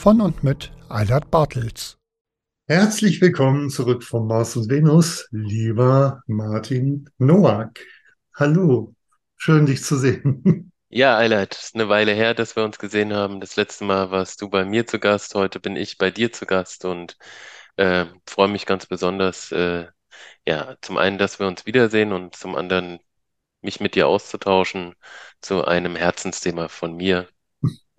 Von 0.00 0.22
und 0.22 0.42
mit 0.42 0.72
Eilert 0.88 1.30
Bartels. 1.30 1.98
Herzlich 2.66 3.20
willkommen 3.20 3.68
zurück 3.68 4.02
vom 4.02 4.28
Mars 4.28 4.56
und 4.56 4.70
Venus, 4.70 5.28
lieber 5.30 6.22
Martin 6.26 7.10
Noack. 7.18 7.78
Hallo, 8.34 8.94
schön 9.36 9.66
dich 9.66 9.84
zu 9.84 9.98
sehen. 9.98 10.72
Ja, 10.88 11.18
Eilert, 11.18 11.54
ist 11.54 11.74
eine 11.74 11.90
Weile 11.90 12.12
her, 12.14 12.32
dass 12.32 12.56
wir 12.56 12.64
uns 12.64 12.78
gesehen 12.78 13.12
haben. 13.12 13.40
Das 13.40 13.56
letzte 13.56 13.84
Mal 13.84 14.10
warst 14.10 14.40
du 14.40 14.48
bei 14.48 14.64
mir 14.64 14.86
zu 14.86 14.98
Gast, 14.98 15.34
heute 15.34 15.60
bin 15.60 15.76
ich 15.76 15.98
bei 15.98 16.10
dir 16.10 16.32
zu 16.32 16.46
Gast 16.46 16.86
und 16.86 17.18
äh, 17.76 18.06
freue 18.26 18.48
mich 18.48 18.64
ganz 18.64 18.86
besonders, 18.86 19.52
äh, 19.52 19.86
ja, 20.46 20.76
zum 20.80 20.96
einen, 20.96 21.18
dass 21.18 21.38
wir 21.38 21.46
uns 21.46 21.66
wiedersehen 21.66 22.12
und 22.12 22.34
zum 22.34 22.56
anderen 22.56 23.00
mich 23.60 23.80
mit 23.80 23.94
dir 23.94 24.08
auszutauschen 24.08 24.94
zu 25.42 25.64
einem 25.66 25.94
Herzensthema 25.94 26.68
von 26.68 26.96
mir. 26.96 27.28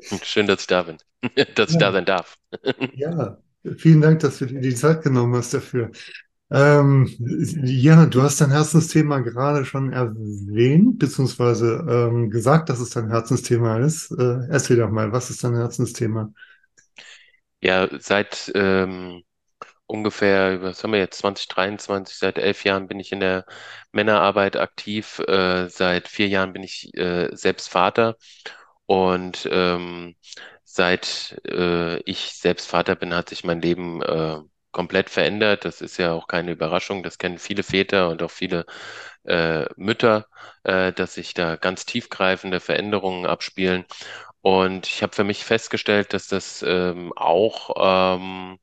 Schön, 0.24 0.48
dass 0.48 0.62
ich 0.62 0.68
da 0.68 0.84
bin, 0.84 0.98
dass 1.56 1.72
ich 1.72 1.78
da 1.78 1.92
Ja, 1.92 1.92
sein 1.92 2.06
darf. 2.06 2.38
ja, 2.92 3.38
vielen 3.78 4.02
Dank, 4.02 4.20
dass 4.22 4.40
du 4.40 4.46
dir 4.48 4.62
die 4.62 4.76
Zeit 4.76 5.04
genommen 5.04 5.36
hast 5.36 5.54
dafür. 5.54 5.92
Ähm, 6.52 7.10
ja, 7.64 8.06
du 8.08 8.22
hast 8.24 8.42
dein 8.42 8.52
Herzensthema 8.52 9.20
gerade 9.20 9.66
schon 9.66 9.94
erwähnt, 9.94 11.00
beziehungsweise 11.00 11.86
ähm, 11.90 12.30
gesagt, 12.32 12.70
dass 12.70 12.80
es 12.82 12.92
dein 12.92 13.10
Herzensthema 13.10 13.80
ist. 13.80 14.12
Äh, 14.12 14.48
erzähl 14.50 14.78
doch 14.78 14.92
mal, 14.92 15.12
was 15.14 15.30
ist 15.32 15.44
dein 15.44 15.56
Herzensthema? 15.56 16.34
Ja, 17.64 17.88
seit 18.00 18.52
ähm, 18.56 19.24
ungefähr, 19.88 20.62
was 20.62 20.84
haben 20.84 20.94
wir 20.94 21.00
jetzt, 21.00 21.20
2023, 21.20 22.18
seit 22.18 22.38
elf 22.40 22.64
Jahren 22.66 22.88
bin 22.88 23.00
ich 23.00 23.12
in 23.12 23.20
der 23.22 23.46
Männerarbeit 23.92 24.58
aktiv. 24.58 25.20
Äh, 25.20 25.70
seit 25.70 26.08
vier 26.10 26.28
Jahren 26.30 26.54
bin 26.54 26.64
ich 26.64 26.94
äh, 26.98 27.30
selbst 27.36 27.70
Vater. 27.70 28.18
Und 28.92 29.48
ähm, 29.52 30.16
seit 30.66 31.40
äh, 31.48 32.00
ich 32.02 32.34
selbst 32.34 32.68
Vater 32.68 32.96
bin, 32.96 33.14
hat 33.16 33.30
sich 33.30 33.44
mein 33.46 33.62
Leben 33.62 34.02
äh, 34.02 34.40
komplett 34.72 35.10
verändert. 35.10 35.64
Das 35.66 35.80
ist 35.82 35.98
ja 35.98 36.12
auch 36.14 36.28
keine 36.28 36.52
Überraschung. 36.52 37.02
Das 37.04 37.18
kennen 37.18 37.38
viele 37.40 37.64
Väter 37.64 38.10
und 38.10 38.22
auch 38.24 38.32
viele 38.32 38.66
äh, 39.26 39.66
Mütter, 39.78 40.28
äh, 40.64 40.92
dass 40.94 41.14
sich 41.16 41.34
da 41.34 41.56
ganz 41.56 41.86
tiefgreifende 41.86 42.60
Veränderungen 42.60 43.26
abspielen. 43.26 43.86
Und 44.42 44.88
ich 44.88 45.04
habe 45.04 45.16
für 45.16 45.24
mich 45.24 45.46
festgestellt, 45.46 46.14
dass 46.14 46.28
das 46.28 46.64
ähm, 46.68 47.14
auch 47.16 47.72
ähm, 48.18 48.60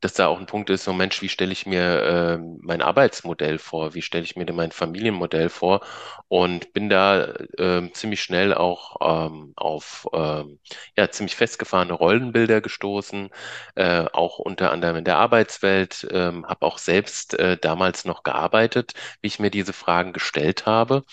dass 0.00 0.14
da 0.14 0.26
auch 0.28 0.38
ein 0.38 0.46
Punkt 0.46 0.70
ist, 0.70 0.84
so 0.84 0.92
Mensch, 0.92 1.22
wie 1.22 1.28
stelle 1.28 1.52
ich 1.52 1.66
mir 1.66 2.02
ähm, 2.38 2.58
mein 2.62 2.82
Arbeitsmodell 2.82 3.58
vor? 3.58 3.94
Wie 3.94 4.02
stelle 4.02 4.24
ich 4.24 4.36
mir 4.36 4.46
denn 4.46 4.56
mein 4.56 4.72
Familienmodell 4.72 5.48
vor? 5.48 5.80
Und 6.28 6.72
bin 6.72 6.88
da 6.88 7.34
ähm, 7.58 7.92
ziemlich 7.94 8.22
schnell 8.22 8.54
auch 8.54 8.96
ähm, 9.28 9.52
auf 9.56 10.06
ähm, 10.12 10.58
ja, 10.96 11.10
ziemlich 11.10 11.36
festgefahrene 11.36 11.92
Rollenbilder 11.94 12.60
gestoßen, 12.60 13.30
äh, 13.76 14.04
auch 14.12 14.38
unter 14.38 14.72
anderem 14.72 14.96
in 14.96 15.04
der 15.04 15.18
Arbeitswelt, 15.18 16.06
ähm, 16.10 16.46
habe 16.46 16.66
auch 16.66 16.78
selbst 16.78 17.34
äh, 17.38 17.56
damals 17.58 18.04
noch 18.04 18.22
gearbeitet, 18.22 18.92
wie 19.20 19.28
ich 19.28 19.38
mir 19.38 19.50
diese 19.50 19.72
Fragen 19.72 20.12
gestellt 20.12 20.66
habe 20.66 21.04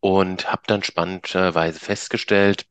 und 0.00 0.50
habe 0.50 0.62
dann 0.66 0.82
spannenderweise 0.82 1.80
festgestellt, 1.80 2.66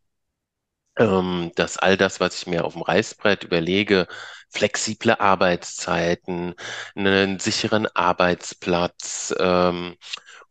ähm, 0.97 1.51
dass 1.55 1.77
all 1.77 1.97
das, 1.97 2.19
was 2.19 2.37
ich 2.39 2.47
mir 2.47 2.65
auf 2.65 2.73
dem 2.73 2.81
Reißbrett 2.81 3.43
überlege, 3.43 4.07
flexible 4.49 5.19
Arbeitszeiten, 5.19 6.55
einen 6.95 7.39
sicheren 7.39 7.87
Arbeitsplatz, 7.95 9.33
ähm, 9.39 9.95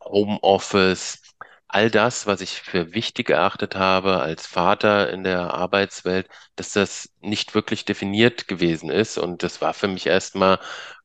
Homeoffice, 0.04 1.20
all 1.68 1.90
das, 1.90 2.26
was 2.26 2.40
ich 2.40 2.62
für 2.62 2.94
wichtig 2.94 3.28
erachtet 3.30 3.74
habe 3.74 4.20
als 4.20 4.46
Vater 4.46 5.10
in 5.10 5.24
der 5.24 5.52
Arbeitswelt, 5.54 6.28
dass 6.54 6.72
das 6.72 7.10
nicht 7.20 7.54
wirklich 7.54 7.84
definiert 7.84 8.46
gewesen 8.48 8.88
ist. 8.90 9.18
Und 9.18 9.42
das 9.42 9.60
war 9.60 9.74
für 9.74 9.88
mich 9.88 10.06
erstmal 10.06 10.60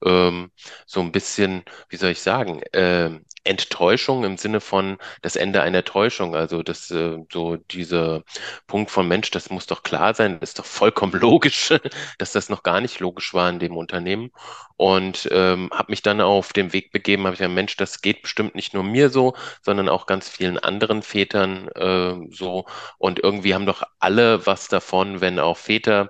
ähm, 0.06 0.52
so 0.85 1.02
ein 1.02 1.12
bisschen, 1.12 1.63
wie 1.90 1.97
soll 1.97 2.12
ich 2.12 2.22
sagen, 2.22 2.62
ähm, 2.73 3.25
Enttäuschung 3.44 4.24
im 4.24 4.38
Sinne 4.38 4.62
von 4.62 4.97
das 5.22 5.35
Ende 5.35 5.62
einer 5.62 5.84
Täuschung. 5.84 6.35
Also 6.35 6.63
das 6.63 6.91
äh, 6.91 7.18
so 7.31 7.57
dieser 7.57 8.24
Punkt 8.68 8.91
von 8.91 9.07
Mensch, 9.07 9.31
das 9.31 9.50
muss 9.50 9.68
doch 9.68 9.84
klar 9.84 10.13
sein, 10.13 10.40
das 10.40 10.52
ist 10.52 10.59
doch 10.59 10.66
vollkommen 10.66 11.13
logisch, 11.19 11.74
dass 12.18 12.31
das 12.31 12.50
noch 12.50 12.63
gar 12.63 12.81
nicht 12.81 13.00
logisch 13.00 13.34
war 13.34 13.50
in 13.50 13.59
dem 13.59 13.78
Unternehmen. 13.78 14.31
Und 14.78 15.29
ähm, 15.31 15.69
habe 15.72 15.91
mich 15.91 16.02
dann 16.02 16.22
auf 16.22 16.53
den 16.53 16.74
Weg 16.74 16.91
begeben, 16.91 17.25
habe 17.25 17.34
ich 17.34 17.40
gesagt, 17.40 17.53
Mensch, 17.53 17.78
das 17.78 18.02
geht 18.02 18.24
bestimmt 18.24 18.56
nicht 18.56 18.74
nur 18.74 18.84
mir 18.84 19.09
so, 19.09 19.35
sondern 19.62 19.90
auch 19.90 20.08
ganz 20.08 20.28
vielen 20.28 20.58
anderen 20.58 21.03
Vätern 21.03 21.68
äh, 21.69 22.16
so. 22.31 22.66
Und 22.97 23.19
irgendwie 23.19 23.53
haben 23.53 23.66
doch 23.66 23.84
alle 24.00 24.46
was 24.47 24.68
davon, 24.69 25.22
wenn 25.22 25.40
auch 25.40 25.58
Väter 25.58 26.09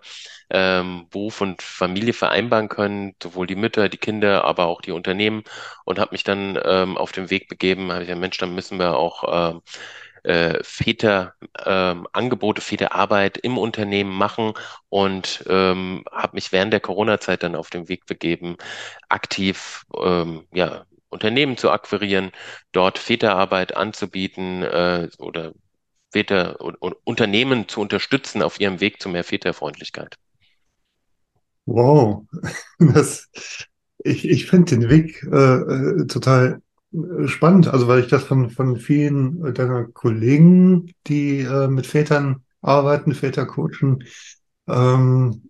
ähm, 0.51 1.07
Beruf 1.09 1.41
und 1.41 1.61
Familie 1.61 2.13
vereinbaren 2.13 2.69
können, 2.69 3.15
sowohl 3.21 3.47
die 3.47 3.55
Mütter, 3.55 3.89
die 3.89 3.97
Kinder, 3.97 4.43
aber 4.45 4.65
auch 4.65 4.81
die 4.81 4.91
Unternehmen. 4.91 5.43
Und 5.85 5.99
habe 5.99 6.11
mich 6.13 6.23
dann 6.23 6.59
ähm, 6.63 6.97
auf 6.97 7.11
den 7.11 7.29
Weg 7.29 7.47
begeben, 7.49 7.91
habe 7.91 8.01
ich 8.03 8.07
gesagt, 8.07 8.21
Mensch, 8.21 8.37
dann 8.37 8.55
müssen 8.55 8.79
wir 8.79 8.97
auch 8.97 9.53
ähm, 9.53 9.61
äh, 10.23 10.59
Väter, 10.63 11.33
ähm, 11.65 12.07
Angebote, 12.13 12.61
Väterarbeit 12.61 13.37
im 13.37 13.57
Unternehmen 13.57 14.11
machen 14.11 14.53
und 14.89 15.43
ähm, 15.47 16.03
habe 16.11 16.35
mich 16.35 16.51
während 16.51 16.73
der 16.73 16.79
Corona-Zeit 16.79 17.43
dann 17.43 17.55
auf 17.55 17.69
den 17.69 17.89
Weg 17.89 18.05
begeben, 18.05 18.57
aktiv 19.09 19.85
ähm, 19.97 20.47
ja, 20.53 20.85
Unternehmen 21.09 21.57
zu 21.57 21.71
akquirieren, 21.71 22.31
dort 22.71 22.97
Väterarbeit 22.99 23.75
anzubieten 23.75 24.63
äh, 24.63 25.09
oder 25.17 25.53
Väter 26.11 26.59
und, 26.61 26.75
und 26.75 26.95
Unternehmen 27.03 27.67
zu 27.67 27.81
unterstützen 27.81 28.41
auf 28.43 28.59
ihrem 28.59 28.79
Weg 28.79 29.01
zu 29.01 29.09
mehr 29.09 29.23
Väterfreundlichkeit. 29.23 30.17
Wow, 31.65 32.25
das, 32.79 33.29
ich, 34.03 34.27
ich 34.27 34.47
finde 34.47 34.77
den 34.77 34.89
Weg 34.89 35.23
äh, 35.23 35.35
äh, 36.01 36.07
total 36.07 36.61
äh, 36.93 37.27
spannend, 37.27 37.67
also 37.67 37.87
weil 37.87 38.01
ich 38.01 38.07
das 38.07 38.23
von, 38.23 38.49
von 38.49 38.77
vielen 38.77 39.45
äh, 39.45 39.53
deiner 39.53 39.85
Kollegen, 39.85 40.93
die 41.07 41.39
äh, 41.41 41.67
mit 41.67 41.85
Vätern 41.87 42.43
arbeiten, 42.61 43.13
Väter 43.13 43.45
coachen, 43.45 44.03
ähm, 44.67 45.49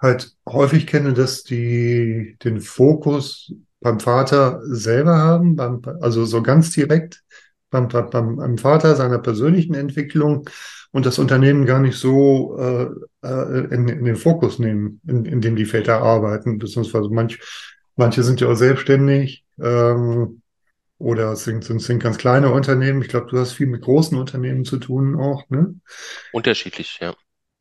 halt 0.00 0.36
häufig 0.48 0.86
kenne, 0.86 1.12
dass 1.12 1.42
die 1.44 2.36
den 2.44 2.60
Fokus 2.60 3.52
beim 3.80 4.00
Vater 4.00 4.60
selber 4.64 5.18
haben, 5.18 5.56
beim, 5.56 5.80
also 6.00 6.24
so 6.24 6.42
ganz 6.42 6.70
direkt 6.72 7.22
beim, 7.70 7.88
beim, 7.88 8.36
beim 8.36 8.58
Vater, 8.58 8.96
seiner 8.96 9.18
persönlichen 9.18 9.74
Entwicklung 9.74 10.48
und 10.90 11.06
das 11.06 11.18
Unternehmen 11.18 11.66
gar 11.66 11.80
nicht 11.80 11.98
so 11.98 12.56
äh, 12.58 12.88
äh, 13.26 13.74
in, 13.74 13.88
in 13.88 14.04
den 14.04 14.16
Fokus 14.16 14.58
nehmen, 14.58 15.00
in, 15.06 15.24
in 15.24 15.40
dem 15.40 15.56
die 15.56 15.66
Väter 15.66 16.00
arbeiten, 16.00 16.58
beziehungsweise 16.58 17.08
manch, 17.10 17.38
manche 17.96 18.22
sind 18.22 18.40
ja 18.40 18.48
auch 18.48 18.56
selbstständig 18.56 19.44
ähm, 19.60 20.42
oder 20.98 21.32
es 21.32 21.44
sind, 21.44 21.64
sind, 21.64 21.80
sind 21.80 22.02
ganz 22.02 22.18
kleine 22.18 22.50
Unternehmen. 22.52 23.02
Ich 23.02 23.08
glaube, 23.08 23.26
du 23.30 23.38
hast 23.38 23.52
viel 23.52 23.66
mit 23.66 23.82
großen 23.82 24.18
Unternehmen 24.18 24.64
zu 24.64 24.78
tun 24.78 25.16
auch, 25.16 25.48
ne? 25.50 25.74
Unterschiedlich, 26.32 26.98
ja. 27.00 27.14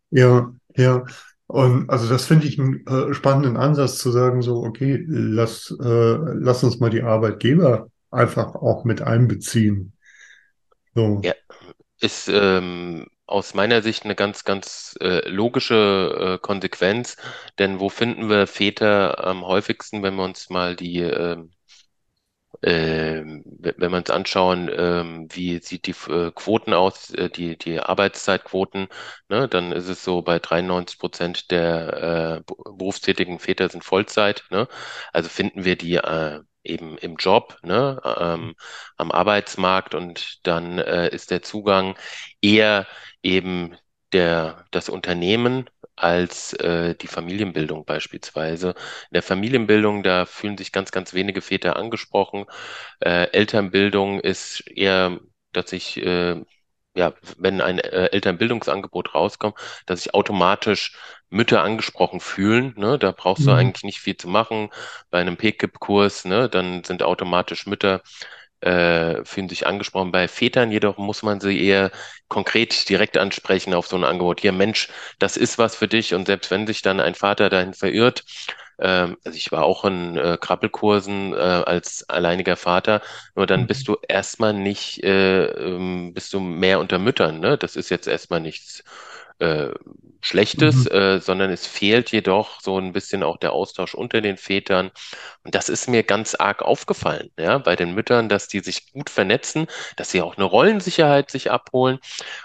Ja, 0.10 0.54
ja. 0.76 1.06
Und 1.48 1.90
also 1.90 2.10
das 2.10 2.26
finde 2.26 2.48
ich 2.48 2.60
einen 2.60 2.86
äh, 2.88 3.14
spannenden 3.14 3.58
Ansatz 3.58 4.00
zu 4.00 4.12
sagen, 4.12 4.42
so, 4.42 4.64
okay, 4.64 5.04
lass, 5.08 5.76
äh, 5.82 6.18
lass 6.34 6.64
uns 6.64 6.80
mal 6.80 6.90
die 6.90 7.04
Arbeitgeber 7.04 7.90
einfach 8.12 8.56
auch 8.56 8.84
mit 8.84 9.02
einbeziehen. 9.02 9.94
So, 10.98 11.06
Ja, 11.24 11.34
ist 12.02 12.28
ähm, 12.30 13.08
aus 13.28 13.54
meiner 13.54 13.82
Sicht 13.84 14.06
eine 14.06 14.16
ganz, 14.16 14.44
ganz 14.46 14.96
äh, 15.02 15.28
logische 15.30 16.36
äh, 16.38 16.40
Konsequenz, 16.40 17.18
denn 17.60 17.80
wo 17.80 17.90
finden 17.90 18.30
wir 18.30 18.48
Väter 18.48 19.26
am 19.26 19.46
häufigsten, 19.46 20.04
wenn 20.04 20.16
wir 20.16 20.24
uns 20.26 20.50
mal 20.50 20.76
die 20.76 21.02
ähm, 22.64 23.44
wenn 23.60 23.92
wir 23.92 23.98
uns 23.98 24.10
anschauen, 24.10 24.70
ähm, 24.74 25.28
wie 25.32 25.60
sieht 25.60 25.86
die 25.88 25.92
äh, 26.12 26.32
Quoten 26.34 26.74
aus, 26.74 27.12
äh, 27.14 27.30
die, 27.30 27.58
die 27.58 27.80
Arbeitszeitquoten, 27.80 28.88
ne, 29.30 29.48
dann 29.48 29.72
ist 29.72 29.88
es 29.90 30.04
so, 30.04 30.22
bei 30.24 30.40
93 30.40 30.98
Prozent 31.00 31.52
der 31.52 32.42
äh, 32.48 32.54
berufstätigen 32.54 33.40
Väter 33.40 33.70
sind 33.70 33.84
Vollzeit. 33.84 34.46
Ne? 34.50 34.68
Also 35.14 35.30
finden 35.30 35.66
wir 35.66 35.76
die 35.78 35.96
äh, 35.96 36.42
eben 36.68 36.98
im 36.98 37.16
Job, 37.18 37.58
ne, 37.64 38.02
ähm, 38.20 38.56
am 38.98 39.12
Arbeitsmarkt 39.12 39.96
und 39.96 40.46
dann 40.48 40.78
äh, 40.80 41.10
ist 41.10 41.32
der 41.32 41.42
Zugang 41.42 41.96
eher 42.42 42.88
eben 43.24 43.76
der, 44.14 44.66
das 44.72 44.90
Unternehmen 44.90 45.70
als 45.96 46.54
äh, 46.54 46.96
die 46.96 47.08
Familienbildung 47.08 47.86
beispielsweise. 47.86 48.70
In 48.70 48.76
der 49.16 49.24
Familienbildung, 49.24 50.04
da 50.04 50.26
fühlen 50.26 50.58
sich 50.58 50.72
ganz, 50.72 50.92
ganz 50.92 51.14
wenige 51.14 51.42
Väter 51.42 51.76
angesprochen. 51.76 52.46
Äh, 53.00 53.32
Elternbildung 53.32 54.20
ist 54.20 54.62
eher, 54.68 55.20
dass 55.54 55.72
ich, 55.74 55.98
äh, 55.98 56.42
ja, 56.98 57.14
wenn 57.38 57.62
ein 57.62 57.80
äh, 57.80 58.08
Elternbildungsangebot 58.12 59.16
rauskommt, 59.16 59.56
dass 59.86 60.02
sich 60.04 60.14
automatisch 60.14 60.98
Mütter 61.30 61.62
angesprochen 61.64 62.20
fühlen. 62.22 62.74
Ne? 62.78 62.98
Da 63.00 63.12
brauchst 63.12 63.48
du 63.48 63.52
Mhm. 63.52 63.58
eigentlich 63.58 63.84
nicht 63.84 64.00
viel 64.00 64.18
zu 64.18 64.28
machen. 64.30 64.70
Bei 65.10 65.20
einem 65.22 65.38
PKIP-Kurs, 65.38 66.26
ne, 66.26 66.50
dann 66.50 66.84
sind 66.84 67.04
automatisch 67.04 67.66
Mütter 67.68 68.02
äh, 68.62 69.24
fühlen 69.26 69.50
sich 69.50 69.68
angesprochen. 69.68 70.12
Bei 70.12 70.28
Vätern 70.28 70.72
jedoch 70.72 70.98
muss 70.98 71.24
man 71.24 71.40
sie 71.40 71.62
eher 71.64 71.92
konkret 72.28 72.90
direkt 72.90 73.18
ansprechen 73.18 73.74
auf 73.74 73.88
so 73.88 73.96
ein 73.98 74.04
Angebot. 74.04 74.42
Hier, 74.42 74.52
Mensch, 74.52 74.90
das 75.20 75.38
ist 75.38 75.58
was 75.60 75.76
für 75.76 75.88
dich. 75.88 76.14
Und 76.14 76.26
selbst 76.28 76.50
wenn 76.52 76.68
sich 76.68 76.82
dann 76.82 77.00
ein 77.00 77.16
Vater 77.16 77.50
dahin 77.50 77.74
verirrt, 77.74 78.24
ähm, 78.80 79.18
also 79.24 79.38
ich 79.38 79.52
war 79.52 79.64
auch 79.64 79.86
in 79.86 80.18
äh, 80.18 80.38
Krabbelkursen 80.40 81.34
äh, 81.34 81.38
als 81.38 82.08
alleiniger 82.10 82.56
Vater, 82.56 83.02
nur 83.36 83.48
dann 83.48 83.68
bist 83.68 83.88
Mhm. 83.88 83.88
du 83.88 83.98
erstmal 84.08 84.54
nicht, 84.54 85.04
äh, 85.04 85.46
ähm, 85.46 86.14
bist 86.14 86.34
du 86.34 86.40
mehr 86.40 86.80
unter 86.80 87.00
Müttern, 87.00 87.40
ne? 87.40 87.58
Das 87.58 87.76
ist 87.76 87.90
jetzt 87.90 88.08
erstmal 88.08 88.40
nichts 88.42 88.84
äh, 89.40 89.70
Schlechtes, 90.22 90.86
Mhm. 90.86 90.88
äh, 90.88 91.20
sondern 91.20 91.52
es 91.52 91.68
fehlt 91.68 92.12
jedoch 92.12 92.60
so 92.62 92.78
ein 92.80 92.92
bisschen 92.92 93.24
auch 93.24 93.38
der 93.38 93.54
Austausch 93.54 93.94
unter 93.96 94.20
den 94.22 94.38
Vätern. 94.38 94.92
Und 95.44 95.56
das 95.56 95.70
ist 95.70 95.88
mir 95.88 96.04
ganz 96.04 96.36
arg 96.36 96.62
aufgefallen, 96.64 97.30
ja, 97.40 97.58
bei 97.60 97.76
den 97.76 97.94
Müttern, 97.94 98.30
dass 98.30 98.48
die 98.48 98.60
sich 98.60 98.92
gut 98.92 99.10
vernetzen, 99.10 99.68
dass 99.96 100.12
sie 100.12 100.22
auch 100.22 100.36
eine 100.38 100.46
Rollensicherheit 100.46 101.30
sich 101.32 101.52
abholen 101.52 102.00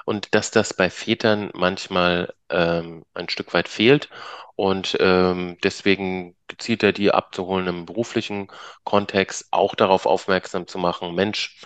und 0.04 0.34
dass 0.34 0.50
das 0.50 0.74
bei 0.74 0.90
Vätern 0.90 1.50
manchmal 1.54 2.34
ähm, 2.50 3.04
ein 3.14 3.28
Stück 3.28 3.54
weit 3.54 3.68
fehlt. 3.68 4.08
Und 4.54 4.96
ähm, 5.00 5.56
deswegen 5.64 6.36
gezielter 6.46 6.92
die 6.92 7.10
abzuholen 7.10 7.66
im 7.68 7.86
beruflichen 7.86 8.48
Kontext, 8.84 9.46
auch 9.50 9.74
darauf 9.74 10.06
aufmerksam 10.06 10.66
zu 10.66 10.78
machen, 10.78 11.14
Mensch, 11.14 11.60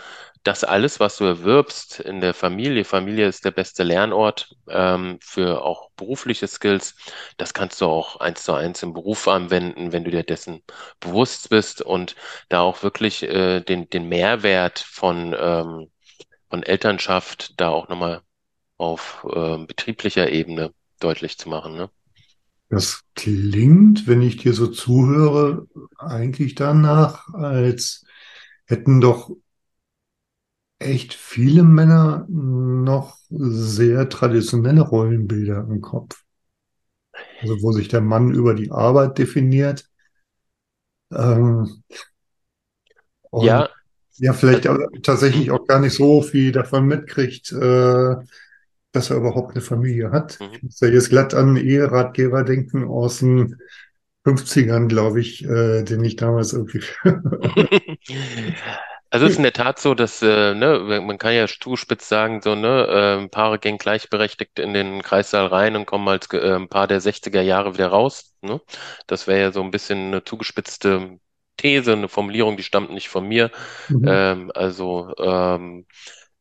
das 0.47 0.63
alles, 0.63 1.01
was 1.01 1.17
du 1.17 1.25
erwirbst 1.25 1.99
in 1.99 2.21
der 2.21 2.33
Familie, 2.33 2.85
Familie 2.85 3.27
ist 3.27 3.45
der 3.45 3.51
beste 3.51 3.83
Lernort 3.83 4.55
ähm, 4.69 5.19
für 5.21 5.63
auch 5.63 5.91
berufliche 5.97 6.47
Skills. 6.47 6.95
Das 7.37 7.53
kannst 7.53 7.81
du 7.81 7.87
auch 7.87 8.21
eins 8.21 8.45
zu 8.45 8.53
eins 8.53 8.83
im 8.83 8.93
Beruf 8.93 9.27
anwenden, 9.27 9.93
wenn 9.93 10.05
du 10.05 10.11
dir 10.11 10.23
dessen 10.23 10.63
bewusst 11.01 11.51
bist 11.51 11.83
und 11.83 12.15
da 12.49 12.61
auch 12.61 12.85
wirklich 12.85 13.25
äh, 13.25 13.61
den, 13.61 13.91
den 13.91 14.09
Mehrwert 14.09 14.79
von, 14.79 15.35
ähm, 15.39 15.91
von 16.49 16.63
Elternschaft 16.63 17.61
da 17.61 17.71
auch 17.71 17.89
nochmal 17.89 18.23
auf 18.77 19.27
ähm, 19.35 19.67
betrieblicher 19.67 20.31
Ebene 20.31 20.73
deutlich 21.01 21.39
zu 21.39 21.49
machen, 21.49 21.75
ne? 21.77 21.91
Das 22.69 23.05
klingt, 23.15 24.09
wenn 24.09 24.23
ich 24.23 24.39
dir 24.39 24.53
so 24.53 24.67
zuhöre, 24.67 25.69
eigentlich 25.99 26.57
danach, 26.57 27.33
als 27.33 28.05
hätten 28.65 29.01
doch 29.01 29.31
echt 30.78 31.14
viele 31.14 31.62
Männer 31.64 32.26
noch 32.28 33.19
sehr 33.31 34.08
traditionelle 34.08 34.82
Rollenbilder 34.82 35.67
im 35.69 35.81
Kopf. 35.81 36.25
Also 37.40 37.62
wo 37.62 37.73
sich 37.73 37.88
der 37.88 38.02
Mann 38.02 38.31
über 38.34 38.52
die 38.55 38.70
Arbeit 38.70 39.17
definiert. 39.17 39.88
Ähm, 41.12 41.82
Ja, 43.32 43.69
ja, 44.19 44.32
vielleicht 44.32 44.67
aber 44.67 44.88
tatsächlich 45.02 45.50
auch 45.50 45.67
gar 45.67 45.81
nicht 45.81 45.94
so 45.94 46.23
viel 46.23 46.52
davon 46.52 46.87
mitkriegt, 46.87 47.52
äh, 47.52 48.17
dass 48.93 49.11
er 49.11 49.17
überhaupt 49.19 49.52
eine 49.52 49.61
Familie 49.62 50.11
hat. 50.12 50.40
mhm. 50.40 50.56
Ich 50.56 50.62
muss 50.62 50.81
ja 50.81 50.88
jetzt 50.88 51.11
glatt 51.11 51.34
an 51.34 51.50
einen 51.50 51.56
Eheratgeber 51.58 52.44
denken 52.44 52.84
aus 52.84 53.19
den 53.20 53.56
50ern, 54.25 54.88
glaube 54.88 55.20
ich, 55.20 55.44
äh, 55.44 55.82
den 55.84 56.05
ich 56.05 56.17
damals 56.17 56.52
irgendwie. 56.55 56.82
Also 59.11 59.26
es 59.26 59.32
ist 59.32 59.38
in 59.38 59.44
der 59.44 59.53
Tat 59.53 59.79
so, 59.79 59.94
dass 59.94 60.20
äh, 60.23 60.55
ne, 60.55 61.00
man 61.05 61.19
kann 61.19 61.32
ja 61.32 61.47
zuspitzt 61.47 62.08
sagen, 62.08 62.43
so 62.43 62.55
ne, 62.55 63.23
äh, 63.25 63.29
Paare 63.29 63.58
gehen 63.58 63.79
gleichberechtigt 63.79 64.58
in 64.58 64.75
den 64.75 65.03
Kreissaal 65.03 65.47
rein 65.47 65.76
und 65.76 65.87
kommen 65.87 66.08
als 66.08 66.31
äh, 66.32 66.67
Paar 66.67 66.87
der 66.87 67.00
60er 67.00 67.41
Jahre 67.41 67.75
wieder 67.75 67.88
raus. 67.88 68.35
Ne? 68.43 68.61
Das 69.06 69.26
wäre 69.26 69.41
ja 69.41 69.53
so 69.53 69.62
ein 69.62 69.70
bisschen 69.70 70.08
eine 70.08 70.25
zugespitzte 70.25 71.19
These, 71.56 71.93
eine 71.93 72.08
Formulierung, 72.08 72.56
die 72.56 72.62
stammt 72.62 72.91
nicht 72.91 73.08
von 73.08 73.26
mir. 73.26 73.50
Mhm. 73.88 74.05
Ähm, 74.08 74.53
also 74.55 75.14
ähm, 75.19 75.87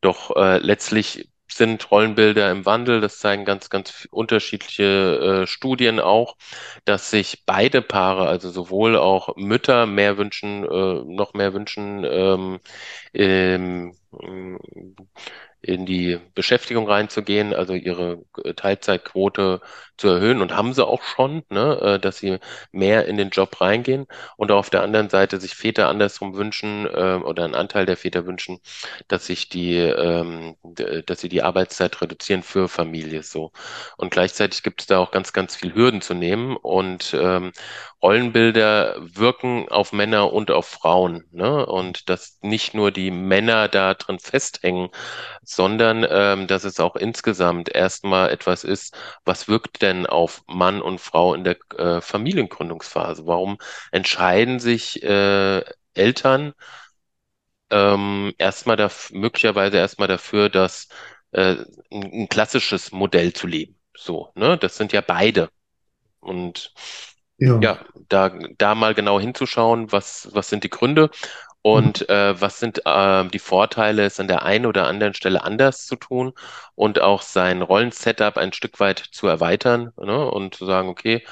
doch 0.01 0.35
äh, 0.35 0.57
letztlich 0.57 1.29
sind 1.47 1.89
Rollenbilder 1.91 2.51
im 2.51 2.65
Wandel. 2.65 3.01
Das 3.01 3.19
zeigen 3.19 3.45
ganz, 3.45 3.69
ganz 3.69 4.07
unterschiedliche 4.11 5.43
äh, 5.43 5.47
Studien 5.47 5.99
auch, 5.99 6.37
dass 6.85 7.09
sich 7.11 7.43
beide 7.45 7.81
Paare, 7.81 8.27
also 8.27 8.49
sowohl 8.49 8.97
auch 8.97 9.35
Mütter 9.37 9.85
mehr 9.85 10.17
wünschen, 10.17 10.63
äh, 10.63 11.03
noch 11.05 11.33
mehr 11.33 11.53
wünschen, 11.53 12.03
ähm, 12.05 12.59
ähm, 13.13 13.93
in 15.61 15.85
die 15.85 16.19
Beschäftigung 16.35 16.87
reinzugehen, 16.87 17.53
also 17.53 17.73
ihre 17.73 18.23
Teilzeitquote 18.55 19.61
zu 19.97 20.07
erhöhen 20.07 20.41
und 20.41 20.55
haben 20.55 20.73
sie 20.73 20.85
auch 20.85 21.03
schon, 21.03 21.43
ne, 21.49 21.79
äh, 21.81 21.99
dass 21.99 22.17
sie 22.17 22.39
mehr 22.71 23.07
in 23.07 23.17
den 23.17 23.29
Job 23.29 23.59
reingehen 23.61 24.07
und 24.37 24.51
auf 24.51 24.69
der 24.69 24.83
anderen 24.83 25.09
Seite 25.09 25.39
sich 25.39 25.55
Väter 25.55 25.87
andersrum 25.87 26.35
wünschen 26.35 26.85
äh, 26.85 27.19
oder 27.23 27.43
einen 27.45 27.55
Anteil 27.55 27.85
der 27.85 27.97
Väter 27.97 28.25
wünschen, 28.25 28.59
dass 29.07 29.25
sich 29.27 29.49
die, 29.49 29.77
ähm, 29.77 30.55
dass 31.05 31.21
sie 31.21 31.29
die 31.29 31.43
Arbeitszeit 31.43 32.01
reduzieren 32.01 32.43
für 32.43 32.67
Familie 32.69 33.23
so. 33.23 33.51
Und 33.97 34.11
gleichzeitig 34.11 34.63
gibt 34.63 34.81
es 34.81 34.87
da 34.87 34.99
auch 34.99 35.11
ganz, 35.11 35.33
ganz 35.33 35.55
viel 35.55 35.73
Hürden 35.73 36.01
zu 36.01 36.13
nehmen 36.13 36.55
und 36.57 37.15
ähm, 37.19 37.51
Rollenbilder 38.01 38.95
wirken 38.99 39.67
auf 39.69 39.91
Männer 39.93 40.31
und 40.31 40.51
auf 40.51 40.67
Frauen, 40.67 41.25
ne? 41.31 41.65
Und 41.65 42.09
dass 42.09 42.37
nicht 42.41 42.73
nur 42.75 42.91
die 42.91 43.09
Männer 43.11 43.67
da 43.67 43.93
drin 43.95 44.19
festhängen, 44.19 44.89
sondern 45.41 46.05
ähm, 46.09 46.47
dass 46.47 46.65
es 46.65 46.79
auch 46.79 46.95
insgesamt 46.95 47.69
erstmal 47.73 48.29
etwas 48.29 48.63
ist, 48.63 48.95
was 49.25 49.47
wirkt 49.47 49.81
denn 49.85 50.05
auf 50.07 50.43
Mann 50.47 50.81
und 50.81 50.99
Frau 51.01 51.33
in 51.33 51.43
der 51.43 51.57
äh, 51.77 52.01
Familiengründungsphase? 52.01 53.27
Warum 53.27 53.57
entscheiden 53.91 54.59
sich 54.59 55.03
äh, 55.03 55.63
Eltern 55.93 56.53
ähm, 57.69 58.33
erstmal 58.37 58.77
möglicherweise 59.11 59.77
erstmal 59.77 60.07
dafür, 60.07 60.49
dass 60.49 60.87
äh, 61.31 61.55
ein, 61.91 62.23
ein 62.23 62.29
klassisches 62.29 62.91
Modell 62.91 63.33
zu 63.33 63.47
leben? 63.47 63.79
So, 63.95 64.31
ne? 64.35 64.57
Das 64.57 64.77
sind 64.77 64.93
ja 64.93 65.01
beide. 65.01 65.49
Und 66.19 66.73
Ja. 67.37 67.59
ja, 67.61 67.85
da, 68.09 68.31
da 68.57 68.75
mal 68.75 68.93
genau 68.93 69.19
hinzuschauen, 69.19 69.91
was, 69.91 70.29
was 70.33 70.49
sind 70.49 70.63
die 70.63 70.69
Gründe. 70.69 71.09
Und 71.65 72.07
äh, 72.09 72.39
was 72.39 72.59
sind 72.59 72.81
äh, 72.85 73.25
die 73.29 73.39
Vorteile, 73.39 74.05
es 74.05 74.19
an 74.19 74.27
der 74.27 74.43
einen 74.43 74.67
oder 74.67 74.85
anderen 74.87 75.15
Stelle 75.15 75.43
anders 75.43 75.87
zu 75.87 75.95
tun 75.95 76.33
und 76.75 77.01
auch 77.01 77.23
sein 77.23 77.63
Rollensetup 77.63 78.37
ein 78.37 78.53
Stück 78.53 78.79
weit 78.79 78.99
zu 78.99 79.25
erweitern, 79.27 79.91
ne? 79.97 80.29
Und 80.29 80.53
zu 80.55 80.65
sagen, 80.67 80.89
okay, 80.89 81.23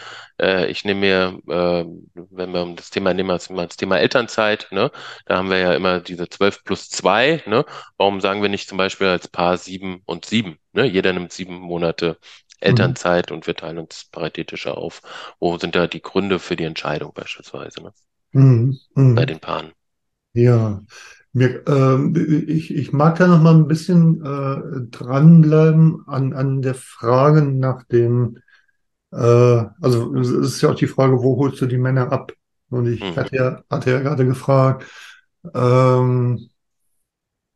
äh, 0.41 0.65
ich 0.71 0.85
nehme 0.85 0.99
mir, 1.01 1.39
äh, 1.47 1.85
wenn 2.15 2.51
wir 2.51 2.63
um 2.63 2.75
das 2.75 2.89
Thema 2.89 3.13
nehmen, 3.13 3.29
also 3.29 3.53
mal 3.53 3.67
das 3.67 3.77
Thema 3.77 3.99
Elternzeit, 3.99 4.67
ne? 4.71 4.91
Da 5.25 5.37
haben 5.37 5.51
wir 5.51 5.59
ja 5.59 5.73
immer 5.75 5.99
diese 5.99 6.27
12 6.29 6.63
plus 6.63 6.89
2, 6.89 7.43
ne? 7.45 7.63
Warum 7.97 8.19
sagen 8.21 8.41
wir 8.41 8.49
nicht 8.49 8.67
zum 8.69 8.77
Beispiel 8.79 9.07
als 9.07 9.27
Paar 9.27 9.57
sieben 9.57 10.01
und 10.05 10.25
sieben, 10.25 10.57
ne? 10.73 10.85
Jeder 10.85 11.13
nimmt 11.13 11.31
sieben 11.31 11.55
Monate 11.59 12.17
Mhm. 12.65 12.95
Elternzeit 12.95 13.31
und 13.31 13.45
wir 13.45 13.55
teilen 13.55 13.77
uns 13.77 14.05
paritätischer 14.11 14.77
auf. 14.79 15.01
Wo 15.39 15.57
sind 15.59 15.75
da 15.75 15.85
die 15.87 16.01
Gründe 16.01 16.39
für 16.39 16.55
die 16.55 16.63
Entscheidung 16.63 17.13
beispielsweise, 17.13 17.83
ne? 17.83 17.93
Mhm. 18.33 18.79
Bei 19.15 19.25
Mhm. 19.25 19.25
den 19.25 19.39
Paaren? 19.39 19.73
Ja, 20.33 20.81
mir, 21.33 21.67
ähm, 21.67 22.15
ich, 22.47 22.73
ich 22.73 22.91
mag 22.93 23.17
da 23.17 23.27
noch 23.27 23.41
mal 23.41 23.55
ein 23.55 23.67
bisschen 23.67 24.23
äh, 24.25 24.87
dranbleiben 24.91 26.03
an, 26.07 26.33
an 26.33 26.61
der 26.61 26.75
Frage 26.75 27.41
nach 27.43 27.83
dem, 27.85 28.37
äh, 29.11 29.17
also 29.17 30.15
es 30.17 30.29
ist 30.31 30.61
ja 30.61 30.71
auch 30.71 30.75
die 30.75 30.87
Frage, 30.87 31.21
wo 31.23 31.37
holst 31.39 31.61
du 31.61 31.67
die 31.67 31.77
Männer 31.77 32.11
ab? 32.11 32.33
Und 32.69 32.87
ich 32.87 33.15
Mhm. 33.15 33.17
hatte 33.17 33.35
ja, 33.37 33.63
hatte 33.69 33.91
ja 33.91 33.99
gerade 34.01 34.25
gefragt, 34.25 34.85
ähm, 35.55 36.49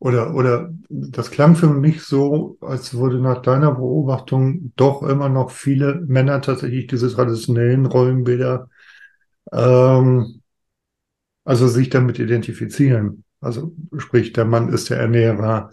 oder, 0.00 0.34
oder 0.34 0.70
das 0.88 1.30
klang 1.30 1.56
für 1.56 1.66
mich 1.68 2.02
so, 2.04 2.56
als 2.60 2.94
würde 2.94 3.18
nach 3.20 3.42
deiner 3.42 3.72
Beobachtung 3.72 4.72
doch 4.76 5.02
immer 5.02 5.28
noch 5.28 5.50
viele 5.50 5.96
Männer 6.06 6.40
tatsächlich 6.40 6.86
diese 6.86 7.12
traditionellen 7.12 7.84
Rollenbilder, 7.86 8.68
ähm, 9.52 10.42
also 11.48 11.66
sich 11.66 11.88
damit 11.88 12.18
identifizieren. 12.18 13.24
Also 13.40 13.72
sprich, 13.96 14.34
der 14.34 14.44
Mann 14.44 14.68
ist 14.68 14.90
der 14.90 14.98
Ernährer, 14.98 15.70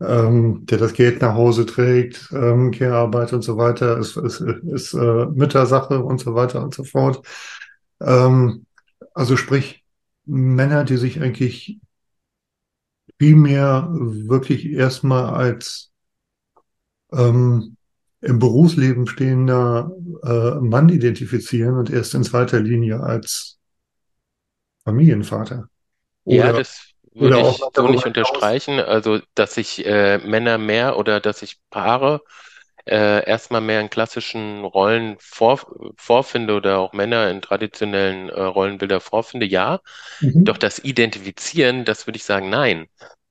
ähm, 0.00 0.64
der 0.66 0.78
das 0.78 0.92
Geld 0.92 1.20
nach 1.20 1.34
Hause 1.34 1.66
trägt, 1.66 2.28
ähm, 2.32 2.70
Care-Arbeit 2.70 3.32
und 3.32 3.42
so 3.42 3.56
weiter, 3.56 3.98
ist, 3.98 4.16
ist, 4.16 4.40
ist 4.40 4.94
äh, 4.94 5.26
Müttersache 5.26 6.04
und 6.04 6.20
so 6.20 6.36
weiter 6.36 6.62
und 6.62 6.72
so 6.72 6.84
fort. 6.84 7.26
Ähm, 8.00 8.64
also 9.12 9.36
sprich, 9.36 9.84
Männer, 10.24 10.84
die 10.84 10.98
sich 10.98 11.20
eigentlich 11.20 11.80
primär 13.18 13.88
wirklich 13.90 14.70
erstmal 14.70 15.34
als 15.34 15.90
ähm, 17.12 17.76
im 18.20 18.38
Berufsleben 18.38 19.08
stehender 19.08 19.90
äh, 20.22 20.60
Mann 20.60 20.88
identifizieren 20.90 21.76
und 21.76 21.90
erst 21.90 22.14
in 22.14 22.22
zweiter 22.22 22.60
Linie 22.60 23.00
als 23.00 23.57
Familienvater. 24.88 25.68
Ja, 26.26 26.52
Oder, 26.52 26.52
das 26.52 26.92
würde 27.14 27.40
ich 27.40 27.70
so 27.74 27.88
nicht 27.88 28.06
unterstreichen. 28.06 28.80
Also, 28.80 29.20
dass 29.34 29.54
sich 29.54 29.84
äh, 29.86 30.18
Männer 30.18 30.58
mehr 30.58 30.98
oder 30.98 31.20
dass 31.20 31.40
sich 31.40 31.58
Paare 31.70 32.22
äh, 32.86 33.26
erstmal 33.28 33.60
mehr 33.60 33.80
in 33.80 33.90
klassischen 33.90 34.64
Rollen 34.64 35.16
vor, 35.20 35.60
vorfinde 35.96 36.54
oder 36.54 36.78
auch 36.78 36.92
Männer 36.92 37.30
in 37.30 37.42
traditionellen 37.42 38.28
äh, 38.30 38.40
Rollenbilder 38.42 39.00
vorfinde, 39.00 39.46
ja. 39.46 39.80
Doch 40.44 40.56
Mhm. 40.56 40.58
das 40.58 40.78
Identifizieren, 40.80 41.84
das 41.84 42.06
würde 42.06 42.16
ich 42.18 42.24
sagen, 42.24 42.50
nein. 42.50 42.88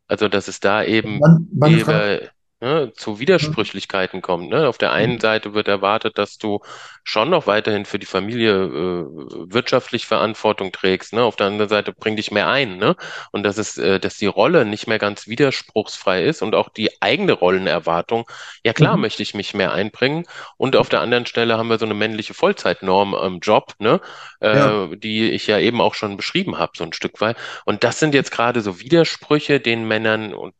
Also, 0.08 0.28
dass 0.30 0.48
es 0.48 0.60
da 0.60 0.84
eben 0.84 1.20
Meine, 1.20 1.46
meine 1.54 1.80
Frage. 1.80 2.32
Ne, 2.62 2.92
zu 2.96 3.20
Widersprüchlichkeiten 3.20 4.22
kommt. 4.22 4.50
Ne? 4.50 4.68
Auf 4.68 4.78
der 4.78 4.92
einen 4.92 5.20
Seite 5.20 5.54
wird 5.54 5.68
erwartet, 5.68 6.18
dass 6.18 6.38
du 6.38 6.60
schon 7.04 7.30
noch 7.30 7.48
weiterhin 7.48 7.86
für 7.86 8.00
die 8.00 8.06
Familie 8.06 8.52
äh, 8.66 9.06
wirtschaftlich 9.54 10.06
Verantwortung 10.06 10.72
trägst. 10.72 11.14
Ne? 11.14 11.24
Auf 11.24 11.36
der 11.36 11.48
anderen 11.48 11.70
Seite 11.70 11.94
bring 11.94 12.16
dich 12.16 12.32
mehr 12.32 12.48
ein. 12.50 12.78
Ne? 12.78 12.96
Und 13.32 13.44
dass 13.44 13.58
es, 13.58 13.78
äh, 13.78 14.00
dass 14.00 14.18
die 14.18 14.26
Rolle 14.26 14.66
nicht 14.66 14.88
mehr 14.88 15.00
ganz 15.00 15.28
widerspruchsfrei 15.28 16.24
ist 16.24 16.42
und 16.42 16.56
auch 16.56 16.70
die 16.70 17.02
eigene 17.02 17.34
Rollenerwartung. 17.34 18.26
Ja 18.64 18.74
klar, 18.74 18.98
Mhm. 18.98 19.02
möchte 19.02 19.24
ich 19.24 19.34
mich 19.34 19.54
mehr 19.54 19.72
einbringen. 19.74 20.26
Und 20.58 20.76
auf 20.76 20.90
der 20.90 21.02
anderen 21.02 21.26
Stelle 21.26 21.58
haben 21.58 21.70
wir 21.70 21.80
so 21.80 21.86
eine 21.86 21.94
männliche 21.94 22.34
Vollzeitnorm 22.34 23.16
im 23.16 23.40
Job, 23.40 23.74
ne? 23.80 24.02
Ja. 24.52 24.86
äh, 24.86 24.98
die 24.98 25.32
ich 25.32 25.48
ja 25.48 25.60
eben 25.60 25.82
auch 25.82 25.94
schon 25.96 26.18
beschrieben 26.18 26.58
habe, 26.58 26.74
so 26.76 26.84
ein 26.84 26.94
Stück 26.94 27.20
weit. 27.22 27.38
Und 27.66 27.84
das 27.84 28.00
sind 28.00 28.14
jetzt 28.14 28.32
gerade 28.32 28.62
so 28.62 28.80
Widersprüche, 28.80 29.60
den 29.60 29.88
Männern 29.88 30.34
und 30.34 30.54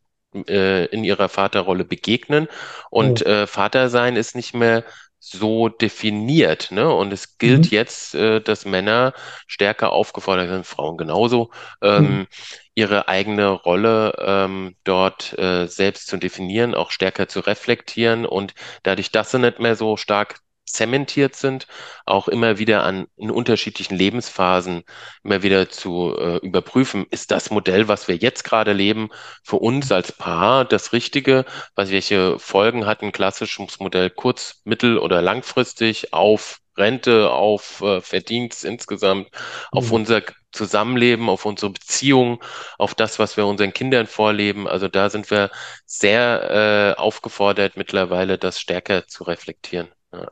äh, 0.48 0.86
in 0.86 1.04
ihrer 1.04 1.30
Vaterrolle 1.30 1.86
begegnen. 1.86 2.48
Und 2.90 3.22
Oh. 3.22 3.26
äh, 3.26 3.48
Vatersein 3.48 4.16
ist 4.16 4.36
nicht 4.36 4.54
mehr 4.54 4.84
so 5.20 5.68
definiert, 5.70 6.72
ne? 6.72 6.90
Und 6.94 7.12
es 7.12 7.38
gilt 7.38 7.68
Mhm. 7.68 7.72
jetzt, 7.72 8.14
äh, 8.16 8.40
dass 8.40 8.66
Männer 8.66 9.14
stärker 9.48 9.92
aufgefordert 9.92 10.50
sind, 10.50 10.66
Frauen 10.66 10.98
genauso, 10.98 11.50
Mhm. 11.96 12.18
ähm, 12.18 12.28
ihre 12.76 13.08
eigene 13.08 13.50
Rolle 13.50 14.14
ähm, 14.20 14.76
dort 14.84 15.38
äh, 15.38 15.66
selbst 15.68 16.08
zu 16.08 16.18
definieren, 16.18 16.76
auch 16.76 16.92
stärker 16.92 17.28
zu 17.28 17.40
reflektieren 17.42 18.26
und 18.26 18.54
dadurch, 18.84 19.12
dass 19.12 19.32
sie 19.32 19.40
nicht 19.40 19.60
mehr 19.60 19.76
so 19.76 19.98
stark 19.98 20.40
zementiert 20.68 21.36
sind, 21.36 21.68
auch 22.06 22.28
immer 22.28 22.58
wieder 22.60 22.84
an 22.84 23.08
in 23.18 23.32
unterschiedlichen 23.32 23.96
Lebensphasen 23.96 24.84
immer 25.24 25.44
wieder 25.44 25.70
zu 25.70 26.16
äh, 26.18 26.38
überprüfen, 26.38 27.06
ist 27.10 27.32
das 27.32 27.50
Modell, 27.52 27.88
was 27.88 28.08
wir 28.08 28.16
jetzt 28.16 28.44
gerade 28.44 28.74
leben, 28.74 29.10
für 29.44 29.58
uns 29.58 29.92
als 29.92 30.12
Paar 30.12 30.66
das 30.66 30.94
Richtige? 30.94 31.46
Was, 31.76 31.92
welche 31.92 32.40
Folgen 32.40 32.86
hat 32.86 33.02
ein 33.02 33.12
klassisches 33.12 33.80
Modell 33.80 34.10
kurz-, 34.10 34.62
mittel- 34.66 34.98
oder 35.00 35.22
langfristig 35.22 36.14
auf 36.14 36.60
Rente, 36.78 37.32
auf 37.32 37.82
äh, 37.82 38.02
Verdienst 38.02 38.64
insgesamt, 38.64 39.30
auf 39.72 39.90
Mhm. 39.90 39.92
unser 39.92 40.22
Zusammenleben, 40.52 41.30
auf 41.30 41.46
unsere 41.46 41.72
Beziehung, 41.72 42.44
auf 42.78 42.96
das, 42.96 43.20
was 43.20 43.36
wir 43.38 43.46
unseren 43.48 43.74
Kindern 43.74 44.08
vorleben? 44.08 44.68
Also 44.68 44.88
da 44.88 45.10
sind 45.10 45.30
wir 45.32 45.52
sehr 45.86 46.96
äh, 46.98 47.00
aufgefordert, 47.00 47.78
mittlerweile 47.78 48.38
das 48.38 48.60
stärker 48.60 49.08
zu 49.08 49.24
reflektieren. 49.24 49.90
Ja. 50.14 50.32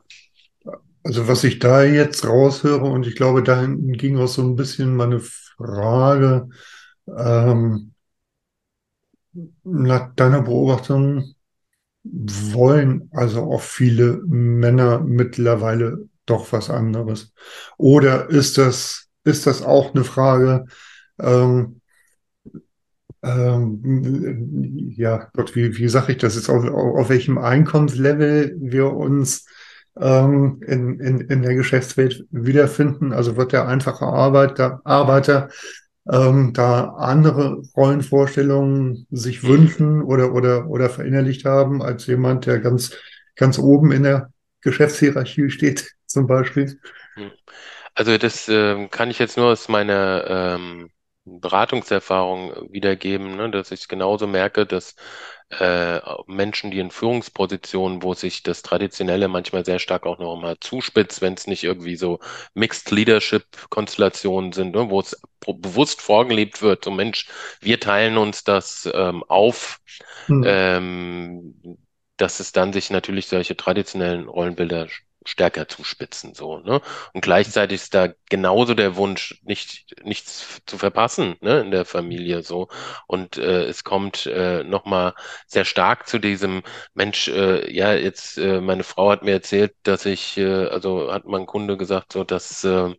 Also 1.06 1.28
was 1.28 1.44
ich 1.44 1.60
da 1.60 1.84
jetzt 1.84 2.26
raushöre, 2.26 2.84
und 2.84 3.06
ich 3.06 3.14
glaube, 3.14 3.44
dahin 3.44 3.92
ging 3.92 4.18
auch 4.18 4.26
so 4.26 4.42
ein 4.42 4.56
bisschen 4.56 4.96
meine 4.96 5.20
Frage, 5.20 6.48
ähm, 7.16 7.92
nach 9.62 10.16
deiner 10.16 10.42
Beobachtung, 10.42 11.32
wollen 12.02 13.08
also 13.12 13.42
auch 13.42 13.60
viele 13.60 14.20
Männer 14.26 14.98
mittlerweile 14.98 16.08
doch 16.24 16.50
was 16.50 16.70
anderes? 16.70 17.32
Oder 17.76 18.28
ist 18.28 18.58
das, 18.58 19.06
ist 19.22 19.46
das 19.46 19.62
auch 19.62 19.94
eine 19.94 20.02
Frage, 20.02 20.66
ähm, 21.20 21.80
ähm, 23.22 24.92
ja, 24.96 25.30
Gott, 25.34 25.54
wie, 25.54 25.78
wie 25.78 25.88
sage 25.88 26.12
ich 26.12 26.18
das 26.18 26.34
jetzt, 26.34 26.50
auf, 26.50 26.64
auf 26.64 27.08
welchem 27.10 27.38
Einkommenslevel 27.38 28.56
wir 28.58 28.92
uns 28.92 29.46
ähm, 29.98 30.60
in, 30.66 31.00
in, 31.00 31.20
in 31.22 31.42
der 31.42 31.54
Geschäftswelt 31.54 32.24
wiederfinden? 32.30 33.12
Also 33.12 33.36
wird 33.36 33.52
der 33.52 33.66
einfache 33.68 34.06
Arbeiter, 34.06 34.80
Arbeiter 34.84 35.48
ähm, 36.10 36.52
da 36.52 36.94
andere 36.98 37.62
Rollenvorstellungen 37.76 39.06
sich 39.10 39.42
wünschen 39.42 40.02
oder, 40.02 40.32
oder, 40.32 40.66
oder 40.68 40.88
verinnerlicht 40.88 41.44
haben, 41.44 41.82
als 41.82 42.06
jemand, 42.06 42.46
der 42.46 42.60
ganz, 42.60 42.96
ganz 43.34 43.58
oben 43.58 43.92
in 43.92 44.04
der 44.04 44.30
Geschäftshierarchie 44.60 45.50
steht, 45.50 45.92
zum 46.06 46.26
Beispiel. 46.26 46.78
Hm. 47.14 47.30
Also 47.94 48.18
das 48.18 48.48
ähm, 48.48 48.90
kann 48.90 49.10
ich 49.10 49.18
jetzt 49.18 49.36
nur 49.36 49.46
aus 49.46 49.68
meiner 49.68 50.24
ähm, 50.28 50.90
Beratungserfahrung 51.24 52.70
wiedergeben, 52.70 53.36
ne, 53.36 53.50
dass 53.50 53.72
ich 53.72 53.88
genauso 53.88 54.26
merke, 54.26 54.66
dass 54.66 54.94
äh, 55.50 56.00
Menschen, 56.26 56.70
die 56.70 56.80
in 56.80 56.90
Führungspositionen, 56.90 58.02
wo 58.02 58.14
sich 58.14 58.42
das 58.42 58.62
Traditionelle 58.62 59.28
manchmal 59.28 59.64
sehr 59.64 59.78
stark 59.78 60.04
auch 60.06 60.18
noch 60.18 60.36
mal 60.36 60.56
zuspitzt, 60.60 61.22
wenn 61.22 61.34
es 61.34 61.46
nicht 61.46 61.64
irgendwie 61.64 61.96
so 61.96 62.18
Mixed 62.54 62.90
Leadership-Konstellationen 62.90 64.52
sind, 64.52 64.74
ne, 64.74 64.90
wo 64.90 65.00
es 65.00 65.20
bewusst 65.46 66.00
vorgelebt 66.02 66.62
wird, 66.62 66.84
so 66.84 66.90
Mensch, 66.90 67.28
wir 67.60 67.78
teilen 67.80 68.16
uns 68.18 68.44
das 68.44 68.88
ähm, 68.92 69.22
auf, 69.24 69.80
Hm. 70.28 70.42
ähm, 70.42 71.78
dass 72.16 72.40
es 72.40 72.52
dann 72.52 72.72
sich 72.72 72.90
natürlich 72.90 73.26
solche 73.28 73.56
traditionellen 73.56 74.28
Rollenbilder 74.28 74.88
stärker 75.26 75.68
zuspitzen, 75.68 76.34
so, 76.34 76.58
ne? 76.58 76.80
Und 77.12 77.20
gleichzeitig 77.20 77.82
ist 77.82 77.94
da 77.94 78.08
genauso 78.30 78.74
der 78.74 78.96
Wunsch, 78.96 79.40
nicht, 79.44 79.94
nichts 80.04 80.60
zu 80.66 80.78
verpassen, 80.78 81.36
ne, 81.40 81.60
in 81.60 81.70
der 81.70 81.84
Familie, 81.84 82.42
so. 82.42 82.68
Und 83.06 83.36
äh, 83.38 83.64
es 83.64 83.84
kommt 83.84 84.26
äh, 84.26 84.64
nochmal 84.64 85.14
sehr 85.46 85.64
stark 85.64 86.08
zu 86.08 86.18
diesem 86.18 86.62
Mensch, 86.94 87.28
äh, 87.28 87.70
ja, 87.72 87.94
jetzt, 87.94 88.38
äh, 88.38 88.60
meine 88.60 88.84
Frau 88.84 89.10
hat 89.10 89.22
mir 89.22 89.32
erzählt, 89.32 89.74
dass 89.82 90.06
ich, 90.06 90.36
äh, 90.38 90.66
also 90.68 91.12
hat 91.12 91.26
mein 91.26 91.46
Kunde 91.46 91.76
gesagt, 91.76 92.12
so, 92.12 92.24
dass 92.24 92.64
äh, 92.64 92.94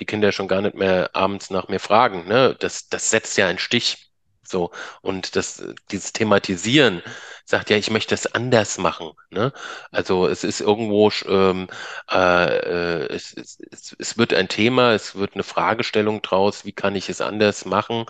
die 0.00 0.06
Kinder 0.06 0.32
schon 0.32 0.48
gar 0.48 0.62
nicht 0.62 0.74
mehr 0.74 1.10
abends 1.14 1.50
nach 1.50 1.68
mir 1.68 1.80
fragen, 1.80 2.26
ne? 2.28 2.56
Das, 2.58 2.88
das 2.88 3.10
setzt 3.10 3.36
ja 3.38 3.46
einen 3.48 3.58
Stich. 3.58 4.08
So, 4.42 4.70
und 5.02 5.36
das, 5.36 5.62
dieses 5.90 6.14
Thematisieren 6.14 7.02
sagt 7.48 7.70
ja, 7.70 7.78
ich 7.78 7.90
möchte 7.90 8.14
es 8.14 8.26
anders 8.26 8.76
machen. 8.76 9.12
Ne? 9.30 9.52
Also 9.90 10.26
es 10.26 10.44
ist 10.44 10.60
irgendwo, 10.60 11.10
ähm, 11.26 11.68
äh, 12.10 13.06
es, 13.06 13.32
es, 13.32 13.58
es, 13.70 13.96
es 13.98 14.18
wird 14.18 14.34
ein 14.34 14.48
Thema, 14.48 14.92
es 14.92 15.16
wird 15.16 15.32
eine 15.34 15.44
Fragestellung 15.44 16.20
draus, 16.20 16.66
wie 16.66 16.72
kann 16.72 16.94
ich 16.94 17.08
es 17.08 17.22
anders 17.22 17.64
machen? 17.64 18.04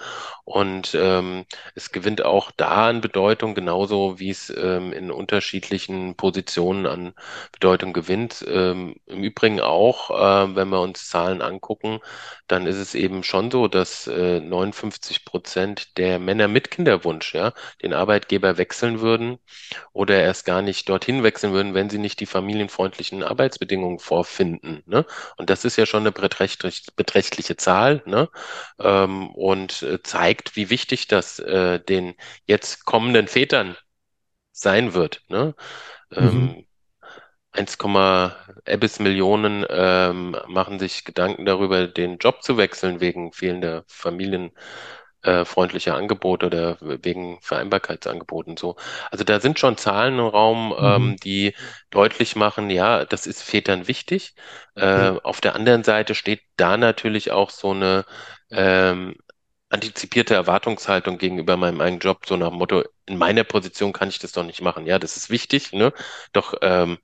Und 0.44 0.94
ähm, 0.94 1.44
es 1.76 1.92
gewinnt 1.92 2.24
auch 2.24 2.50
da 2.50 2.88
an 2.88 3.00
Bedeutung, 3.00 3.54
genauso 3.54 4.18
wie 4.18 4.30
es 4.30 4.50
ähm, 4.50 4.92
in 4.92 5.10
unterschiedlichen 5.12 6.16
Positionen 6.16 6.86
an 6.86 7.14
Bedeutung 7.52 7.92
gewinnt. 7.92 8.44
Ähm, 8.48 8.96
im 9.06 9.22
Übrigen 9.22 9.60
auch, 9.60 10.10
äh, 10.10 10.56
wenn 10.56 10.68
wir 10.70 10.80
uns 10.80 11.08
Zahlen 11.08 11.42
angucken, 11.42 12.00
dann 12.48 12.66
ist 12.66 12.78
es 12.78 12.94
eben 12.94 13.22
schon 13.22 13.50
so, 13.52 13.68
dass 13.68 14.06
äh, 14.08 14.40
59 14.40 15.24
Prozent 15.24 15.96
der 15.98 16.18
Männer 16.18 16.48
mit 16.48 16.70
Kinderwunsch, 16.72 17.34
ja, 17.34 17.52
den 17.82 17.94
Arbeitgeber 17.94 18.56
wechseln 18.58 19.00
würden 19.00 19.27
oder 19.92 20.20
erst 20.22 20.44
gar 20.46 20.62
nicht 20.62 20.88
dorthin 20.88 21.22
wechseln 21.22 21.52
würden, 21.52 21.74
wenn 21.74 21.90
sie 21.90 21.98
nicht 21.98 22.20
die 22.20 22.26
familienfreundlichen 22.26 23.22
Arbeitsbedingungen 23.22 23.98
vorfinden. 23.98 24.82
Ne? 24.86 25.04
Und 25.36 25.50
das 25.50 25.64
ist 25.64 25.76
ja 25.76 25.86
schon 25.86 26.02
eine 26.02 26.12
beträchtlich, 26.12 26.86
beträchtliche 26.96 27.56
Zahl, 27.56 28.02
ne? 28.06 28.28
Ähm, 28.78 29.28
und 29.30 29.82
äh, 29.82 30.02
zeigt, 30.02 30.56
wie 30.56 30.70
wichtig 30.70 31.08
das 31.08 31.38
äh, 31.38 31.80
den 31.80 32.14
jetzt 32.46 32.84
kommenden 32.84 33.28
Vätern 33.28 33.76
sein 34.52 34.94
wird. 34.94 35.22
Ne? 35.28 35.54
Mhm. 36.10 36.16
Ähm, 36.18 36.64
1, 37.52 37.78
Ebbes 38.66 39.00
Millionen 39.00 39.64
ähm, 39.68 40.36
machen 40.46 40.78
sich 40.78 41.04
Gedanken 41.04 41.44
darüber, 41.44 41.86
den 41.86 42.18
Job 42.18 42.42
zu 42.42 42.56
wechseln 42.56 43.00
wegen 43.00 43.32
fehlender 43.32 43.84
Familienversorgung 43.88 44.58
äh, 45.22 45.44
freundlicher 45.44 45.96
Angebote 45.96 46.46
oder 46.46 46.78
wegen 46.80 47.40
Vereinbarkeitsangeboten 47.42 48.56
so. 48.56 48.76
Also 49.10 49.24
da 49.24 49.40
sind 49.40 49.58
schon 49.58 49.76
Zahlen 49.76 50.14
im 50.18 50.26
Raum, 50.26 50.74
ähm, 50.78 51.16
Mhm. 51.16 51.18
die 51.22 51.54
deutlich 51.90 52.36
machen, 52.36 52.70
ja, 52.70 53.04
das 53.04 53.26
ist 53.26 53.42
Vätern 53.42 53.88
wichtig. 53.88 54.34
Äh, 54.76 55.10
auf 55.22 55.40
der 55.40 55.54
anderen 55.54 55.84
Seite 55.84 56.14
steht 56.14 56.42
da 56.56 56.76
natürlich 56.76 57.32
auch 57.32 57.50
so 57.50 57.70
eine 57.72 58.04
ähm, 58.50 59.16
antizipierte 59.70 60.34
Erwartungshaltung 60.34 61.18
gegenüber 61.18 61.56
meinem 61.56 61.80
eigenen 61.80 62.00
Job, 62.00 62.24
so 62.26 62.36
nach 62.36 62.48
dem 62.48 62.56
Motto, 62.58 62.84
in 63.06 63.18
meiner 63.18 63.44
Position 63.44 63.92
kann 63.92 64.08
ich 64.08 64.18
das 64.18 64.32
doch 64.32 64.44
nicht 64.44 64.62
machen. 64.62 64.86
Ja, 64.86 64.98
das 64.98 65.16
ist 65.16 65.28
wichtig, 65.30 65.72
ne? 65.72 65.92
Doch 66.32 66.54
ähm, 66.62 66.98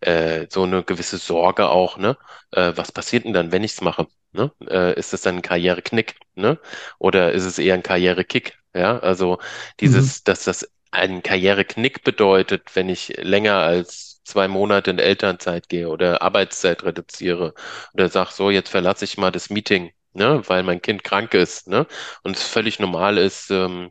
äh, 0.00 0.46
so 0.50 0.62
eine 0.64 0.82
gewisse 0.84 1.18
Sorge 1.18 1.68
auch, 1.68 1.96
ne? 1.98 2.16
Äh, 2.52 2.72
was 2.76 2.92
passiert 2.92 3.24
denn 3.24 3.32
dann, 3.32 3.52
wenn 3.52 3.64
ich 3.64 3.72
es 3.72 3.80
mache? 3.80 4.06
Ne? 4.32 4.52
Äh, 4.68 4.98
ist 4.98 5.12
das 5.12 5.22
dann 5.22 5.36
ein 5.36 5.42
Karriereknick, 5.42 6.16
ne? 6.34 6.58
Oder 6.98 7.32
ist 7.32 7.44
es 7.44 7.58
eher 7.58 7.74
ein 7.74 7.82
Karrierekick? 7.82 8.58
Ja, 8.74 8.98
also 8.98 9.38
Mhm. 9.80 9.80
dieses, 9.80 10.24
dass 10.24 10.44
das 10.44 10.68
ein 10.90 11.22
Karriereknick 11.22 12.04
bedeutet, 12.04 12.74
wenn 12.74 12.88
ich 12.88 13.08
länger 13.18 13.56
als 13.56 14.22
zwei 14.24 14.48
Monate 14.48 14.90
in 14.90 14.98
Elternzeit 14.98 15.68
gehe 15.68 15.88
oder 15.88 16.22
Arbeitszeit 16.22 16.82
reduziere 16.84 17.54
oder 17.94 18.08
sag 18.08 18.30
so, 18.30 18.50
jetzt 18.50 18.70
verlasse 18.70 19.04
ich 19.04 19.18
mal 19.18 19.30
das 19.30 19.50
Meeting, 19.50 19.92
ne, 20.12 20.42
weil 20.46 20.62
mein 20.62 20.80
Kind 20.82 21.04
krank 21.04 21.34
ist, 21.34 21.68
ne? 21.68 21.86
Und 22.22 22.36
es 22.36 22.42
völlig 22.42 22.78
normal 22.80 23.18
ist, 23.18 23.50
ähm, 23.50 23.90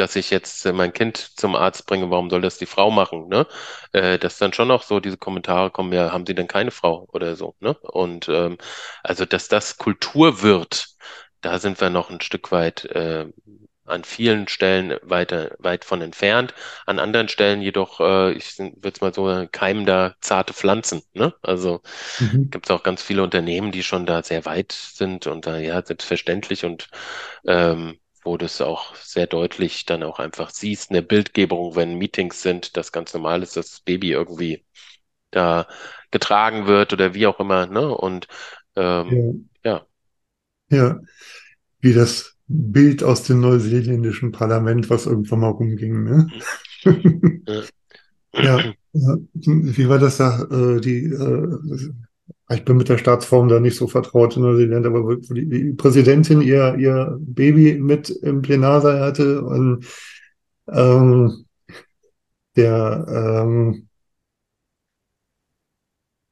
dass 0.00 0.16
ich 0.16 0.30
jetzt 0.30 0.66
äh, 0.66 0.72
mein 0.72 0.92
Kind 0.92 1.16
zum 1.18 1.54
Arzt 1.56 1.86
bringe, 1.86 2.10
warum 2.10 2.30
soll 2.30 2.40
das 2.42 2.58
die 2.58 2.66
Frau 2.66 2.90
machen, 2.90 3.28
ne? 3.28 3.46
Äh, 3.92 4.18
dass 4.18 4.38
dann 4.38 4.52
schon 4.52 4.68
noch 4.68 4.82
so 4.82 5.00
diese 5.00 5.18
Kommentare 5.18 5.70
kommen, 5.70 5.92
ja, 5.92 6.12
haben 6.12 6.26
Sie 6.26 6.34
denn 6.34 6.48
keine 6.48 6.70
Frau 6.72 7.08
oder 7.12 7.36
so, 7.36 7.56
ne? 7.60 7.74
Und 7.82 8.28
ähm, 8.28 8.58
also, 9.02 9.26
dass 9.26 9.48
das 9.48 9.78
Kultur 9.78 10.42
wird, 10.42 10.88
da 11.42 11.58
sind 11.58 11.80
wir 11.80 11.90
noch 11.90 12.10
ein 12.10 12.20
Stück 12.20 12.52
weit 12.52 12.84
äh, 12.86 13.26
an 13.86 14.04
vielen 14.04 14.46
Stellen 14.48 14.98
weiter, 15.02 15.56
weit 15.58 15.84
von 15.84 16.00
entfernt. 16.02 16.54
An 16.86 16.98
anderen 17.00 17.28
Stellen 17.28 17.60
jedoch, 17.62 18.00
äh, 18.00 18.32
ich 18.32 18.58
würde 18.58 18.90
es 18.94 19.00
mal 19.00 19.12
so 19.14 19.46
keimen 19.50 19.84
da 19.86 20.14
zarte 20.20 20.54
Pflanzen, 20.54 21.02
ne? 21.14 21.34
Also 21.42 21.80
Mhm. 22.20 22.50
gibt 22.50 22.66
es 22.66 22.70
auch 22.70 22.82
ganz 22.82 23.02
viele 23.02 23.22
Unternehmen, 23.22 23.72
die 23.72 23.82
schon 23.82 24.06
da 24.06 24.22
sehr 24.22 24.44
weit 24.44 24.72
sind 24.72 25.26
und 25.26 25.46
da 25.46 25.58
ja 25.58 25.82
selbstverständlich 25.84 26.64
und 26.64 26.88
ähm, 27.46 27.98
wo 28.24 28.36
du 28.36 28.46
es 28.46 28.60
auch 28.60 28.94
sehr 28.96 29.26
deutlich 29.26 29.86
dann 29.86 30.02
auch 30.02 30.18
einfach 30.18 30.50
siehst, 30.50 30.90
eine 30.90 31.02
Bildgebung, 31.02 31.76
wenn 31.76 31.96
Meetings 31.96 32.42
sind, 32.42 32.76
das 32.76 32.92
ganz 32.92 33.14
normal 33.14 33.42
ist, 33.42 33.56
dass 33.56 33.70
das 33.70 33.80
Baby 33.80 34.12
irgendwie 34.12 34.64
da 35.30 35.68
getragen 36.10 36.66
wird 36.66 36.92
oder 36.92 37.14
wie 37.14 37.26
auch 37.26 37.40
immer, 37.40 37.66
ne? 37.66 37.96
Und 37.96 38.28
ähm, 38.76 39.24
Ja. 39.64 39.72
ja. 39.72 39.86
Ja. 40.70 41.00
Wie 41.80 41.94
das 41.94 42.36
Bild 42.48 43.02
aus 43.02 43.24
dem 43.24 43.40
neuseeländischen 43.40 44.32
Parlament, 44.32 44.90
was 44.90 45.06
irgendwann 45.06 45.40
mal 45.40 45.50
rumging, 45.50 46.04
ne? 46.04 46.28
Ja. 47.46 47.62
Ja, 48.40 48.58
ja. 48.92 49.16
Wie 49.34 49.88
war 49.88 49.98
das 49.98 50.18
da? 50.18 50.42
Äh, 50.50 50.80
die, 50.80 51.04
äh, 51.04 51.58
ich 52.50 52.64
bin 52.64 52.76
mit 52.76 52.88
der 52.88 52.98
Staatsform 52.98 53.48
da 53.48 53.60
nicht 53.60 53.76
so 53.76 53.86
vertraut 53.86 54.36
in 54.36 54.42
Neuseeland, 54.42 54.86
aber 54.86 55.04
wo 55.04 55.14
die, 55.14 55.48
die 55.48 55.72
Präsidentin 55.72 56.40
ihr, 56.40 56.76
ihr 56.76 57.16
Baby 57.20 57.78
mit 57.78 58.10
im 58.10 58.42
Plenarsaal 58.42 59.00
hatte 59.00 59.42
und 59.42 59.86
ähm, 60.68 61.44
der, 62.56 63.06
ähm, 63.08 63.88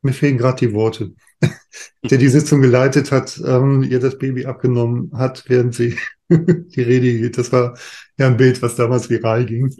mir 0.02 0.12
fehlen 0.12 0.38
gerade 0.38 0.66
die 0.66 0.72
Worte, 0.72 1.14
der 2.10 2.18
die 2.18 2.28
Sitzung 2.28 2.62
geleitet 2.62 3.12
hat, 3.12 3.40
ähm, 3.44 3.82
ihr 3.82 4.00
das 4.00 4.18
Baby 4.18 4.46
abgenommen 4.46 5.10
hat, 5.14 5.44
während 5.48 5.74
sie 5.74 5.96
die 6.28 6.82
Rede 6.82 7.06
hielt. 7.06 7.38
Das 7.38 7.52
war 7.52 7.76
ja 8.18 8.26
ein 8.26 8.36
Bild, 8.36 8.60
was 8.62 8.76
damals 8.76 9.08
viral 9.10 9.46
ging. 9.46 9.72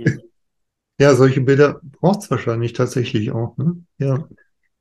Ja, 1.00 1.14
solche 1.14 1.40
Bilder 1.40 1.80
braucht 1.82 2.22
es 2.22 2.30
wahrscheinlich 2.30 2.72
tatsächlich 2.72 3.30
auch, 3.30 3.56
ne? 3.56 3.76
Ja. 3.98 4.28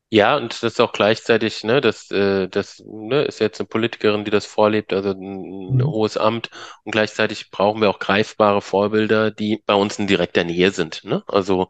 Ja, 0.10 0.38
und 0.38 0.54
das 0.54 0.64
ist 0.64 0.80
auch 0.80 0.94
gleichzeitig, 0.94 1.66
ne, 1.66 1.82
das, 1.82 2.10
äh, 2.12 2.48
das, 2.48 2.82
ne, 2.88 3.24
ist 3.24 3.40
jetzt 3.40 3.60
eine 3.60 3.68
Politikerin, 3.68 4.24
die 4.24 4.32
das 4.32 4.46
vorlebt, 4.46 4.94
also 4.94 5.10
ein, 5.12 5.76
ein 5.80 5.82
Mhm. 5.82 5.86
hohes 5.86 6.16
Amt. 6.16 6.50
Und 6.86 6.94
gleichzeitig 6.94 7.52
brauchen 7.52 7.82
wir 7.82 7.90
auch 7.90 8.00
greifbare 8.00 8.62
Vorbilder, 8.62 9.32
die 9.32 9.62
bei 9.66 9.74
uns 9.74 10.00
in 10.00 10.08
direkter 10.08 10.46
Nähe 10.46 10.72
sind, 10.72 11.04
ne? 11.04 11.24
Also, 11.28 11.68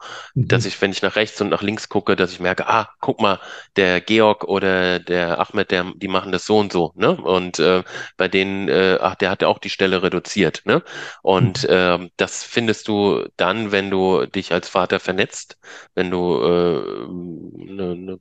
dass 0.47 0.65
Mhm. 0.65 0.67
ich, 0.67 0.79
wenn 0.81 0.91
ich 0.91 1.01
nach 1.01 1.15
rechts 1.15 1.41
und 1.41 1.49
nach 1.49 1.63
links 1.63 1.89
gucke, 1.89 2.15
dass 2.15 2.31
ich 2.31 2.39
merke, 2.39 2.67
ah, 2.67 2.89
guck 2.99 3.19
mal, 3.21 3.39
der 3.75 4.01
Georg 4.01 4.43
oder 4.43 4.99
der 4.99 5.39
Ahmed, 5.39 5.71
der, 5.71 5.91
die 5.95 6.07
machen 6.07 6.31
das 6.31 6.45
so 6.45 6.59
und 6.59 6.71
so, 6.71 6.93
ne? 6.95 7.17
Und 7.19 7.57
äh, 7.57 7.83
bei 8.17 8.27
denen, 8.27 8.69
äh, 8.69 8.99
ach, 9.01 9.15
der 9.15 9.31
hat 9.31 9.41
ja 9.41 9.47
auch 9.47 9.57
die 9.59 9.71
Stelle 9.71 10.03
reduziert, 10.03 10.61
ne? 10.65 10.83
Und 11.23 11.65
Mhm. 11.65 11.67
ähm, 11.69 12.11
das 12.17 12.43
findest 12.43 12.87
du 12.87 13.25
dann, 13.35 13.71
wenn 13.71 13.89
du 13.89 14.27
dich 14.27 14.51
als 14.53 14.69
Vater 14.69 14.99
vernetzt, 14.99 15.57
wenn 15.95 16.11
du 16.11 16.39
äh, 16.43 17.07
ne, 17.09 17.95
ne 17.95 18.19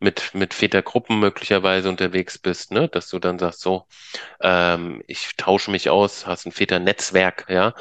mit, 0.00 0.34
mit 0.34 0.54
Vätergruppen 0.54 1.18
möglicherweise 1.18 1.88
unterwegs 1.88 2.38
bist, 2.38 2.70
ne? 2.70 2.88
Dass 2.88 3.08
du 3.08 3.18
dann 3.18 3.38
sagst, 3.38 3.60
so, 3.60 3.86
ähm, 4.40 5.02
ich 5.06 5.36
tausche 5.36 5.70
mich 5.70 5.90
aus, 5.90 6.26
hast 6.26 6.46
ein 6.46 6.52
Väternetzwerk, 6.52 7.46
ja, 7.48 7.74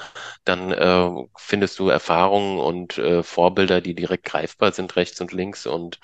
dann 0.45 0.71
äh, 0.71 1.09
findest 1.37 1.79
du 1.79 1.89
Erfahrungen 1.89 2.59
und 2.59 2.97
äh, 2.97 3.23
Vorbilder, 3.23 3.81
die 3.81 3.95
direkt 3.95 4.25
greifbar 4.25 4.71
sind, 4.71 4.95
rechts 4.95 5.19
und 5.21 5.33
links 5.33 5.65
und 5.67 5.99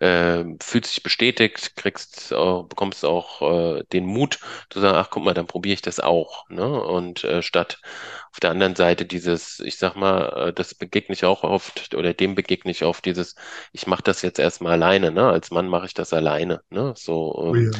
äh, 0.00 0.44
fühlst 0.60 0.96
dich 0.96 1.02
bestätigt, 1.02 1.76
kriegst, 1.76 2.32
äh, 2.32 2.62
bekommst 2.68 3.04
auch 3.04 3.42
äh, 3.78 3.84
den 3.92 4.06
Mut 4.06 4.38
zu 4.70 4.80
sagen, 4.80 4.96
ach 4.96 5.10
guck 5.10 5.24
mal, 5.24 5.34
dann 5.34 5.46
probiere 5.46 5.74
ich 5.74 5.82
das 5.82 6.00
auch, 6.00 6.48
ne? 6.50 6.66
Und 6.82 7.24
äh, 7.24 7.42
statt 7.42 7.80
auf 8.34 8.40
der 8.40 8.50
anderen 8.50 8.74
Seite 8.76 9.06
dieses, 9.06 9.60
ich 9.60 9.76
sag 9.78 9.94
mal, 9.96 10.48
äh, 10.50 10.52
das 10.52 10.74
begegne 10.74 11.14
ich 11.14 11.24
auch 11.24 11.44
oft 11.44 11.94
oder 11.94 12.14
dem 12.14 12.34
begegne 12.34 12.72
ich 12.72 12.84
oft 12.84 13.04
dieses, 13.04 13.36
ich 13.72 13.86
mache 13.86 14.02
das 14.02 14.22
jetzt 14.22 14.40
erstmal 14.40 14.72
alleine, 14.72 15.12
ne? 15.12 15.28
Als 15.30 15.50
Mann 15.52 15.68
mache 15.68 15.86
ich 15.86 15.94
das 15.94 16.12
alleine, 16.12 16.62
ne? 16.70 16.94
So 16.96 17.52
Oh 17.52 17.54
ähm, 17.54 17.56
ja. 17.56 17.70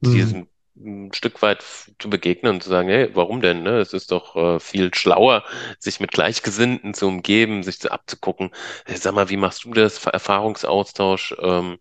Mhm. 0.00 0.10
diesem 0.14 0.48
ein 0.76 1.12
Stück 1.12 1.42
weit 1.42 1.64
zu 1.98 2.08
begegnen 2.08 2.54
und 2.54 2.62
zu 2.62 2.68
sagen, 2.70 2.88
hey, 2.88 3.10
warum 3.14 3.40
denn? 3.40 3.64
Ne? 3.64 3.78
Es 3.80 3.92
ist 3.92 4.12
doch 4.12 4.36
äh, 4.36 4.60
viel 4.60 4.94
schlauer, 4.94 5.44
sich 5.80 5.98
mit 6.00 6.12
Gleichgesinnten 6.12 6.94
zu 6.94 7.08
umgeben, 7.08 7.64
sich 7.64 7.80
zu 7.80 7.90
abzugucken. 7.90 8.52
Hey, 8.86 8.96
sag 8.96 9.14
mal, 9.14 9.28
wie 9.28 9.36
machst 9.36 9.64
du 9.64 9.72
das? 9.74 10.04
Erfahrungsaustausch. 10.06 11.34
Ähm, 11.40 11.78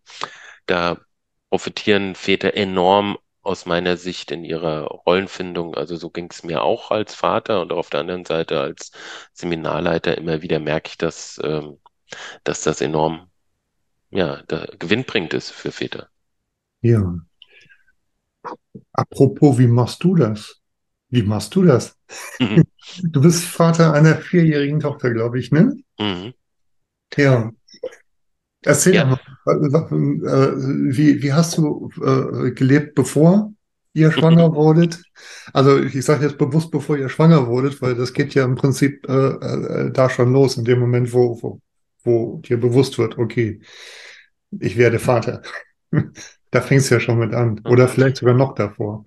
da 0.65 0.97
profitieren 1.49 2.15
Väter 2.15 2.53
enorm 2.55 3.17
aus 3.47 3.65
meiner 3.65 3.95
Sicht 3.95 4.31
in 4.31 4.43
ihrer 4.43 4.83
Rollenfindung. 4.83 5.73
Also 5.75 5.95
so 5.95 6.09
ging 6.09 6.27
es 6.29 6.43
mir 6.43 6.63
auch 6.63 6.91
als 6.91 7.15
Vater 7.15 7.61
und 7.61 7.71
auf 7.71 7.89
der 7.89 8.01
anderen 8.01 8.25
Seite 8.25 8.59
als 8.59 8.91
Seminarleiter 9.33 10.17
immer 10.17 10.41
wieder 10.41 10.59
merke 10.59 10.89
ich, 10.89 10.97
dass, 10.97 11.39
ähm, 11.43 11.77
dass 12.43 12.63
das 12.63 12.81
enorm, 12.81 13.31
ja, 14.09 14.43
da, 14.49 14.67
gewinnbringend 14.77 15.33
ist 15.33 15.51
für 15.51 15.71
Väter. 15.71 16.09
Ja. 16.81 17.15
Apropos, 18.91 19.57
wie 19.57 19.67
machst 19.67 20.03
du 20.03 20.15
das? 20.15 20.59
Wie 21.09 21.23
machst 21.23 21.55
du 21.55 21.63
das? 21.63 21.97
Mhm. 22.39 22.63
Du 23.03 23.21
bist 23.21 23.43
Vater 23.43 23.93
einer 23.93 24.15
vierjährigen 24.15 24.79
Tochter, 24.79 25.11
glaube 25.11 25.39
ich, 25.39 25.51
ne? 25.51 25.75
Mhm. 25.99 26.33
Ja. 27.17 27.51
Erzähl 28.67 28.93
doch 28.93 29.07
Ja. 29.09 29.19
mal, 29.45 29.57
äh, 30.25 30.97
wie, 30.97 31.21
wie 31.23 31.33
hast 31.33 31.57
du 31.57 31.89
äh, 32.03 32.51
gelebt, 32.51 32.95
bevor 32.95 33.51
ihr 33.93 34.11
schwanger 34.17 34.53
wurdet? 34.53 35.01
Also 35.53 35.79
ich 35.79 36.03
sage 36.05 36.25
jetzt 36.25 36.37
bewusst, 36.37 36.71
bevor 36.71 36.97
ihr 36.97 37.09
schwanger 37.09 37.47
wurdet, 37.47 37.81
weil 37.81 37.95
das 37.95 38.13
geht 38.13 38.33
ja 38.35 38.43
im 38.45 38.55
Prinzip 38.55 39.07
äh, 39.07 39.13
äh, 39.13 39.91
da 39.91 40.09
schon 40.09 40.33
los, 40.33 40.57
in 40.57 40.65
dem 40.65 40.79
Moment, 40.79 41.13
wo, 41.13 41.41
wo, 41.41 41.59
wo 42.03 42.41
dir 42.45 42.59
bewusst 42.59 42.97
wird, 42.99 43.17
okay, 43.17 43.61
ich 44.59 44.77
werde 44.77 44.99
Vater. 44.99 45.41
Da 46.49 46.61
fängt 46.61 46.79
es 46.81 46.89
ja 46.89 47.01
schon 47.01 47.19
mit 47.19 47.33
an. 47.33 47.59
Oder 47.65 47.89
vielleicht 47.89 48.15
sogar 48.17 48.33
noch 48.33 48.55
davor. 48.55 49.03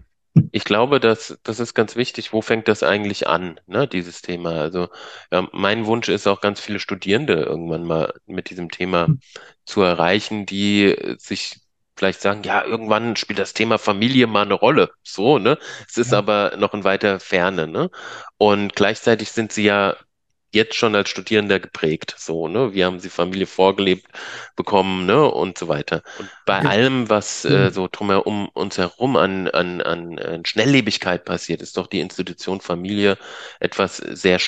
Ich 0.52 0.64
glaube, 0.64 1.00
dass 1.00 1.38
das 1.42 1.60
ist 1.60 1.74
ganz 1.74 1.96
wichtig. 1.96 2.32
Wo 2.32 2.40
fängt 2.42 2.68
das 2.68 2.82
eigentlich 2.82 3.26
an, 3.28 3.60
ne, 3.66 3.88
dieses 3.88 4.22
Thema? 4.22 4.52
Also, 4.60 4.88
ja, 5.32 5.48
mein 5.52 5.86
Wunsch 5.86 6.08
ist 6.08 6.26
auch 6.26 6.40
ganz 6.40 6.60
viele 6.60 6.78
Studierende 6.80 7.34
irgendwann 7.34 7.84
mal 7.84 8.14
mit 8.26 8.50
diesem 8.50 8.70
Thema 8.70 9.10
zu 9.64 9.82
erreichen, 9.82 10.46
die 10.46 10.96
sich 11.18 11.60
vielleicht 11.96 12.20
sagen, 12.20 12.42
ja, 12.44 12.64
irgendwann 12.64 13.16
spielt 13.16 13.38
das 13.38 13.54
Thema 13.54 13.78
Familie 13.78 14.26
mal 14.26 14.42
eine 14.42 14.54
Rolle. 14.54 14.90
So, 15.02 15.38
ne? 15.38 15.58
Es 15.88 15.96
ist 15.98 16.12
Ja, 16.12 16.18
aber 16.18 16.54
noch 16.56 16.74
in 16.74 16.84
weiter 16.84 17.20
Ferne, 17.20 17.66
ne? 17.66 17.90
Und 18.38 18.74
gleichzeitig 18.76 19.30
sind 19.32 19.52
sie 19.52 19.64
ja 19.64 19.96
jetzt 20.52 20.74
schon 20.76 20.94
als 20.94 21.08
Studierender 21.10 21.60
geprägt, 21.60 22.14
so, 22.18 22.48
ne? 22.48 22.72
Wie 22.74 22.84
haben 22.84 23.00
sie 23.00 23.10
Familie 23.10 23.46
vorgelebt 23.46 24.06
bekommen, 24.56 25.06
ne? 25.06 25.24
Und 25.30 25.58
so 25.58 25.68
weiter. 25.68 26.02
Und 26.14 26.32
bei 26.44 26.64
allem, 26.64 27.08
was 27.08 27.44
äh, 27.44 27.70
hm, 27.70 27.70
so 27.70 27.88
drumherum 27.90 28.48
uns 28.50 28.78
herum 28.78 29.16
an, 29.16 29.48
an, 29.48 29.80
an, 29.82 30.18
an 30.18 30.44
Schnelllebigkeit 30.44 31.24
passiert, 31.24 31.62
ist 31.62 31.76
doch 31.76 31.86
die 31.86 32.00
Institution 32.00 32.60
Familie 32.60 33.18
etwas 33.60 33.96
sehr 33.98 34.38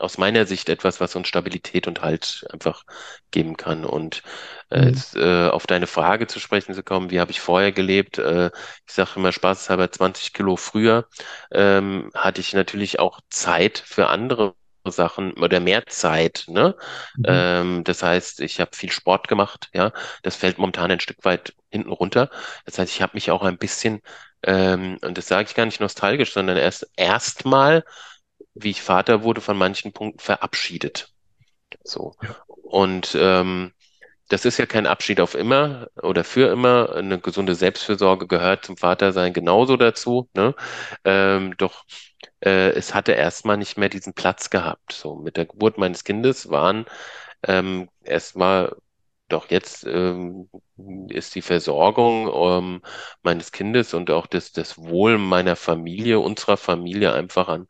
aus 0.00 0.18
meiner 0.18 0.44
Sicht 0.46 0.68
etwas, 0.68 1.00
was 1.00 1.14
uns 1.14 1.28
Stabilität 1.28 1.86
und 1.86 2.02
Halt 2.02 2.44
einfach 2.50 2.84
geben 3.30 3.56
kann. 3.56 3.84
Und 3.84 4.22
äh, 4.70 4.86
Mhm. 4.86 4.86
jetzt 4.86 5.14
äh, 5.14 5.48
auf 5.48 5.66
deine 5.68 5.86
Frage 5.86 6.26
zu 6.26 6.40
sprechen 6.40 6.74
zu 6.74 6.82
kommen, 6.82 7.10
wie 7.10 7.20
habe 7.20 7.30
ich 7.30 7.40
vorher 7.40 7.70
gelebt? 7.72 8.18
Äh, 8.18 8.46
ich 8.86 8.92
sage 8.94 9.10
immer 9.16 9.30
spaßeshalber 9.32 9.90
20 9.92 10.32
Kilo 10.32 10.56
früher 10.56 11.06
ähm, 11.52 12.10
hatte 12.14 12.40
ich 12.40 12.52
natürlich 12.54 12.98
auch 12.98 13.20
Zeit 13.30 13.78
für 13.86 14.08
andere 14.08 14.56
Sachen 14.92 15.32
oder 15.34 15.60
mehr 15.60 15.86
Zeit, 15.86 16.44
ne? 16.48 16.76
Mhm. 17.16 17.24
Ähm, 17.26 17.84
das 17.84 18.02
heißt, 18.02 18.40
ich 18.40 18.60
habe 18.60 18.70
viel 18.74 18.90
Sport 18.92 19.28
gemacht, 19.28 19.70
ja. 19.72 19.92
Das 20.22 20.36
fällt 20.36 20.58
momentan 20.58 20.90
ein 20.90 21.00
Stück 21.00 21.24
weit 21.24 21.54
hinten 21.70 21.90
runter. 21.92 22.30
Das 22.64 22.78
heißt, 22.78 22.92
ich 22.92 23.02
habe 23.02 23.12
mich 23.14 23.30
auch 23.30 23.42
ein 23.42 23.58
bisschen, 23.58 24.02
ähm, 24.42 24.98
und 25.02 25.18
das 25.18 25.28
sage 25.28 25.48
ich 25.48 25.54
gar 25.54 25.66
nicht 25.66 25.80
nostalgisch, 25.80 26.32
sondern 26.32 26.56
erst 26.56 26.88
erstmal, 26.96 27.84
wie 28.54 28.70
ich 28.70 28.82
Vater 28.82 29.22
wurde, 29.22 29.40
von 29.40 29.56
manchen 29.56 29.92
Punkten 29.92 30.20
verabschiedet. 30.20 31.08
So. 31.82 32.14
Ja. 32.22 32.36
Und 32.62 33.16
ähm, 33.18 33.72
das 34.28 34.44
ist 34.44 34.58
ja 34.58 34.66
kein 34.66 34.86
Abschied 34.86 35.20
auf 35.20 35.34
immer 35.34 35.88
oder 36.02 36.24
für 36.24 36.50
immer. 36.50 36.94
Eine 36.94 37.18
gesunde 37.18 37.54
Selbstfürsorge 37.54 38.26
gehört 38.26 38.64
zum 38.64 38.76
Vatersein 38.76 39.32
genauso 39.32 39.76
dazu, 39.76 40.28
ne? 40.34 40.54
Ähm, 41.04 41.56
doch 41.58 41.84
äh, 42.44 42.70
es 42.70 42.94
hatte 42.94 43.12
erstmal 43.12 43.56
nicht 43.56 43.78
mehr 43.78 43.88
diesen 43.88 44.14
Platz 44.14 44.50
gehabt. 44.50 44.92
So 44.92 45.16
mit 45.16 45.36
der 45.36 45.46
Geburt 45.46 45.78
meines 45.78 46.04
Kindes 46.04 46.50
waren 46.50 46.86
ähm, 47.46 47.90
erstmal, 48.04 48.76
doch 49.28 49.50
jetzt 49.50 49.84
ähm, 49.86 50.50
ist 51.08 51.34
die 51.34 51.42
Versorgung 51.42 52.30
ähm, 52.34 52.82
meines 53.22 53.52
Kindes 53.52 53.94
und 53.94 54.10
auch 54.10 54.26
das, 54.26 54.52
das 54.52 54.78
Wohl 54.78 55.18
meiner 55.18 55.56
Familie, 55.56 56.20
unserer 56.20 56.56
Familie 56.56 57.12
einfach 57.14 57.48
an 57.48 57.68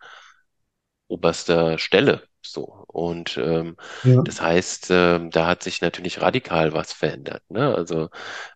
oberster 1.08 1.78
Stelle. 1.78 2.28
So. 2.46 2.84
Und 2.88 3.36
ähm, 3.38 3.76
Ja. 4.02 4.24
das 4.24 4.40
heißt, 4.40 4.88
ähm, 4.90 5.30
da 5.30 5.46
hat 5.46 5.62
sich 5.62 5.80
natürlich 5.80 6.20
radikal 6.20 6.72
was 6.72 6.92
verändert. 6.92 7.42
Ne? 7.50 7.74
Also 7.74 8.10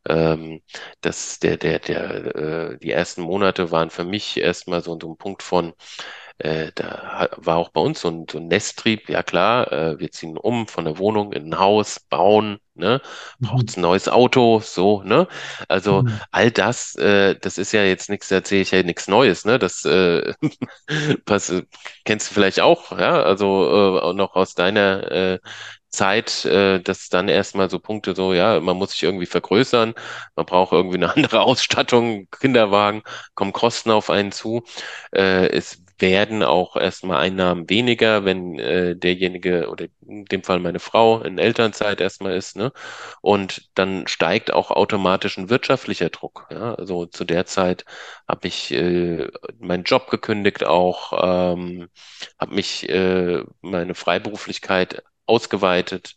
ähm, 0.08 0.62
das, 1.00 1.38
der, 1.40 1.56
der, 1.58 1.78
der, 1.80 2.36
äh, 2.36 2.78
die 2.78 2.90
ersten 2.92 3.22
Monate 3.22 3.70
waren 3.70 3.90
für 3.90 4.04
mich 4.04 4.36
erstmal 4.38 4.82
so, 4.82 4.98
so 5.00 5.12
ein 5.12 5.16
Punkt 5.18 5.42
von, 5.42 5.74
äh, 6.38 6.70
da 6.74 7.28
war 7.36 7.56
auch 7.56 7.70
bei 7.70 7.80
uns 7.80 8.00
so 8.00 8.08
ein, 8.08 8.26
so 8.30 8.38
ein 8.38 8.48
Nesttrieb, 8.48 9.08
ja 9.08 9.22
klar, 9.22 9.72
äh, 9.72 9.98
wir 9.98 10.10
ziehen 10.12 10.36
um 10.38 10.66
von 10.68 10.84
der 10.84 10.98
Wohnung 10.98 11.32
in 11.32 11.46
ein 11.52 11.58
Haus, 11.58 12.00
bauen, 12.00 12.58
ne? 12.74 13.00
Braucht's 13.40 13.76
Mhm. 13.76 13.78
ein 13.78 13.82
neues 13.82 14.08
Auto, 14.08 14.60
so, 14.60 15.02
ne? 15.02 15.26
Also 15.68 16.04
Mhm. 16.04 16.18
all 16.30 16.50
das, 16.50 16.94
äh, 16.96 17.36
das 17.40 17.58
ist 17.58 17.72
ja 17.72 17.82
jetzt 17.84 18.08
nichts, 18.10 18.28
da 18.28 18.36
erzähle 18.36 18.62
ich 18.62 18.70
ja 18.70 18.82
nichts 18.82 19.08
Neues, 19.08 19.44
ne? 19.44 19.58
Das 19.58 19.84
äh, 19.84 20.32
pass, 21.24 21.52
kennst 22.04 22.30
du 22.30 22.34
vielleicht 22.34 22.60
auch, 22.60 22.92
ja? 22.98 23.22
Also 23.22 23.98
äh, 23.98 24.00
auch 24.00 24.12
noch 24.14 24.34
aus 24.34 24.54
deiner 24.54 25.10
äh, 25.10 25.38
Zeit, 25.90 26.44
äh, 26.44 26.80
dass 26.80 27.08
dann 27.08 27.28
erstmal 27.28 27.70
so 27.70 27.78
Punkte 27.78 28.14
so, 28.14 28.34
ja, 28.34 28.60
man 28.60 28.76
muss 28.76 28.90
sich 28.92 29.02
irgendwie 29.02 29.26
vergrößern, 29.26 29.94
man 30.36 30.46
braucht 30.46 30.72
irgendwie 30.72 30.96
eine 30.96 31.12
andere 31.14 31.40
Ausstattung, 31.40 32.28
Kinderwagen, 32.30 33.02
kommen 33.34 33.52
Kosten 33.52 33.90
auf 33.90 34.10
einen 34.10 34.32
zu. 34.32 34.62
Äh, 35.12 35.48
es 35.48 35.82
werden 36.00 36.42
auch 36.42 36.76
erstmal 36.76 37.18
Einnahmen 37.18 37.68
weniger, 37.68 38.24
wenn 38.24 38.58
äh, 38.58 38.96
derjenige 38.96 39.68
oder 39.68 39.86
in 40.06 40.24
dem 40.26 40.42
Fall 40.44 40.60
meine 40.60 40.78
Frau 40.80 41.20
in 41.22 41.38
Elternzeit 41.38 42.00
erstmal 42.00 42.36
ist, 42.36 42.56
ne? 42.56 42.72
Und 43.20 43.70
dann 43.74 44.06
steigt 44.06 44.52
auch 44.52 44.70
automatisch 44.70 45.38
ein 45.38 45.50
wirtschaftlicher 45.50 46.10
Druck. 46.10 46.46
Ja? 46.50 46.74
Also 46.74 47.06
zu 47.06 47.24
der 47.24 47.46
Zeit 47.46 47.84
habe 48.28 48.48
ich 48.48 48.72
äh, 48.72 49.28
meinen 49.58 49.84
Job 49.84 50.10
gekündigt 50.10 50.64
auch, 50.64 51.12
ähm, 51.54 51.88
habe 52.38 52.54
mich 52.54 52.88
äh, 52.88 53.42
meine 53.60 53.94
Freiberuflichkeit 53.94 55.02
ausgeweitet, 55.26 56.16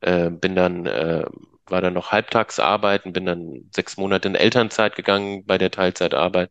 äh, 0.00 0.30
bin 0.30 0.54
dann 0.56 0.86
äh, 0.86 1.24
war 1.66 1.80
dann 1.80 1.94
noch 1.94 2.12
halbtags 2.12 2.58
arbeiten, 2.60 3.12
bin 3.12 3.24
dann 3.26 3.70
sechs 3.74 3.96
Monate 3.96 4.28
in 4.28 4.34
Elternzeit 4.34 4.96
gegangen 4.96 5.46
bei 5.46 5.58
der 5.58 5.70
Teilzeitarbeit 5.70 6.50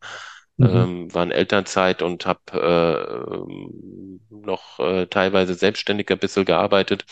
Mhm. 0.61 0.85
ähm, 0.85 1.13
war 1.13 1.23
in 1.23 1.31
Elternzeit 1.31 2.01
und 2.01 2.25
habe 2.25 2.41
äh, 2.53 3.35
ähm, 3.35 4.21
noch 4.29 4.79
äh, 4.79 5.07
teilweise 5.07 5.53
selbstständiger 5.55 6.15
ein 6.15 6.19
bisschen 6.19 6.45
gearbeitet. 6.45 7.05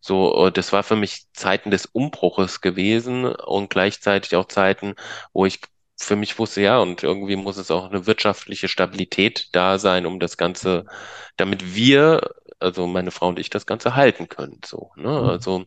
So, 0.00 0.46
äh, 0.46 0.52
das 0.52 0.72
war 0.72 0.82
für 0.82 0.96
mich 0.96 1.26
Zeiten 1.32 1.70
des 1.70 1.86
Umbruches 1.86 2.60
gewesen 2.60 3.24
und 3.26 3.70
gleichzeitig 3.70 4.36
auch 4.36 4.46
Zeiten, 4.46 4.94
wo 5.32 5.46
ich 5.46 5.60
für 5.98 6.16
mich 6.16 6.38
wusste, 6.38 6.60
ja, 6.60 6.78
und 6.78 7.02
irgendwie 7.02 7.36
muss 7.36 7.56
es 7.56 7.70
auch 7.70 7.88
eine 7.90 8.06
wirtschaftliche 8.06 8.68
Stabilität 8.68 9.48
da 9.52 9.78
sein, 9.78 10.04
um 10.06 10.20
das 10.20 10.36
Ganze, 10.36 10.84
damit 11.38 11.74
wir, 11.74 12.20
also 12.58 12.86
meine 12.86 13.10
Frau 13.10 13.28
und 13.28 13.38
ich, 13.38 13.48
das 13.50 13.64
Ganze 13.66 13.94
halten 13.96 14.28
können. 14.28 14.60
So, 14.64 14.90
ne? 14.96 15.08
Also 15.10 15.64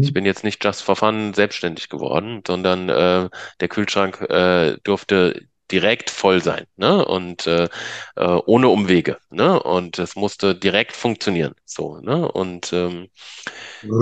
ich 0.00 0.12
Mhm. 0.12 0.14
bin 0.14 0.24
jetzt 0.26 0.44
nicht 0.44 0.64
just 0.64 0.82
for 0.82 0.96
fun 0.96 1.34
selbstständig 1.34 1.88
geworden, 1.88 2.42
sondern 2.46 2.88
äh, 2.88 3.28
der 3.60 3.68
Kühlschrank 3.68 4.20
äh, 4.30 4.78
durfte 4.82 5.46
direkt 5.70 6.10
voll 6.10 6.42
sein, 6.42 6.66
ne? 6.76 7.04
Und 7.06 7.46
äh, 7.46 7.68
äh, 8.16 8.24
ohne 8.46 8.68
Umwege, 8.68 9.18
ne? 9.30 9.62
Und 9.62 9.98
es 9.98 10.16
musste 10.16 10.54
direkt 10.54 10.92
funktionieren, 10.96 11.54
so, 11.64 11.98
ne? 12.00 12.30
Und 12.30 12.72
ähm, 12.72 13.08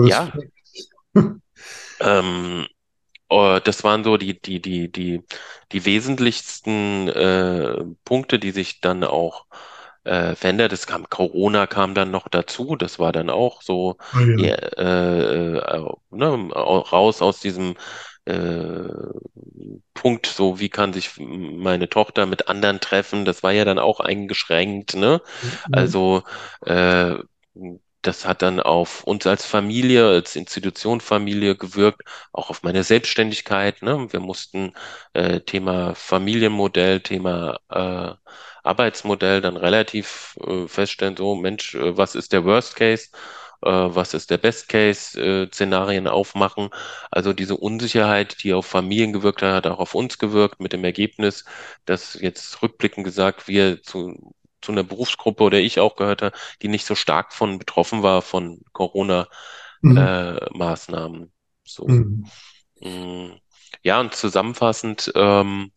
ja, 0.03 0.33
ähm, 1.99 2.67
äh, 3.29 3.61
das 3.61 3.83
waren 3.83 4.03
so 4.03 4.17
die 4.17 4.41
die 4.41 4.61
die 4.61 4.91
die 4.91 5.23
die 5.71 5.85
wesentlichsten 5.85 7.09
äh, 7.09 7.85
Punkte, 8.05 8.39
die 8.39 8.51
sich 8.51 8.81
dann 8.81 9.03
auch 9.03 9.47
äh, 10.05 10.35
verändert. 10.35 10.73
Es 10.73 10.87
kam 10.87 11.09
Corona 11.09 11.67
kam 11.67 11.95
dann 11.95 12.11
noch 12.11 12.29
dazu. 12.29 12.75
Das 12.77 12.99
war 12.99 13.11
dann 13.13 13.29
auch 13.29 13.61
so 13.63 13.97
Ah 14.11 14.21
ja. 14.25 14.49
äh, 14.77 15.57
äh, 15.57 15.85
ne, 16.11 16.27
au- 16.55 16.79
raus 16.79 17.21
aus 17.21 17.39
diesem 17.41 17.75
äh, 18.25 18.89
Punkt, 19.93 20.27
so 20.27 20.59
wie 20.59 20.69
kann 20.69 20.93
sich 20.93 21.11
meine 21.17 21.89
Tochter 21.89 22.25
mit 22.25 22.47
anderen 22.47 22.79
treffen. 22.79 23.25
Das 23.25 23.43
war 23.43 23.51
ja 23.51 23.65
dann 23.65 23.79
auch 23.79 23.99
eingeschränkt, 23.99 24.95
ne? 24.95 25.21
Ja. 25.43 25.49
Also 25.71 26.23
äh, 26.65 27.15
das 28.01 28.25
hat 28.27 28.41
dann 28.41 28.59
auf 28.59 29.03
uns 29.03 29.25
als 29.25 29.45
Familie, 29.45 30.07
als 30.07 30.35
Institution 30.35 31.01
Familie 31.01 31.55
gewirkt, 31.55 32.03
auch 32.31 32.49
auf 32.49 32.63
meine 32.63 32.83
Selbstständigkeit. 32.83 33.81
Ne? 33.81 34.07
Wir 34.11 34.19
mussten 34.19 34.73
äh, 35.13 35.41
Thema 35.41 35.95
Familienmodell, 35.95 37.01
Thema 37.01 37.59
äh, 37.69 38.13
Arbeitsmodell 38.63 39.41
dann 39.41 39.57
relativ 39.57 40.37
äh, 40.45 40.67
feststellen, 40.67 41.17
so 41.17 41.35
Mensch, 41.35 41.75
äh, 41.75 41.97
was 41.97 42.15
ist 42.15 42.33
der 42.33 42.45
Worst 42.45 42.75
Case? 42.75 43.09
Äh, 43.65 43.69
was 43.95 44.13
ist 44.13 44.29
der 44.31 44.37
Best 44.37 44.69
Case? 44.69 45.19
Äh, 45.21 45.47
Szenarien 45.51 46.07
aufmachen. 46.07 46.69
Also 47.11 47.33
diese 47.33 47.57
Unsicherheit, 47.57 48.43
die 48.43 48.53
auf 48.53 48.65
Familien 48.67 49.13
gewirkt 49.13 49.41
hat, 49.41 49.53
hat 49.53 49.67
auch 49.67 49.79
auf 49.79 49.95
uns 49.95 50.17
gewirkt, 50.19 50.59
mit 50.61 50.73
dem 50.73 50.83
Ergebnis, 50.83 51.45
dass 51.85 52.13
jetzt 52.15 52.61
rückblickend 52.61 53.05
gesagt 53.05 53.47
wir 53.47 53.81
zu 53.83 54.33
zu 54.61 54.71
einer 54.71 54.83
Berufsgruppe 54.83 55.43
oder 55.43 55.59
ich 55.59 55.79
auch 55.79 55.95
gehört 55.95 56.21
habe, 56.23 56.35
die 56.61 56.69
nicht 56.69 56.85
so 56.87 56.95
stark 56.95 57.33
von 57.33 57.59
betroffen 57.59 58.01
war 58.03 58.21
von 58.23 58.61
Mhm. 59.83 60.15
Corona-Maßnahmen. 60.23 61.31
so. 61.65 61.91
Mhm. 61.91 62.31
Mm. 62.81 63.33
Ja, 63.83 63.99
und 64.01 64.15
zusammenfassend 64.15 65.11
ähm, 65.15 65.71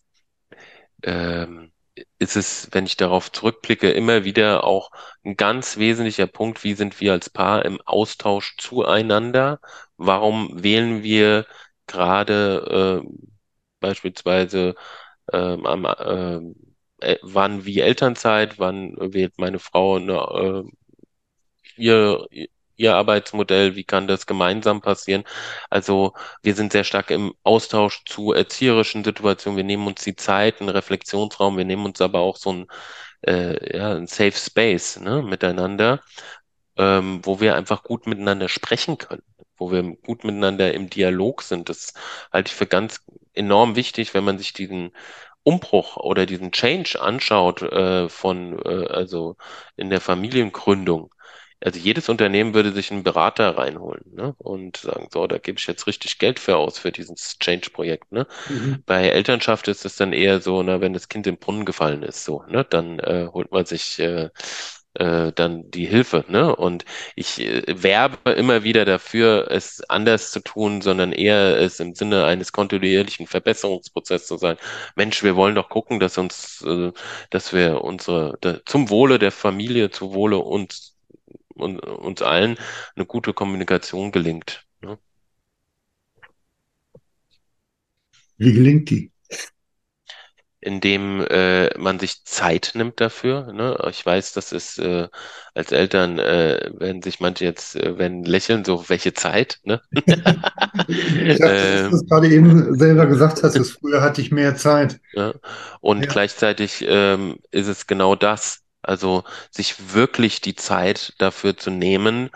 ähm, 1.03 1.72
ist 2.18 2.37
es, 2.37 2.68
wenn 2.72 2.87
ich 2.87 2.96
darauf 2.96 3.32
zurückblicke, 3.32 3.90
immer 3.90 4.24
wieder 4.24 4.64
auch 4.64 4.90
ein 5.24 5.37
ganz 5.37 5.78
wesentlicher 5.78 6.26
Punkt, 6.26 6.64
wie 6.64 6.74
sind 6.74 7.00
wir 7.00 7.12
als 7.12 7.30
Paar 7.30 7.64
im 7.64 7.80
Austausch 7.84 8.56
zueinander? 8.58 9.61
Warum 9.96 10.62
wählen 10.62 11.02
wir 11.02 11.46
gerade 11.87 13.02
äh, 13.04 13.08
beispielsweise 13.80 14.74
ähm, 15.32 15.66
am, 15.66 15.84
äh, 17.00 17.16
wann 17.22 17.64
wie 17.64 17.80
Elternzeit, 17.80 18.58
wann 18.58 18.96
wählt 18.98 19.38
meine 19.38 19.58
Frau 19.58 19.96
eine, 19.96 20.64
äh, 20.66 20.70
ihr, 21.76 22.26
ihr 22.78 22.96
Arbeitsmodell, 22.96 23.76
wie 23.76 23.84
kann 23.84 24.06
das 24.08 24.26
gemeinsam 24.26 24.80
passieren? 24.80 25.24
Also 25.70 26.14
wir 26.42 26.54
sind 26.54 26.72
sehr 26.72 26.84
stark 26.84 27.10
im 27.10 27.34
Austausch 27.42 28.04
zu 28.06 28.32
erzieherischen 28.32 29.04
Situationen. 29.04 29.56
Wir 29.58 29.64
nehmen 29.64 29.86
uns 29.86 30.02
die 30.04 30.16
Zeit, 30.16 30.60
einen 30.60 30.70
Reflexionsraum, 30.70 31.56
wir 31.58 31.64
nehmen 31.66 31.84
uns 31.86 32.00
aber 32.00 32.20
auch 32.20 32.36
so 32.36 32.52
ein, 32.52 32.66
äh, 33.26 33.76
ja, 33.78 33.94
ein 33.94 34.06
Safe 34.06 34.32
Space, 34.32 35.00
ne, 35.00 35.22
miteinander, 35.22 36.02
ähm, 36.76 37.20
wo 37.24 37.40
wir 37.40 37.56
einfach 37.56 37.82
gut 37.82 38.06
miteinander 38.06 38.48
sprechen 38.48 38.98
können, 38.98 39.22
wo 39.56 39.70
wir 39.72 39.82
gut 39.82 40.24
miteinander 40.24 40.72
im 40.74 40.90
Dialog 40.90 41.42
sind. 41.42 41.68
Das 41.68 41.94
halte 42.32 42.50
ich 42.50 42.54
für 42.56 42.66
ganz 42.66 43.02
enorm 43.34 43.76
wichtig, 43.76 44.14
wenn 44.14 44.24
man 44.24 44.38
sich 44.38 44.52
diesen 44.52 44.92
Umbruch 45.42 45.96
oder 45.96 46.26
diesen 46.26 46.52
Change 46.52 47.00
anschaut, 47.00 47.62
äh, 47.62 48.08
von, 48.08 48.58
äh, 48.64 48.86
also 48.88 49.36
in 49.76 49.90
der 49.90 50.00
Familiengründung. 50.00 51.14
Also 51.61 51.79
jedes 51.79 52.09
Unternehmen 52.09 52.55
würde 52.55 52.73
sich 52.73 52.90
einen 52.90 53.03
Berater 53.03 53.57
reinholen, 53.59 54.05
ne? 54.14 54.35
Und 54.38 54.77
sagen, 54.79 55.09
so, 55.12 55.27
da 55.27 55.38
gebe 55.38 55.59
ich 55.59 55.66
jetzt 55.66 55.87
richtig 55.87 56.18
Geld 56.18 56.38
für 56.38 56.57
aus 56.57 56.79
für 56.79 56.92
dieses 56.92 57.38
Change-Projekt, 57.38 58.12
ne? 58.12 58.27
Mhm. 58.49 58.83
Bei 58.87 59.09
Elternschaft 59.09 59.68
ist 59.68 59.85
es 59.85 59.97
dann 59.97 60.12
eher 60.12 60.40
so, 60.40 60.62
na, 60.62 60.81
wenn 60.81 60.92
das 60.92 61.09
Kind 61.09 61.27
im 61.27 61.38
Brunnen 61.38 61.64
gefallen 61.64 62.03
ist, 62.03 62.25
so, 62.25 62.44
ne? 62.49 62.64
Dann 62.68 63.01
äh, 63.01 63.29
holt 63.33 63.51
man 63.51 63.66
sich 63.66 63.99
äh, 63.99 64.31
äh, 64.94 65.33
dann 65.33 65.71
die 65.71 65.87
Hilfe, 65.87 66.25
ne? 66.29 66.55
Und 66.55 66.85
ich 67.14 67.40
äh, 67.40 67.62
werbe 67.83 68.33
immer 68.33 68.64
wieder 68.64 68.85
dafür, 68.85 69.51
es 69.51 69.83
anders 69.88 70.31
zu 70.33 70.40
tun, 70.40 70.81
sondern 70.81 71.12
eher 71.12 71.59
es 71.61 71.81
im 71.81 71.94
Sinne 71.94 72.25
eines 72.25 72.53
kontinuierlichen 72.53 73.27
Verbesserungsprozesses 73.27 74.27
zu 74.29 74.37
sein. 74.38 74.57
Mensch, 74.97 75.23
wir 75.23 75.37
wollen 75.37 75.55
doch 75.55 75.68
gucken, 75.68 76.01
dass 76.01 76.18
uns, 76.18 76.62
äh, 76.66 76.92
dass 77.31 77.53
wir 77.53 77.83
unsere, 77.83 78.38
da, 78.40 78.59
zum 78.64 78.90
Wohle 78.90 79.18
der 79.18 79.33
Familie, 79.33 79.90
zum 79.90 80.14
Wohle 80.14 80.38
uns, 80.38 80.97
und, 81.59 81.81
uns 81.81 82.23
allen 82.23 82.59
eine 82.97 83.07
gute 83.07 83.33
Kommunikation 83.33 84.12
gelingt. 84.12 84.66
Ne? 84.83 84.99
Wie 88.37 88.53
gelingt 88.53 88.90
die? 88.90 89.11
indem 90.61 91.25
äh, 91.31 91.77
man 91.79 91.99
sich 91.99 92.25
Zeit 92.25 92.73
nimmt 92.75 93.01
dafür. 93.01 93.53
Ne? 93.53 93.79
Ich 93.90 94.05
weiß, 94.05 94.33
das 94.33 94.53
ist 94.53 94.79
äh, 94.79 95.09
als 95.55 95.71
Eltern 95.71 96.18
äh, 96.18 96.71
werden 96.77 97.01
sich 97.01 97.21
manche 97.21 97.44
jetzt 97.44 97.77
äh, 97.77 97.97
werden 97.97 98.25
lächeln, 98.25 98.64
so 98.64 98.88
welche 98.88 99.14
Zeit. 99.14 99.61
Ne? 99.62 99.81
ich 99.92 101.38
dachte, 101.38 101.55
ähm, 101.55 101.90
dass 101.90 102.01
du 102.01 102.07
gerade 102.07 102.29
eben 102.29 102.77
selber 102.77 103.07
gesagt 103.07 103.42
hast, 103.44 103.57
dass 103.57 103.71
früher 103.71 104.03
hatte 104.03 104.21
ich 104.21 104.33
mehr 104.33 104.57
Zeit. 104.57 105.01
Ja? 105.12 105.35
Und 105.81 106.05
ja. 106.05 106.11
gleichzeitig 106.11 106.85
ähm, 106.87 107.38
ist 107.53 107.68
es 107.68 107.87
genau 107.87 108.16
das. 108.16 108.62
Also 108.88 109.24
sich 109.51 109.92
wirklich 109.94 110.40
die 110.40 110.55
Zeit 110.57 111.14
dafür 111.18 111.57
zu 111.57 111.70
nehmen 111.70 112.31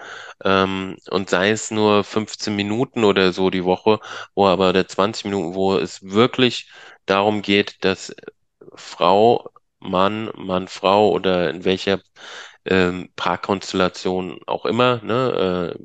ähm, 0.45 0.97
und 1.11 1.31
sei 1.31 1.51
es 1.51 1.71
nur 1.71 2.05
15 2.05 2.55
Minuten 2.55 3.05
oder 3.05 3.33
so 3.33 3.51
die 3.51 3.65
Woche, 3.65 4.01
wo 4.35 4.47
aber 4.47 4.73
der 4.73 4.87
20 4.89 5.25
Minuten, 5.27 5.55
wo 5.55 5.77
es 5.77 6.03
wirklich 6.03 6.71
darum 7.07 7.43
geht, 7.43 7.85
dass 7.85 8.15
Frau, 8.75 9.51
Mann, 9.81 10.31
Mann, 10.37 10.69
Frau 10.69 11.11
oder 11.11 11.51
in 11.51 11.65
welcher 11.65 12.01
ähm, 12.65 13.11
Paarkonstellation 13.17 14.41
auch 14.47 14.67
immer, 14.67 15.01
ne, 15.03 15.75
äh, 15.79 15.85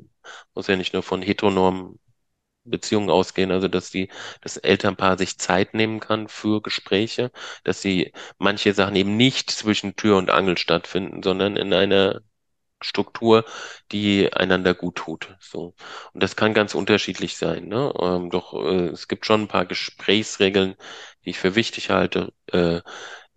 muss 0.54 0.66
ja 0.68 0.76
nicht 0.76 0.92
nur 0.92 1.02
von 1.02 1.22
heteronormen 1.22 1.98
Beziehungen 2.70 3.10
ausgehen, 3.10 3.50
also 3.50 3.68
dass 3.68 3.90
die, 3.90 4.08
das 4.42 4.56
Elternpaar 4.56 5.18
sich 5.18 5.38
Zeit 5.38 5.74
nehmen 5.74 6.00
kann 6.00 6.28
für 6.28 6.62
Gespräche, 6.62 7.30
dass 7.64 7.82
sie 7.82 8.12
manche 8.38 8.74
Sachen 8.74 8.96
eben 8.96 9.16
nicht 9.16 9.50
zwischen 9.50 9.96
Tür 9.96 10.16
und 10.16 10.30
Angel 10.30 10.58
stattfinden, 10.58 11.22
sondern 11.22 11.56
in 11.56 11.72
einer 11.72 12.20
Struktur, 12.80 13.44
die 13.92 14.32
einander 14.32 14.74
gut 14.74 14.96
tut. 14.96 15.36
So. 15.40 15.74
Und 16.12 16.22
das 16.22 16.36
kann 16.36 16.54
ganz 16.54 16.74
unterschiedlich 16.74 17.36
sein. 17.36 17.66
Ne? 17.66 17.92
Ähm, 18.00 18.30
doch 18.30 18.54
äh, 18.54 18.88
es 18.88 19.08
gibt 19.08 19.26
schon 19.26 19.42
ein 19.42 19.48
paar 19.48 19.66
Gesprächsregeln, 19.66 20.76
die 21.24 21.30
ich 21.30 21.38
für 21.38 21.54
wichtig 21.56 21.90
halte, 21.90 22.32
äh, 22.52 22.80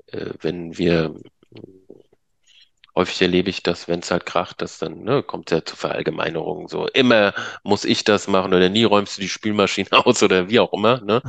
äh, 0.07 0.33
wenn 0.41 0.77
wir 0.77 1.15
häufig 3.01 3.21
erlebe 3.21 3.49
ich 3.49 3.63
das, 3.63 3.87
wenn 3.87 3.99
es 3.99 4.11
halt 4.11 4.25
kracht, 4.25 4.61
dass 4.61 4.77
dann 4.77 5.03
ne, 5.03 5.23
kommt 5.23 5.51
ja 5.51 5.65
zu 5.65 5.75
Verallgemeinerungen. 5.75 6.67
So 6.67 6.87
immer 6.87 7.33
muss 7.63 7.83
ich 7.83 8.03
das 8.03 8.27
machen 8.27 8.53
oder 8.53 8.69
nie 8.69 8.83
räumst 8.83 9.17
du 9.17 9.21
die 9.21 9.29
Spülmaschine 9.29 9.87
aus 10.05 10.21
oder 10.23 10.49
wie 10.49 10.59
auch 10.59 10.73
immer. 10.73 11.01
Ne? 11.01 11.21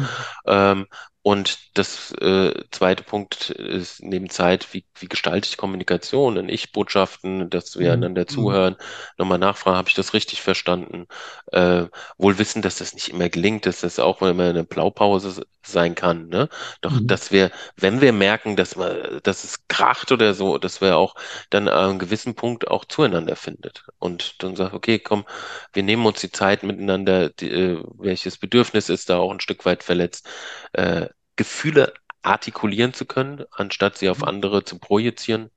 Ähm, 0.47 0.87
und 1.25 1.79
das 1.79 2.13
äh, 2.21 2.53
zweite 2.73 3.05
Punkt 3.05 3.51
ist 3.51 4.03
neben 4.03 4.29
Zeit, 4.29 4.75
wie, 4.75 4.85
wie 4.99 5.07
gestalte 5.07 5.49
ich 5.49 5.57
Kommunikation 5.57 6.37
in 6.37 6.49
Ich-Botschaften, 6.49 7.49
dass 7.49 7.79
wir 7.79 7.89
mhm. 7.89 7.93
einander 7.93 8.23
mhm. 8.23 8.29
zuhören, 8.29 8.77
nochmal 9.19 9.39
nachfragen, 9.39 9.77
habe 9.77 9.89
ich 9.89 9.95
das 9.95 10.15
richtig 10.15 10.43
verstanden? 10.43 11.07
Äh, 11.53 11.85
wohl 12.19 12.39
wissen, 12.39 12.61
dass 12.61 12.77
das 12.77 12.95
nicht 12.95 13.09
immer 13.11 13.29
gelingt, 13.29 13.67
dass 13.67 13.81
das 13.83 14.01
auch 14.01 14.21
immer 14.21 14.49
eine 14.49 14.65
Blaupause 14.65 15.47
sein 15.67 15.95
kann. 15.95 16.29
Ne? 16.29 16.49
Doch, 16.81 16.93
mhm. 16.93 17.07
dass 17.07 17.31
wir, 17.33 17.51
wenn 17.77 18.01
wir 18.01 18.13
merken, 18.13 18.57
dass, 18.57 18.77
wir, 18.77 19.21
dass 19.23 19.45
es 19.45 19.67
kracht 19.69 20.13
oder 20.13 20.35
so, 20.35 20.59
dass 20.59 20.81
wir 20.81 20.97
auch 20.97 21.15
dann 21.51 21.69
an 21.69 21.91
einem 21.91 21.99
gewissen 21.99 22.35
Punkt 22.35 22.69
auch 22.69 22.85
zueinander 22.85 23.37
findet. 23.37 23.85
Und 23.99 24.43
dann 24.43 24.57
sagt, 24.57 24.75
okay, 24.75 24.99
komm, 24.99 25.25
wir 25.73 25.83
nehmen 25.83 26.07
uns 26.07 26.21
die 26.21 26.33
Zeit 26.33 26.63
miteinander, 26.63 27.31
die, 27.31 27.51
äh, 27.51 27.83
welches 27.99 28.39
Bedürfnis 28.39 28.89
ist 28.89 29.11
da 29.11 29.19
auch 29.19 29.33
ein 29.33 29.41
Stück 29.41 29.65
weit 29.65 29.83
verletzt. 29.83 30.29
Äh, 30.73 31.09
Gefühle 31.37 31.95
artikulieren 32.23 32.95
zu 32.95 33.05
können, 33.05 33.45
anstatt 33.51 33.99
sie 33.99 34.09
auf 34.09 34.19
mhm. 34.19 34.25
andere 34.25 34.65
zu 34.65 34.79
projizieren. 34.79 35.51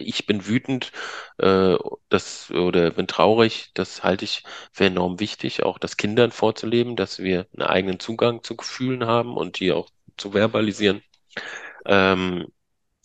Ich 0.00 0.26
bin 0.26 0.46
wütend, 0.46 0.92
äh, 1.38 1.76
das 2.08 2.50
oder 2.50 2.90
bin 2.92 3.06
traurig. 3.06 3.70
Das 3.74 4.02
halte 4.02 4.24
ich 4.24 4.42
für 4.72 4.86
enorm 4.86 5.20
wichtig, 5.20 5.62
auch 5.62 5.78
das 5.78 5.96
Kindern 5.96 6.30
vorzuleben, 6.32 6.96
dass 6.96 7.18
wir 7.18 7.46
einen 7.52 7.62
eigenen 7.68 8.00
Zugang 8.00 8.42
zu 8.42 8.56
Gefühlen 8.56 9.06
haben 9.06 9.36
und 9.36 9.60
die 9.60 9.72
auch 9.72 9.88
zu 10.16 10.32
verbalisieren. 10.32 11.02
Ähm, 11.86 12.48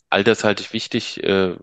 all 0.10 0.24
das 0.24 0.44
halte 0.44 0.64
ich 0.64 0.74
wichtig, 0.74 1.24
äh, 1.24 1.56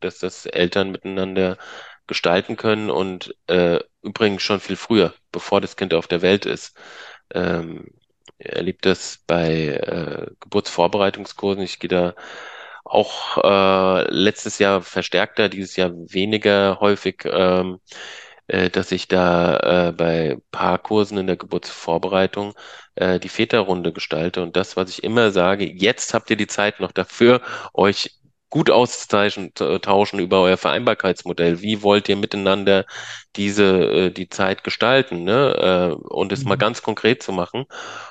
dass 0.00 0.18
das 0.20 0.46
Eltern 0.46 0.92
miteinander 0.92 1.58
gestalten 2.06 2.56
können 2.56 2.90
und 2.90 3.34
äh, 3.48 3.80
übrigens 4.02 4.42
schon 4.42 4.60
viel 4.60 4.76
früher, 4.76 5.14
bevor 5.32 5.60
das 5.60 5.76
Kind 5.76 5.94
auf 5.94 6.06
der 6.06 6.22
Welt 6.22 6.46
ist. 6.46 6.76
Ähm, 7.34 7.88
erlebe 8.38 8.78
das 8.82 9.18
bei 9.26 9.68
äh, 9.68 10.30
Geburtsvorbereitungskursen. 10.40 11.62
Ich 11.64 11.78
gehe 11.78 11.88
da 11.88 12.14
auch 12.86 13.38
äh, 13.44 14.10
letztes 14.10 14.58
Jahr 14.58 14.82
verstärkter, 14.82 15.48
dieses 15.48 15.76
Jahr 15.76 15.90
weniger 15.92 16.78
häufig, 16.80 17.24
ähm, 17.26 17.80
äh, 18.48 18.70
dass 18.70 18.92
ich 18.92 19.08
da 19.08 19.88
äh, 19.88 19.92
bei 19.92 20.38
Paarkursen 20.52 21.18
in 21.18 21.26
der 21.26 21.36
Geburtsvorbereitung 21.36 22.54
äh, 22.94 23.18
die 23.20 23.28
Väterrunde 23.28 23.92
gestalte. 23.92 24.42
Und 24.42 24.56
das, 24.56 24.76
was 24.76 24.90
ich 24.90 25.04
immer 25.04 25.30
sage, 25.32 25.66
jetzt 25.66 26.14
habt 26.14 26.30
ihr 26.30 26.36
die 26.36 26.46
Zeit 26.46 26.80
noch 26.80 26.92
dafür, 26.92 27.42
euch 27.74 28.12
gut 28.50 28.70
austauschen 28.70 29.50
über 30.18 30.42
euer 30.42 30.56
Vereinbarkeitsmodell. 30.56 31.62
Wie 31.62 31.82
wollt 31.82 32.08
ihr 32.08 32.16
miteinander 32.16 32.86
diese 33.34 33.64
äh, 33.64 34.10
die 34.10 34.28
Zeit 34.28 34.64
gestalten, 34.64 35.24
ne? 35.24 35.92
Äh, 35.92 36.08
und 36.08 36.32
es 36.32 36.42
mhm. 36.42 36.50
mal 36.50 36.56
ganz 36.56 36.82
konkret 36.82 37.22
zu 37.22 37.32
machen 37.32 37.66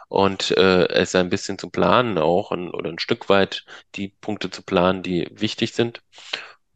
und 0.09 0.51
äh, 0.51 0.87
es 0.89 1.15
ein 1.15 1.29
bisschen 1.29 1.57
zu 1.57 1.69
planen 1.69 2.17
auch 2.17 2.51
und, 2.51 2.69
oder 2.71 2.89
ein 2.89 2.99
Stück 2.99 3.29
weit 3.29 3.65
die 3.95 4.09
Punkte 4.09 4.51
zu 4.51 4.61
planen, 4.63 5.03
die 5.03 5.27
wichtig 5.31 5.73
sind. 5.73 6.01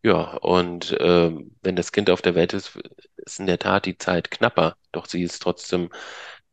Ja, 0.02 0.38
und 0.38 0.91
äh, 0.93 1.32
wenn 1.62 1.76
das 1.76 1.91
Kind 1.91 2.10
auf 2.10 2.22
der 2.22 2.36
Welt 2.36 2.54
ist, 2.54 2.80
ist 3.17 3.39
in 3.39 3.48
der 3.48 3.60
Tat 3.60 3.86
die 3.86 3.98
Zeit 3.98 4.32
knapper, 4.32 4.78
doch 4.93 5.06
sie 5.06 5.24
ist 5.24 5.39
trotzdem 5.41 5.89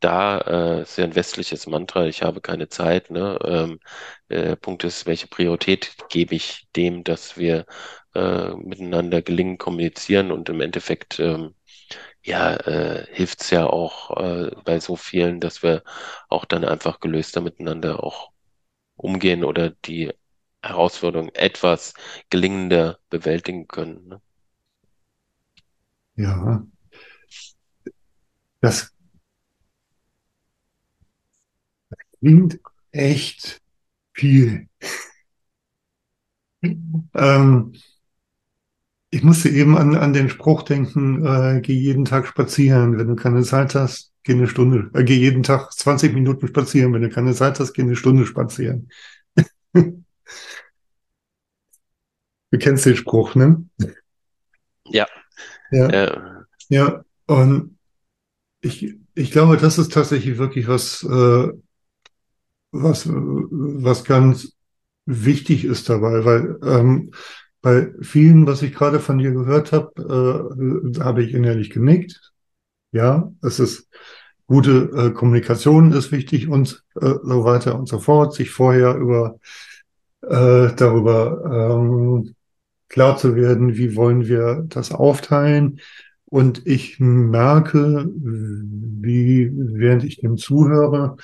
da, 0.00 0.38
äh, 0.40 0.82
ist 0.82 0.98
ja 0.98 1.04
ein 1.04 1.14
westliches 1.14 1.66
Mantra, 1.66 2.06
ich 2.06 2.22
habe 2.22 2.40
keine 2.40 2.68
Zeit. 2.68 3.10
Ne? 3.10 3.38
Ähm, 3.44 3.80
äh, 4.28 4.56
Punkt 4.56 4.84
ist, 4.84 5.06
welche 5.06 5.26
Priorität 5.28 5.96
gebe 6.08 6.34
ich 6.34 6.68
dem, 6.76 7.04
dass 7.04 7.36
wir 7.36 7.66
äh, 8.14 8.50
miteinander 8.56 9.22
gelingen, 9.22 9.58
kommunizieren 9.58 10.32
und 10.32 10.48
im 10.48 10.60
Endeffekt 10.60 11.18
ähm, 11.20 11.54
ja, 12.22 12.56
äh, 12.56 13.06
hilft 13.12 13.42
es 13.42 13.50
ja 13.50 13.66
auch 13.66 14.16
äh, 14.16 14.50
bei 14.64 14.80
so 14.80 14.96
vielen, 14.96 15.40
dass 15.40 15.62
wir 15.62 15.82
auch 16.28 16.44
dann 16.44 16.64
einfach 16.64 17.00
gelöster 17.00 17.40
miteinander 17.40 18.02
auch 18.02 18.32
umgehen 18.96 19.44
oder 19.44 19.70
die 19.70 20.12
Herausforderung 20.62 21.30
etwas 21.34 21.94
gelingender 22.30 22.98
bewältigen 23.10 23.68
können. 23.68 24.08
Ne? 24.08 24.22
Ja, 26.16 26.66
das 28.60 28.95
klingt 32.20 32.58
echt 32.92 33.60
viel. 34.14 34.68
ähm, 37.14 37.72
ich 39.10 39.22
musste 39.22 39.48
eben 39.48 39.76
an, 39.78 39.94
an 39.96 40.12
den 40.12 40.28
Spruch 40.28 40.62
denken, 40.62 41.24
äh, 41.24 41.60
geh 41.62 41.74
jeden 41.74 42.04
Tag 42.04 42.26
spazieren, 42.26 42.98
wenn 42.98 43.08
du 43.08 43.16
keine 43.16 43.42
Zeit 43.42 43.74
hast, 43.74 44.12
geh 44.24 44.32
eine 44.32 44.48
Stunde, 44.48 44.90
äh, 44.94 45.04
geh 45.04 45.14
jeden 45.16 45.42
Tag 45.42 45.72
20 45.72 46.12
Minuten 46.12 46.46
spazieren, 46.48 46.92
wenn 46.92 47.02
du 47.02 47.08
keine 47.08 47.34
Zeit 47.34 47.58
hast, 47.60 47.72
geh 47.72 47.82
eine 47.82 47.96
Stunde 47.96 48.26
spazieren. 48.26 48.90
du 49.74 50.02
kennst 52.58 52.86
den 52.86 52.96
Spruch, 52.96 53.34
ne? 53.34 53.64
Ja. 54.84 55.06
Ja. 55.70 55.88
Äh. 55.88 56.20
Ja, 56.68 57.04
und 57.26 57.78
ich, 58.60 58.96
ich 59.14 59.30
glaube, 59.30 59.56
das 59.56 59.78
ist 59.78 59.92
tatsächlich 59.92 60.38
wirklich 60.38 60.68
was, 60.68 61.02
äh, 61.04 61.48
was, 62.82 63.08
was 63.08 64.04
ganz 64.04 64.52
wichtig 65.06 65.64
ist 65.64 65.88
dabei, 65.88 66.24
weil 66.24 66.58
ähm, 66.64 67.12
bei 67.62 67.92
vielen, 68.00 68.46
was 68.46 68.62
ich 68.62 68.74
gerade 68.74 69.00
von 69.00 69.18
dir 69.18 69.32
gehört 69.32 69.72
habe, 69.72 70.52
äh, 70.94 71.00
habe 71.00 71.22
ich 71.24 71.34
innerlich 71.34 71.70
genickt. 71.70 72.32
Ja, 72.92 73.32
es 73.42 73.58
ist 73.58 73.88
gute 74.46 74.90
äh, 74.94 75.10
Kommunikation 75.10 75.92
ist 75.92 76.12
wichtig 76.12 76.48
und 76.48 76.84
äh, 77.00 77.14
so 77.22 77.44
weiter 77.44 77.78
und 77.78 77.88
so 77.88 77.98
fort. 77.98 78.34
Sich 78.34 78.50
vorher 78.50 78.96
über 78.96 79.38
äh, 80.22 80.72
darüber 80.76 81.78
ähm, 81.80 82.34
klar 82.88 83.16
zu 83.16 83.34
werden, 83.34 83.76
wie 83.76 83.96
wollen 83.96 84.26
wir 84.26 84.64
das 84.68 84.92
aufteilen. 84.92 85.80
Und 86.26 86.66
ich 86.66 86.98
merke, 86.98 88.10
wie 88.14 89.50
während 89.54 90.04
ich 90.04 90.18
dem 90.18 90.36
zuhöre, 90.36 91.16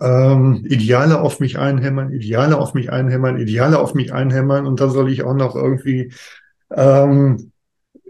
ähm, 0.00 0.64
Ideale 0.64 1.20
auf 1.20 1.40
mich 1.40 1.58
einhämmern, 1.58 2.12
Ideale 2.12 2.58
auf 2.58 2.74
mich 2.74 2.90
einhämmern, 2.92 3.38
Ideale 3.38 3.78
auf 3.78 3.94
mich 3.94 4.12
einhämmern 4.12 4.66
und 4.66 4.80
dann 4.80 4.90
soll 4.90 5.10
ich 5.10 5.22
auch 5.24 5.34
noch 5.34 5.54
irgendwie 5.56 6.12
Ähm, 6.70 7.52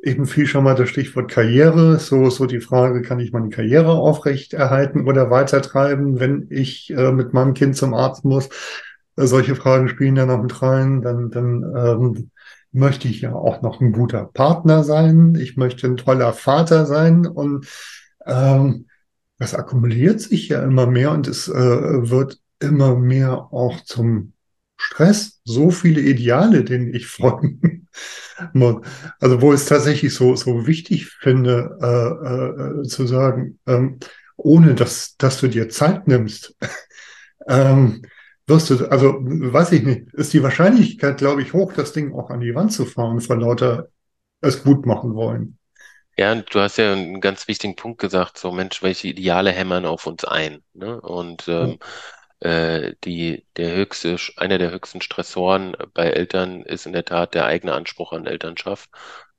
eben 0.02 0.26
viel 0.26 0.46
schon 0.46 0.64
mal 0.64 0.74
das 0.76 0.88
Stichwort 0.88 1.30
Karriere, 1.30 1.98
so, 1.98 2.30
so 2.30 2.46
die 2.46 2.60
Frage, 2.60 3.02
kann 3.02 3.18
ich 3.20 3.32
meine 3.32 3.48
Karriere 3.50 3.92
aufrechterhalten 3.92 5.06
oder 5.08 5.30
weitertreiben, 5.30 6.20
wenn 6.20 6.46
ich 6.50 6.90
äh, 6.90 7.12
mit 7.12 7.32
meinem 7.32 7.54
Kind 7.54 7.76
zum 7.76 7.94
Arzt 7.94 8.24
muss? 8.24 8.48
Äh, 9.16 9.26
solche 9.26 9.56
Fragen 9.56 9.88
spielen 9.88 10.14
da 10.14 10.26
noch 10.26 10.42
mit 10.42 10.62
rein. 10.62 11.02
Dann, 11.02 11.30
dann 11.30 11.64
ähm, 11.76 12.30
möchte 12.72 13.08
ich 13.08 13.22
ja 13.22 13.34
auch 13.34 13.62
noch 13.62 13.80
ein 13.80 13.92
guter 13.92 14.24
Partner 14.24 14.84
sein. 14.84 15.34
Ich 15.40 15.56
möchte 15.56 15.86
ein 15.86 15.96
toller 15.96 16.32
Vater 16.32 16.86
sein 16.86 17.26
und 17.26 17.66
ähm, 18.26 18.86
das 19.38 19.54
akkumuliert 19.54 20.20
sich 20.20 20.48
ja 20.48 20.62
immer 20.62 20.86
mehr 20.86 21.12
und 21.12 21.28
es 21.28 21.48
äh, 21.48 21.52
wird 22.10 22.40
immer 22.60 22.96
mehr 22.96 23.52
auch 23.52 23.82
zum 23.82 24.32
Stress. 24.76 25.40
So 25.44 25.70
viele 25.70 26.00
Ideale, 26.00 26.64
denen 26.64 26.94
ich 26.94 27.06
folgen 27.06 27.88
muss. 28.52 28.84
Also 29.20 29.42
wo 29.42 29.52
es 29.52 29.66
tatsächlich 29.66 30.14
so, 30.14 30.36
so 30.36 30.66
wichtig 30.66 31.06
finde, 31.06 31.78
äh, 31.80 32.80
äh, 32.80 32.88
zu 32.88 33.06
sagen, 33.06 33.58
ähm, 33.66 33.98
ohne 34.36 34.74
dass, 34.74 35.16
dass 35.16 35.40
du 35.40 35.48
dir 35.48 35.68
Zeit 35.68 36.06
nimmst, 36.06 36.56
ähm, 37.48 38.02
wirst 38.46 38.70
du, 38.70 38.86
also 38.90 39.18
weiß 39.20 39.72
ich 39.72 39.82
nicht, 39.82 40.14
ist 40.14 40.32
die 40.32 40.42
Wahrscheinlichkeit, 40.42 41.18
glaube 41.18 41.42
ich, 41.42 41.52
hoch, 41.52 41.72
das 41.72 41.92
Ding 41.92 42.14
auch 42.14 42.30
an 42.30 42.40
die 42.40 42.54
Wand 42.54 42.72
zu 42.72 42.84
fahren, 42.84 43.20
vor 43.20 43.36
lauter 43.36 43.88
es 44.40 44.62
gut 44.62 44.86
machen 44.86 45.14
wollen. 45.14 45.58
Ja, 46.18 46.34
du 46.34 46.60
hast 46.60 46.78
ja 46.78 46.92
einen 46.92 47.20
ganz 47.20 47.46
wichtigen 47.46 47.76
Punkt 47.76 48.00
gesagt, 48.00 48.38
so 48.38 48.50
Mensch, 48.50 48.82
welche 48.82 49.08
Ideale 49.08 49.52
hämmern 49.52 49.84
auf 49.84 50.06
uns 50.06 50.24
ein, 50.24 50.62
ne? 50.72 50.98
Und 51.00 51.46
ähm, 51.48 51.78
äh, 52.40 52.94
die, 53.04 53.46
der 53.56 53.74
höchste, 53.76 54.16
einer 54.36 54.58
der 54.58 54.70
höchsten 54.70 55.02
Stressoren 55.02 55.76
bei 55.94 56.06
Eltern 56.10 56.62
ist 56.62 56.86
in 56.86 56.92
der 56.94 57.04
Tat 57.04 57.34
der 57.34 57.44
eigene 57.46 57.74
Anspruch 57.74 58.12
an 58.12 58.26
Elternschaft. 58.26 58.90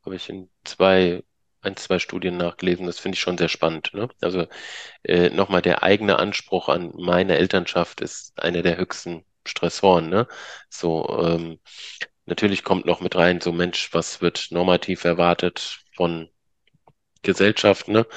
Habe 0.05 0.15
ich 0.15 0.29
in 0.29 0.49
zwei, 0.65 1.23
ein, 1.61 1.75
zwei 1.77 1.97
Studien 1.99 2.37
nachgelesen, 2.37 2.85
das 2.85 2.99
finde 2.99 3.15
ich 3.15 3.21
schon 3.21 3.37
sehr 3.39 3.49
spannend, 3.49 3.93
ne? 3.93 4.09
Also 4.21 4.47
äh, 5.03 5.29
nochmal, 5.31 5.61
der 5.63 5.83
eigene 5.83 6.19
Anspruch 6.19 6.69
an 6.69 6.93
meine 6.97 7.37
Elternschaft 7.37 8.01
ist 8.01 8.39
einer 8.41 8.61
der 8.63 8.77
höchsten 8.77 9.25
Stressoren, 9.45 10.09
ne? 10.09 10.27
So, 10.69 11.07
ähm, 11.23 11.59
natürlich 12.25 12.63
kommt 12.63 12.85
noch 12.85 13.01
mit 13.01 13.15
rein, 13.15 13.41
so 13.41 13.51
Mensch, 13.51 13.93
was 13.93 14.21
wird 14.21 14.49
normativ 14.51 15.05
erwartet 15.05 15.79
von 15.95 16.29
Gesellschaft, 17.27 17.89
ne? 17.89 18.07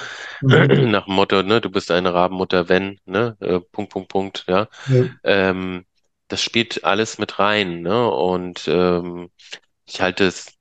Mhm. 0.41 0.71
Nach 0.93 1.07
dem 1.07 1.15
Motto, 1.15 1.43
ne, 1.43 1.61
du 1.61 1.71
bist 1.71 1.91
eine 1.91 2.15
Rabenmutter, 2.15 2.69
wenn, 2.71 3.01
ne? 3.07 3.37
Äh, 3.41 3.61
Punkt, 3.61 3.93
Punkt, 3.93 4.09
Punkt, 4.11 4.45
ja. 4.49 4.69
Ja. 4.87 5.11
Ähm, 5.25 5.87
das 6.29 6.43
spielt 6.43 6.85
alles 6.85 7.19
mit 7.19 7.39
rein, 7.41 7.83
ne? 7.83 8.11
Und 8.11 8.69
ähm, 8.69 9.31
ich 9.87 10.01
halte 10.03 10.27
es 10.27 10.53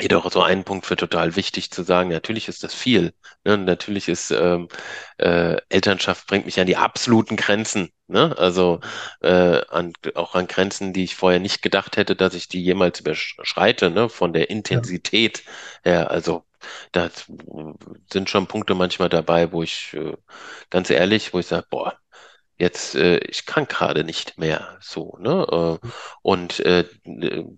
jedoch 0.00 0.30
so 0.32 0.42
einen 0.42 0.64
Punkt 0.64 0.86
für 0.86 0.96
total 0.96 1.36
wichtig 1.36 1.70
zu 1.70 1.84
sagen. 1.84 2.10
Natürlich 2.10 2.48
ist 2.48 2.64
das 2.64 2.74
viel. 2.74 3.14
Ne? 3.44 3.56
Natürlich 3.58 4.08
ist 4.08 4.30
ähm, 4.32 4.68
äh, 5.18 5.56
Elternschaft 5.68 6.26
bringt 6.26 6.46
mich 6.46 6.58
an 6.58 6.66
die 6.66 6.76
absoluten 6.76 7.36
Grenzen. 7.36 7.90
Ne? 8.08 8.36
Also 8.36 8.80
äh, 9.22 9.60
an, 9.68 9.92
auch 10.14 10.34
an 10.34 10.48
Grenzen, 10.48 10.92
die 10.92 11.04
ich 11.04 11.14
vorher 11.14 11.38
nicht 11.40 11.62
gedacht 11.62 11.96
hätte, 11.96 12.16
dass 12.16 12.34
ich 12.34 12.48
die 12.48 12.62
jemals 12.62 13.00
überschreite, 13.00 13.90
ne? 13.90 14.08
Von 14.08 14.32
der 14.32 14.50
Ja. 14.70 14.80
Intensität 14.80 15.44
her. 15.84 16.10
Also 16.10 16.44
da 16.92 17.10
sind 18.12 18.30
schon 18.30 18.46
Punkte 18.46 18.74
manchmal 18.74 19.08
dabei, 19.08 19.52
wo 19.52 19.62
ich 19.62 19.94
äh, 19.94 20.16
ganz 20.70 20.90
ehrlich, 20.90 21.32
wo 21.34 21.38
ich 21.40 21.46
sage, 21.46 21.66
boah, 21.70 21.98
jetzt, 22.58 22.94
äh, 22.94 23.18
ich 23.18 23.46
kann 23.46 23.66
gerade 23.66 24.04
nicht 24.04 24.38
mehr 24.38 24.78
so, 24.80 25.16
ne? 25.20 25.78
Äh, 25.82 25.88
und 26.22 26.60
äh, 26.60 26.84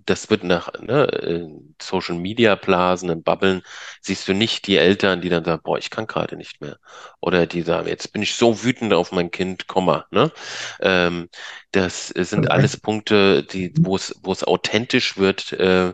das 0.07 0.31
wird 0.31 0.45
nach 0.45 0.73
ne, 0.81 1.05
in 1.05 1.75
Social 1.81 2.17
Media 2.17 2.55
Blasen, 2.55 3.11
in 3.11 3.23
Bubblen, 3.23 3.63
siehst 4.01 4.27
du 4.29 4.33
nicht 4.35 4.67
die 4.67 4.77
Eltern, 4.79 5.21
die 5.21 5.29
dann 5.29 5.45
sagen, 5.45 5.63
boah, 5.65 5.79
ich 5.79 5.91
kann 5.91 6.07
gerade 6.07 6.37
nicht 6.37 6.61
mehr. 6.61 6.79
Oder 7.21 7.47
die 7.47 7.63
sagen, 7.63 7.89
jetzt 7.89 8.13
bin 8.13 8.23
ich 8.23 8.35
so 8.35 8.63
wütend 8.65 8.93
auf 8.95 9.13
mein 9.13 9.31
Kind, 9.31 9.67
Komma, 9.67 10.07
ne? 10.11 10.33
Ähm, 10.81 11.29
das 11.73 12.09
sind 12.09 12.51
alles 12.51 12.77
Punkte, 12.79 13.43
die, 13.43 13.73
wo 13.81 13.97
es, 13.97 14.15
wo 14.23 14.33
es 14.33 14.45
authentisch 14.45 15.17
wird, 15.19 15.53
äh, 15.53 15.93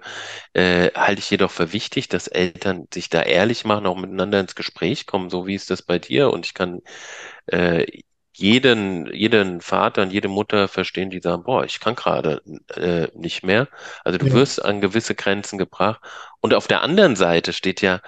äh, 0.54 0.90
halte 0.94 1.20
ich 1.20 1.30
jedoch 1.30 1.50
für 1.50 1.72
wichtig, 1.72 2.08
dass 2.08 2.28
Eltern 2.28 2.86
sich 2.92 3.08
da 3.10 3.22
ehrlich 3.22 3.64
machen, 3.64 3.86
auch 3.86 3.96
miteinander 3.96 4.40
ins 4.40 4.54
Gespräch 4.54 5.06
kommen, 5.06 5.30
so 5.30 5.46
wie 5.46 5.54
ist 5.54 5.70
das 5.70 5.82
bei 5.82 5.98
dir? 5.98 6.30
Und 6.30 6.46
ich 6.46 6.54
kann 6.54 6.80
äh, 7.46 7.86
jeden, 8.34 9.06
jeden 9.14 9.60
Vater 9.60 10.02
und 10.02 10.10
jede 10.12 10.28
Mutter 10.28 10.68
verstehen, 10.68 11.10
die 11.10 11.20
sagen, 11.20 11.44
boah, 11.44 11.64
ich 11.64 11.80
kann 11.80 11.94
gerade 11.94 12.42
äh, 12.76 13.08
nicht 13.18 13.42
mehr. 13.44 13.68
Also 14.04 14.18
du 14.18 14.30
Ja. 14.30 14.32
wirst 14.32 14.64
an 14.64 14.80
gewisse 14.80 15.14
Grenzen 15.14 15.58
gebracht. 15.58 16.00
Und 16.40 16.54
auf 16.54 16.66
der 16.68 16.82
anderen 16.82 17.16
Seite 17.16 17.52
steht 17.52 17.82
ja, 17.82 18.00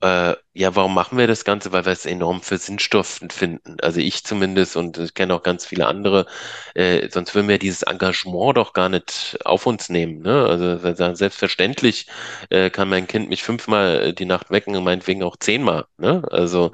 äh, 0.00 0.36
ja, 0.54 0.76
warum 0.76 0.94
machen 0.94 1.18
wir 1.18 1.26
das 1.26 1.44
Ganze? 1.44 1.72
Weil 1.72 1.84
wir 1.84 1.92
es 1.92 2.06
enorm 2.06 2.40
für 2.42 2.56
sinnstiftend 2.58 3.32
finden. 3.32 3.76
Also 3.80 4.00
ich 4.00 4.24
zumindest 4.24 4.76
und 4.76 4.96
ich 4.98 5.14
kenne 5.14 5.34
auch 5.34 5.42
ganz 5.42 5.66
viele 5.66 5.86
andere. 5.86 6.26
Äh, 6.74 7.08
sonst 7.10 7.34
würden 7.34 7.48
wir 7.48 7.58
dieses 7.58 7.82
Engagement 7.82 8.56
doch 8.56 8.72
gar 8.74 8.88
nicht 8.88 9.38
auf 9.44 9.66
uns 9.66 9.88
nehmen. 9.88 10.22
Ne? 10.22 10.46
Also 10.46 11.14
selbstverständlich 11.14 12.06
äh, 12.50 12.70
kann 12.70 12.88
mein 12.88 13.06
Kind 13.08 13.28
mich 13.28 13.42
fünfmal 13.42 14.12
die 14.12 14.24
Nacht 14.24 14.50
wecken 14.50 14.76
und 14.76 14.84
meinetwegen 14.84 15.22
auch 15.24 15.36
zehnmal. 15.36 15.86
Ne? 15.98 16.22
Also 16.30 16.72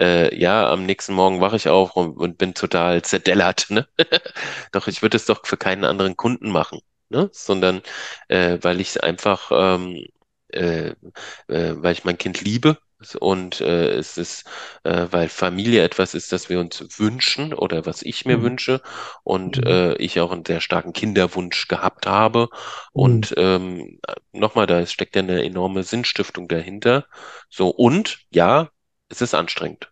äh, 0.00 0.34
ja, 0.38 0.70
am 0.70 0.86
nächsten 0.86 1.14
Morgen 1.14 1.40
wache 1.40 1.56
ich 1.56 1.68
auf 1.68 1.94
und, 1.96 2.16
und 2.16 2.38
bin 2.38 2.54
total 2.54 3.02
zerdellert. 3.02 3.66
Ne? 3.70 3.86
Doch 4.72 4.88
ich 4.88 5.02
würde 5.02 5.16
es 5.16 5.26
doch 5.26 5.46
für 5.46 5.56
keinen 5.58 5.84
anderen 5.84 6.16
Kunden 6.16 6.50
machen. 6.50 6.80
Ne? 7.10 7.28
Sondern 7.32 7.82
äh, 8.28 8.58
weil 8.62 8.80
ich 8.80 8.90
es 8.90 8.96
einfach 8.98 9.50
ähm, 9.52 10.06
äh, 10.52 10.90
äh, 11.48 11.74
weil 11.76 11.92
ich 11.92 12.04
mein 12.04 12.18
Kind 12.18 12.40
liebe 12.42 12.78
und 13.20 13.60
äh, 13.60 13.90
es 13.94 14.16
ist, 14.16 14.44
äh, 14.84 15.08
weil 15.10 15.28
Familie 15.28 15.82
etwas 15.82 16.14
ist, 16.14 16.30
das 16.32 16.48
wir 16.48 16.60
uns 16.60 16.84
wünschen 16.98 17.52
oder 17.52 17.84
was 17.86 18.02
ich 18.02 18.24
mir 18.26 18.40
Mhm. 18.40 18.42
wünsche 18.42 18.80
und 19.24 19.64
Mhm. 19.64 19.66
äh, 19.66 19.94
ich 19.96 20.20
auch 20.20 20.30
einen 20.32 20.44
sehr 20.44 20.60
starken 20.60 20.92
Kinderwunsch 20.92 21.66
gehabt 21.68 22.06
habe 22.06 22.48
Mhm. 22.94 23.22
und 23.22 23.34
ähm, 23.36 24.00
nochmal, 24.32 24.66
da 24.66 24.86
steckt 24.86 25.16
ja 25.16 25.22
eine 25.22 25.44
enorme 25.44 25.82
Sinnstiftung 25.82 26.46
dahinter. 26.48 27.06
So 27.50 27.68
und 27.70 28.20
ja, 28.30 28.70
es 29.08 29.20
ist 29.20 29.34
anstrengend. 29.34 29.90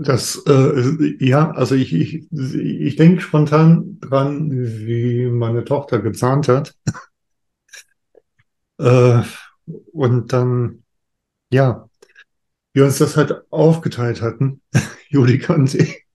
Das, 0.00 0.36
äh, 0.46 1.16
ja, 1.18 1.50
also 1.50 1.74
ich, 1.74 1.92
ich, 1.92 2.28
ich 2.30 2.94
denke 2.96 3.20
spontan 3.20 3.98
dran, 4.00 4.48
wie 4.52 5.26
meine 5.26 5.64
Tochter 5.64 5.98
gezahnt 5.98 6.46
hat. 6.46 6.76
Äh, 8.78 9.22
und 9.92 10.32
dann, 10.32 10.84
ja, 11.52 11.88
wir 12.74 12.84
uns 12.84 12.98
das 12.98 13.16
halt 13.16 13.44
aufgeteilt 13.50 14.22
hatten, 14.22 14.62
Julika 15.10 15.54
und 15.54 15.74
ich, 15.74 16.06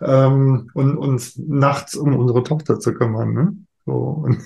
ähm, 0.00 0.70
und 0.74 0.98
uns 0.98 1.36
nachts 1.38 1.96
um 1.96 2.16
unsere 2.16 2.42
Tochter 2.44 2.80
zu 2.80 2.94
kümmern, 2.94 3.32
ne? 3.34 3.56
So, 3.86 3.92
und 3.94 4.38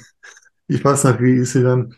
ich 0.68 0.84
weiß 0.84 1.04
nicht, 1.04 1.20
wie 1.22 1.36
ist 1.36 1.52
sie 1.52 1.62
dann 1.62 1.94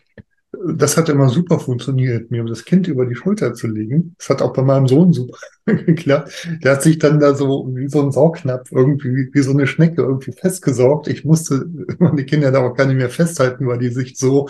Das 0.75 0.97
hat 0.97 1.09
immer 1.09 1.29
super 1.29 1.59
funktioniert, 1.59 2.31
mir 2.31 2.43
das 2.45 2.65
Kind 2.65 2.87
über 2.87 3.05
die 3.07 3.15
Schulter 3.15 3.53
zu 3.55 3.67
legen. 3.67 4.15
Das 4.19 4.29
hat 4.29 4.41
auch 4.41 4.53
bei 4.53 4.61
meinem 4.63 4.87
Sohn 4.87 5.11
super 5.13 5.37
geklappt. 5.65 6.47
Der 6.63 6.73
hat 6.73 6.83
sich 6.83 6.99
dann 6.99 7.19
da 7.19 7.35
so 7.35 7.67
wie 7.75 7.89
so 7.89 8.01
ein 8.03 8.11
Saugnapf 8.11 8.71
irgendwie, 8.71 9.29
wie 9.33 9.41
so 9.41 9.51
eine 9.51 9.67
Schnecke 9.67 10.03
irgendwie 10.03 10.31
festgesaugt. 10.33 11.07
Ich 11.07 11.25
musste 11.25 11.65
meine 11.99 12.25
Kinder 12.25 12.51
da 12.51 12.59
auch 12.61 12.75
gar 12.75 12.85
nicht 12.87 12.97
mehr 12.97 13.09
festhalten, 13.09 13.67
weil 13.67 13.79
die 13.79 13.89
sich 13.89 14.17
so 14.17 14.47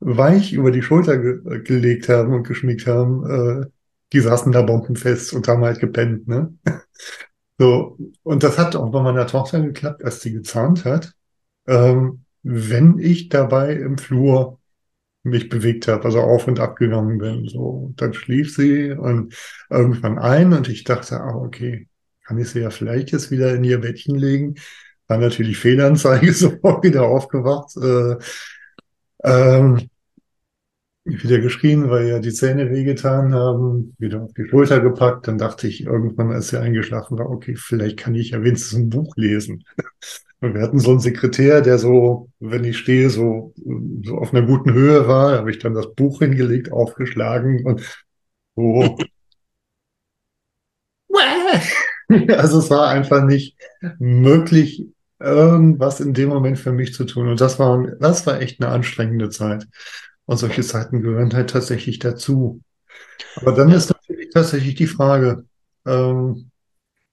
weich 0.00 0.52
über 0.52 0.70
die 0.70 0.82
Schulter 0.82 1.18
ge 1.18 1.62
gelegt 1.62 2.08
haben 2.08 2.32
und 2.34 2.46
geschmiegt 2.46 2.86
haben. 2.86 3.62
Äh, 3.64 3.66
die 4.12 4.20
saßen 4.20 4.52
da 4.52 4.62
bombenfest 4.62 5.34
und 5.34 5.48
haben 5.48 5.64
halt 5.64 5.80
gepennt, 5.80 6.28
ne? 6.28 6.54
So. 7.60 7.98
Und 8.22 8.44
das 8.44 8.56
hat 8.56 8.76
auch 8.76 8.92
bei 8.92 9.02
meiner 9.02 9.26
Tochter 9.26 9.60
geklappt, 9.60 10.04
als 10.04 10.20
sie 10.20 10.32
gezahnt 10.32 10.84
hat. 10.84 11.12
Ähm, 11.66 12.24
wenn 12.44 12.98
ich 13.00 13.30
dabei 13.30 13.72
im 13.72 13.98
Flur 13.98 14.58
mich 15.22 15.48
bewegt 15.48 15.88
habe, 15.88 16.04
also 16.04 16.20
auf 16.20 16.46
und 16.46 16.60
ab 16.60 16.76
gegangen 16.76 17.18
bin. 17.18 17.48
So, 17.48 17.92
dann 17.96 18.14
schlief 18.14 18.54
sie 18.54 18.92
und 18.92 19.34
irgendwann 19.70 20.18
ein 20.18 20.52
und 20.52 20.68
ich 20.68 20.84
dachte, 20.84 21.20
ah, 21.20 21.34
okay, 21.34 21.88
kann 22.24 22.38
ich 22.38 22.50
sie 22.50 22.60
ja 22.60 22.70
vielleicht 22.70 23.12
jetzt 23.12 23.30
wieder 23.30 23.54
in 23.54 23.64
ihr 23.64 23.80
Bettchen 23.80 24.16
legen. 24.16 24.54
War 25.06 25.18
natürlich 25.18 25.58
Fehlanzeige, 25.58 26.32
sofort 26.34 26.84
wieder 26.84 27.02
aufgewacht. 27.02 27.76
Äh, 27.76 28.16
ähm, 29.24 29.88
wieder 31.04 31.38
geschrien, 31.38 31.88
weil 31.90 32.06
ja 32.08 32.18
die 32.18 32.32
Zähne 32.32 32.70
wehgetan 32.70 33.34
haben, 33.34 33.94
wieder 33.98 34.22
auf 34.22 34.32
die 34.34 34.46
Schulter 34.48 34.80
gepackt. 34.80 35.26
Dann 35.26 35.38
dachte 35.38 35.66
ich 35.66 35.84
irgendwann, 35.84 36.32
als 36.32 36.48
sie 36.48 36.60
eingeschlafen 36.60 37.18
war, 37.18 37.30
okay, 37.30 37.54
vielleicht 37.56 37.96
kann 37.96 38.14
ich 38.14 38.30
ja 38.30 38.42
wenigstens 38.42 38.78
ein 38.78 38.90
Buch 38.90 39.14
lesen. 39.16 39.64
Und 40.40 40.54
wir 40.54 40.62
hatten 40.62 40.78
so 40.78 40.90
einen 40.90 41.00
Sekretär, 41.00 41.62
der 41.62 41.78
so, 41.78 42.28
wenn 42.38 42.62
ich 42.62 42.78
stehe, 42.78 43.10
so, 43.10 43.52
so 44.04 44.18
auf 44.18 44.32
einer 44.32 44.46
guten 44.46 44.72
Höhe 44.72 45.08
war, 45.08 45.36
habe 45.36 45.50
ich 45.50 45.58
dann 45.58 45.74
das 45.74 45.92
Buch 45.94 46.20
hingelegt, 46.20 46.70
aufgeschlagen 46.70 47.66
und 47.66 47.82
so. 48.54 48.96
Also 52.28 52.58
es 52.58 52.70
war 52.70 52.88
einfach 52.88 53.24
nicht 53.24 53.56
möglich, 53.98 54.86
irgendwas 55.20 56.00
in 56.00 56.14
dem 56.14 56.28
Moment 56.28 56.58
für 56.58 56.72
mich 56.72 56.94
zu 56.94 57.04
tun. 57.04 57.28
Und 57.28 57.40
das 57.40 57.58
war, 57.58 57.86
das 57.98 58.26
war 58.26 58.40
echt 58.40 58.60
eine 58.62 58.72
anstrengende 58.72 59.30
Zeit. 59.30 59.66
Und 60.26 60.36
solche 60.36 60.62
Zeiten 60.62 61.02
gehören 61.02 61.32
halt 61.32 61.50
tatsächlich 61.50 61.98
dazu. 61.98 62.60
Aber 63.36 63.52
dann 63.52 63.70
ist 63.70 63.90
natürlich 63.90 64.30
tatsächlich 64.30 64.74
die 64.74 64.86
Frage, 64.86 65.44
ähm, 65.86 66.50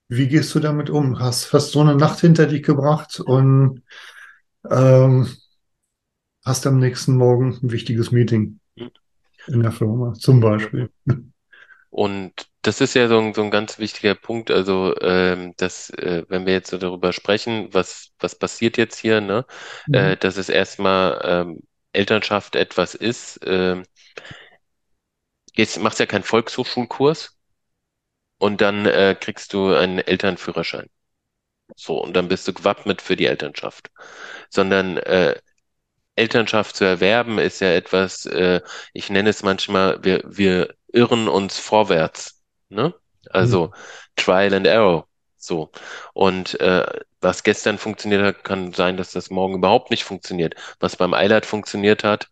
wie 0.07 0.27
gehst 0.27 0.53
du 0.53 0.59
damit 0.59 0.89
um? 0.89 1.19
Hast, 1.19 1.51
hast 1.53 1.71
so 1.71 1.81
eine 1.81 1.95
Nacht 1.95 2.19
hinter 2.19 2.45
dich 2.45 2.63
gebracht 2.63 3.19
und 3.19 3.81
ähm, 4.69 5.27
hast 6.43 6.67
am 6.67 6.79
nächsten 6.79 7.15
Morgen 7.15 7.57
ein 7.61 7.71
wichtiges 7.71 8.11
Meeting 8.11 8.59
in 9.47 9.61
der 9.61 9.71
Firma, 9.71 10.13
zum 10.13 10.39
Beispiel. 10.39 10.91
Und 11.89 12.33
das 12.67 12.81
ist 12.81 12.95
ja 12.95 13.07
so 13.07 13.19
ein, 13.19 13.33
so 13.33 13.43
ein 13.43 13.51
ganz 13.51 13.79
wichtiger 13.79 14.15
Punkt, 14.15 14.51
also 14.51 14.95
ähm, 15.01 15.53
dass, 15.57 15.89
äh, 15.91 16.23
wenn 16.29 16.45
wir 16.45 16.53
jetzt 16.53 16.69
so 16.71 16.77
darüber 16.77 17.13
sprechen, 17.13 17.69
was, 17.73 18.11
was 18.19 18.35
passiert 18.35 18.77
jetzt 18.77 18.97
hier, 18.99 19.21
ne, 19.21 19.45
äh, 19.91 20.15
Mhm. 20.15 20.19
dass 20.19 20.37
es 20.37 20.49
erstmal 20.49 21.21
ähm, 21.23 21.61
Elternschaft 21.93 22.55
etwas 22.55 22.95
ist. 22.95 23.39
ähm, 23.45 23.83
jetzt 25.55 25.79
machst 25.79 25.99
du 25.99 26.03
ja 26.03 26.07
keinen 26.07 26.23
Volkshochschulkurs 26.23 27.35
und 28.37 28.61
dann 28.61 28.85
äh, 28.85 29.15
kriegst 29.19 29.53
du 29.53 29.73
einen 29.73 29.99
Elternführerschein. 29.99 30.87
So, 31.75 32.01
und 32.03 32.13
dann 32.15 32.29
bist 32.29 32.47
du 32.47 32.53
gewappnet 32.53 33.01
für 33.01 33.15
die 33.15 33.27
Elternschaft. 33.27 33.91
Sondern 34.49 34.97
äh, 34.97 35.39
Elternschaft 36.15 36.75
zu 36.77 36.85
erwerben 36.85 37.39
ist 37.39 37.61
ja 37.61 37.73
etwas, 37.73 38.25
äh, 38.27 38.61
ich 38.93 39.09
nenne 39.09 39.29
es 39.29 39.43
manchmal, 39.43 40.03
wir, 40.03 40.23
wir 40.25 40.75
irren 40.93 41.27
uns 41.29 41.59
vorwärts, 41.59 42.34
ne? 42.69 42.93
Also 43.31 43.71
Trial 44.15 44.53
and 44.53 44.67
Error, 44.67 45.07
so. 45.37 45.71
Und 46.13 46.59
äh, 46.59 46.85
was 47.21 47.43
gestern 47.43 47.77
funktioniert 47.77 48.21
hat, 48.23 48.43
kann 48.43 48.73
sein, 48.73 48.97
dass 48.97 49.11
das 49.11 49.29
morgen 49.31 49.55
überhaupt 49.55 49.89
nicht 49.91 50.03
funktioniert. 50.03 50.55
Was 50.79 50.95
beim 50.95 51.13
Eilert 51.13 51.45
funktioniert 51.45 52.03
hat, 52.03 52.29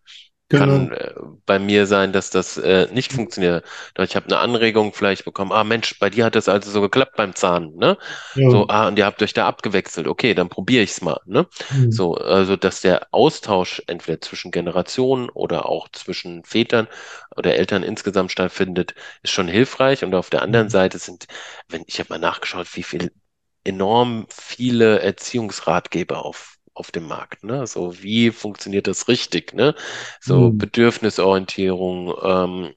kann 0.53 0.89
Genau. 0.89 0.93
äh, 0.93 1.13
bei 1.45 1.59
mir 1.59 1.85
sein, 1.87 2.13
dass 2.13 2.29
das 2.29 2.57
äh, 2.57 2.87
nicht 2.93 3.13
funktioniert. 3.13 3.65
Doch 3.95 4.03
ich 4.03 4.15
habe 4.15 4.27
eine 4.27 4.37
Anregung 4.39 4.93
vielleicht 4.93 5.25
bekommen, 5.25 5.51
ah 5.51 5.63
Mensch, 5.63 5.99
bei 5.99 6.09
dir 6.09 6.25
hat 6.25 6.35
das 6.35 6.49
also 6.49 6.71
so 6.71 6.81
geklappt 6.81 7.15
beim 7.17 7.35
Zahn, 7.35 7.75
ne? 7.75 7.97
Ja. 8.35 8.49
So, 8.49 8.67
ah, 8.67 8.87
und 8.87 8.97
ihr 8.97 9.05
habt 9.05 9.21
euch 9.21 9.33
da 9.33 9.47
abgewechselt. 9.47 10.07
Okay, 10.07 10.33
dann 10.33 10.49
probiere 10.49 10.83
ich's 10.83 11.01
mal, 11.01 11.19
ne? 11.25 11.47
Mhm. 11.69 11.91
So, 11.91 12.15
also 12.15 12.55
dass 12.55 12.81
der 12.81 13.07
Austausch 13.11 13.81
entweder 13.87 14.21
zwischen 14.21 14.51
Generationen 14.51 15.29
oder 15.29 15.67
auch 15.67 15.89
zwischen 15.91 16.43
Vätern 16.45 16.87
oder 17.35 17.55
Eltern 17.55 17.83
insgesamt 17.83 18.31
stattfindet, 18.31 18.95
ist 19.23 19.31
schon 19.31 19.47
hilfreich. 19.47 20.03
Und 20.03 20.15
auf 20.15 20.29
der 20.29 20.41
anderen 20.41 20.69
Seite 20.69 20.97
sind, 20.99 21.27
wenn 21.69 21.83
ich 21.87 21.99
habe 21.99 22.09
mal 22.09 22.19
nachgeschaut, 22.19 22.67
wie 22.75 22.83
viel 22.83 23.11
enorm 23.63 24.25
viele 24.29 24.99
Erziehungsratgeber 25.01 26.25
auf 26.25 26.52
auf 26.73 26.91
dem 26.91 27.07
Markt, 27.07 27.43
ne? 27.43 27.67
So, 27.67 28.01
wie 28.03 28.31
funktioniert 28.31 28.87
das 28.87 29.07
richtig, 29.07 29.53
ne? 29.53 29.75
So 30.21 30.51
Mhm. 30.51 30.57
Bedürfnisorientierung, 30.57 32.13
ähm, 32.23 32.73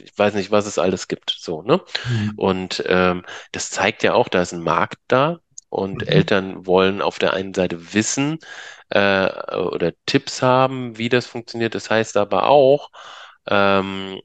ich 0.00 0.16
weiß 0.18 0.34
nicht, 0.34 0.50
was 0.50 0.66
es 0.66 0.78
alles 0.78 1.08
gibt, 1.08 1.34
so, 1.38 1.62
ne? 1.62 1.80
Mhm. 2.04 2.36
Und 2.36 2.82
ähm, 2.86 3.24
das 3.52 3.70
zeigt 3.70 4.02
ja 4.02 4.14
auch, 4.14 4.28
da 4.28 4.42
ist 4.42 4.52
ein 4.52 4.62
Markt 4.62 4.98
da 5.08 5.38
und 5.70 6.08
Mhm. 6.08 6.08
Eltern 6.08 6.66
wollen 6.66 7.02
auf 7.02 7.18
der 7.18 7.32
einen 7.34 7.54
Seite 7.54 7.94
wissen 7.94 8.38
äh, 8.90 9.28
oder 9.56 9.92
Tipps 10.06 10.42
haben, 10.42 10.96
wie 10.98 11.08
das 11.08 11.26
funktioniert. 11.26 11.74
Das 11.74 11.90
heißt 11.90 12.16
aber 12.16 12.44
auch, 12.48 12.90
ähm, 13.46 14.20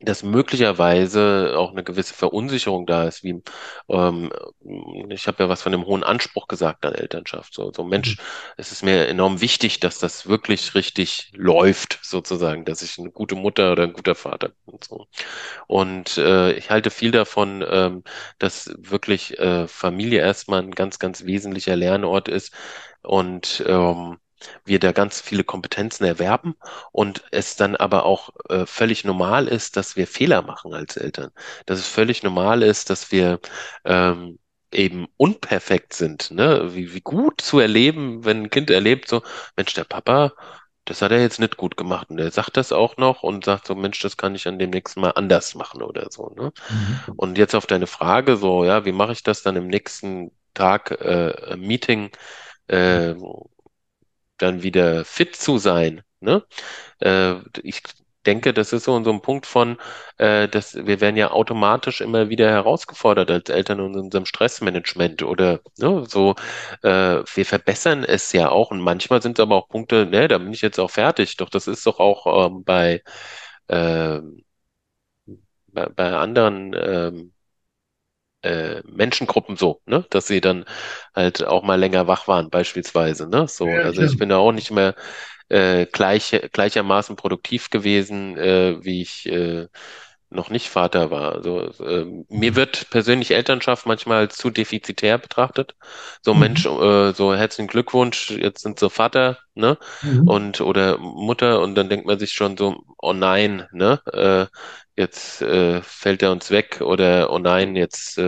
dass 0.00 0.22
möglicherweise 0.22 1.54
auch 1.56 1.72
eine 1.72 1.82
gewisse 1.82 2.14
Verunsicherung 2.14 2.86
da 2.86 3.04
ist, 3.04 3.24
wie 3.24 3.42
ähm, 3.88 4.30
ich 5.10 5.26
habe 5.26 5.42
ja 5.42 5.48
was 5.48 5.62
von 5.62 5.72
dem 5.72 5.86
hohen 5.86 6.04
Anspruch 6.04 6.46
gesagt 6.46 6.86
an 6.86 6.94
Elternschaft. 6.94 7.52
So, 7.52 7.72
so 7.72 7.82
Mensch, 7.82 8.16
es 8.56 8.70
ist 8.70 8.84
mir 8.84 9.08
enorm 9.08 9.40
wichtig, 9.40 9.80
dass 9.80 9.98
das 9.98 10.28
wirklich 10.28 10.74
richtig 10.76 11.32
läuft, 11.34 11.98
sozusagen, 12.02 12.64
dass 12.64 12.82
ich 12.82 12.98
eine 12.98 13.10
gute 13.10 13.34
Mutter 13.34 13.72
oder 13.72 13.84
ein 13.84 13.92
guter 13.92 14.14
Vater 14.14 14.50
bin 14.50 14.74
und 14.74 14.84
so. 14.84 15.06
Und 15.66 16.16
äh, 16.18 16.52
ich 16.52 16.70
halte 16.70 16.90
viel 16.90 17.10
davon, 17.10 17.64
ähm, 17.68 18.04
dass 18.38 18.72
wirklich 18.78 19.38
äh, 19.38 19.66
Familie 19.66 20.20
erstmal 20.20 20.62
ein 20.62 20.72
ganz, 20.72 20.98
ganz 21.00 21.24
wesentlicher 21.24 21.76
Lernort 21.76 22.28
ist 22.28 22.52
und 23.02 23.64
ähm, 23.66 24.18
wir 24.64 24.78
da 24.78 24.92
ganz 24.92 25.20
viele 25.20 25.44
Kompetenzen 25.44 26.04
erwerben 26.04 26.54
und 26.92 27.24
es 27.30 27.56
dann 27.56 27.76
aber 27.76 28.04
auch 28.04 28.30
äh, 28.48 28.66
völlig 28.66 29.04
normal 29.04 29.48
ist, 29.48 29.76
dass 29.76 29.96
wir 29.96 30.06
Fehler 30.06 30.42
machen 30.42 30.74
als 30.74 30.96
Eltern. 30.96 31.30
Dass 31.66 31.78
es 31.78 31.88
völlig 31.88 32.22
normal 32.22 32.62
ist, 32.62 32.90
dass 32.90 33.10
wir 33.12 33.40
ähm, 33.84 34.38
eben 34.72 35.06
unperfekt 35.16 35.94
sind, 35.94 36.30
ne? 36.30 36.74
Wie, 36.74 36.94
wie 36.94 37.00
gut 37.00 37.40
zu 37.40 37.58
erleben, 37.58 38.24
wenn 38.24 38.44
ein 38.44 38.50
Kind 38.50 38.70
erlebt, 38.70 39.08
so, 39.08 39.22
Mensch, 39.56 39.72
der 39.74 39.84
Papa, 39.84 40.32
das 40.84 41.02
hat 41.02 41.12
er 41.12 41.20
jetzt 41.20 41.40
nicht 41.40 41.56
gut 41.56 41.76
gemacht. 41.76 42.10
Und 42.10 42.18
er 42.18 42.30
sagt 42.30 42.56
das 42.56 42.72
auch 42.72 42.96
noch 42.96 43.22
und 43.22 43.44
sagt 43.44 43.66
so, 43.66 43.74
Mensch, 43.74 44.00
das 44.00 44.16
kann 44.16 44.34
ich 44.34 44.48
an 44.48 44.58
dem 44.58 44.70
nächsten 44.70 45.00
Mal 45.00 45.10
anders 45.12 45.54
machen 45.54 45.82
oder 45.82 46.08
so, 46.10 46.30
ne? 46.36 46.52
Mhm. 46.70 47.12
Und 47.16 47.38
jetzt 47.38 47.54
auf 47.54 47.66
deine 47.66 47.86
Frage, 47.86 48.36
so, 48.36 48.64
ja, 48.64 48.84
wie 48.84 48.92
mache 48.92 49.12
ich 49.12 49.22
das 49.22 49.42
dann 49.42 49.56
im 49.56 49.68
nächsten 49.68 50.32
Tag 50.54 50.90
äh, 51.00 51.56
Meeting, 51.56 52.10
äh, 52.68 53.14
dann 54.38 54.62
wieder 54.62 55.04
fit 55.04 55.36
zu 55.36 55.58
sein, 55.58 56.02
ne? 56.20 56.44
Äh, 57.00 57.36
ich 57.62 57.82
denke, 58.26 58.52
das 58.52 58.72
ist 58.72 58.84
so, 58.84 59.02
so 59.02 59.10
ein 59.12 59.22
Punkt 59.22 59.46
von, 59.46 59.78
äh, 60.18 60.48
dass 60.48 60.74
wir 60.74 61.00
werden 61.00 61.16
ja 61.16 61.30
automatisch 61.30 62.00
immer 62.00 62.28
wieder 62.28 62.50
herausgefordert 62.50 63.30
als 63.30 63.48
Eltern 63.50 63.78
in 63.80 63.96
unserem 63.96 64.26
Stressmanagement 64.26 65.22
oder 65.22 65.60
ne, 65.78 66.04
so, 66.08 66.34
äh, 66.82 66.88
wir 67.34 67.46
verbessern 67.46 68.04
es 68.04 68.32
ja 68.32 68.50
auch 68.50 68.70
und 68.70 68.80
manchmal 68.80 69.22
sind 69.22 69.38
es 69.38 69.42
aber 69.42 69.56
auch 69.56 69.68
Punkte, 69.68 70.06
ne, 70.06 70.28
da 70.28 70.38
bin 70.38 70.52
ich 70.52 70.60
jetzt 70.62 70.78
auch 70.78 70.90
fertig. 70.90 71.36
Doch 71.36 71.48
das 71.50 71.66
ist 71.68 71.86
doch 71.86 72.00
auch 72.00 72.48
ähm, 72.48 72.64
bei, 72.64 73.02
ähm, 73.68 74.44
bei, 75.68 75.86
bei 75.88 76.16
anderen 76.16 76.74
ähm, 76.74 77.32
äh, 78.42 78.82
Menschengruppen 78.86 79.56
so, 79.56 79.80
ne, 79.86 80.06
dass 80.10 80.26
sie 80.28 80.40
dann 80.40 80.64
halt 81.14 81.44
auch 81.44 81.62
mal 81.64 81.76
länger 81.78 82.06
wach 82.06 82.28
waren, 82.28 82.50
beispielsweise, 82.50 83.28
ne, 83.28 83.48
so. 83.48 83.66
Ja, 83.66 83.82
Also 83.82 84.02
ich 84.02 84.16
bin 84.18 84.28
da 84.30 84.38
auch 84.38 84.52
nicht 84.52 84.70
mehr 84.70 84.94
äh, 85.48 85.86
gleich, 85.86 86.38
gleichermaßen 86.52 87.16
produktiv 87.16 87.70
gewesen, 87.70 88.36
äh, 88.36 88.82
wie 88.84 89.02
ich 89.02 89.26
äh, 89.26 89.68
noch 90.30 90.50
nicht 90.50 90.68
Vater 90.68 91.10
war. 91.10 91.32
Also 91.34 91.60
äh, 91.84 92.04
mir 92.28 92.54
wird 92.56 92.90
persönlich 92.90 93.30
Elternschaft 93.32 93.86
manchmal 93.86 94.28
zu 94.30 94.50
defizitär 94.50 95.18
betrachtet. 95.18 95.74
So 96.22 96.34
Mensch, 96.34 96.64
Mhm. 96.64 96.66
äh, 96.66 97.12
so 97.14 97.34
herzlichen 97.34 97.68
Glückwunsch, 97.68 98.30
jetzt 98.30 98.62
sind 98.62 98.78
sie 98.78 98.90
Vater, 98.90 99.38
ne? 99.54 99.78
Mhm. 100.02 100.24
Und 100.24 100.60
oder 100.60 100.98
Mutter 100.98 101.60
und 101.60 101.74
dann 101.74 101.88
denkt 101.88 102.06
man 102.06 102.18
sich 102.18 102.32
schon 102.32 102.56
so, 102.56 102.82
oh 102.98 103.12
nein, 103.12 103.66
ne? 103.72 104.00
Äh, 104.12 104.46
jetzt 104.96 105.42
äh, 105.42 105.82
fällt 105.82 106.22
er 106.22 106.32
uns 106.32 106.50
weg 106.50 106.80
oder 106.82 107.30
oh 107.32 107.38
nein, 107.38 107.76
jetzt 107.76 108.18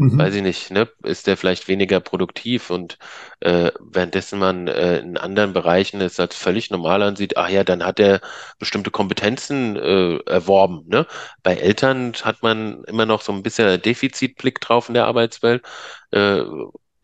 ähm, 0.00 0.16
weiß 0.16 0.34
Mhm. 0.34 0.34
ich 0.34 0.42
nicht, 0.42 0.70
ne, 0.70 0.88
ist 1.02 1.26
der 1.26 1.36
vielleicht 1.36 1.68
weniger 1.68 2.00
produktiv 2.00 2.70
und 2.70 2.98
äh, 3.40 3.70
währenddessen 3.80 4.38
man 4.38 4.68
äh, 4.68 4.98
in 4.98 5.16
anderen 5.16 5.52
Bereichen 5.52 6.00
es 6.00 6.20
als 6.20 6.36
völlig 6.36 6.70
normal 6.70 7.02
ansieht, 7.02 7.36
ach 7.36 7.48
ja, 7.48 7.64
dann 7.64 7.84
hat 7.84 8.00
er 8.00 8.20
bestimmte 8.58 8.90
Kompetenzen 8.90 9.76
äh, 9.76 10.18
erworben, 10.26 10.84
ne? 10.88 11.06
Bei 11.42 11.54
Eltern 11.56 12.12
hat 12.22 12.42
man 12.42 12.84
immer 12.84 13.06
noch 13.06 13.22
so 13.22 13.32
ein 13.32 13.42
bisschen 13.42 13.80
Defizitblick 13.82 14.60
drauf 14.60 14.88
in 14.88 14.94
der 14.94 15.06
Arbeitswelt. 15.06 15.64
Äh, 16.12 16.42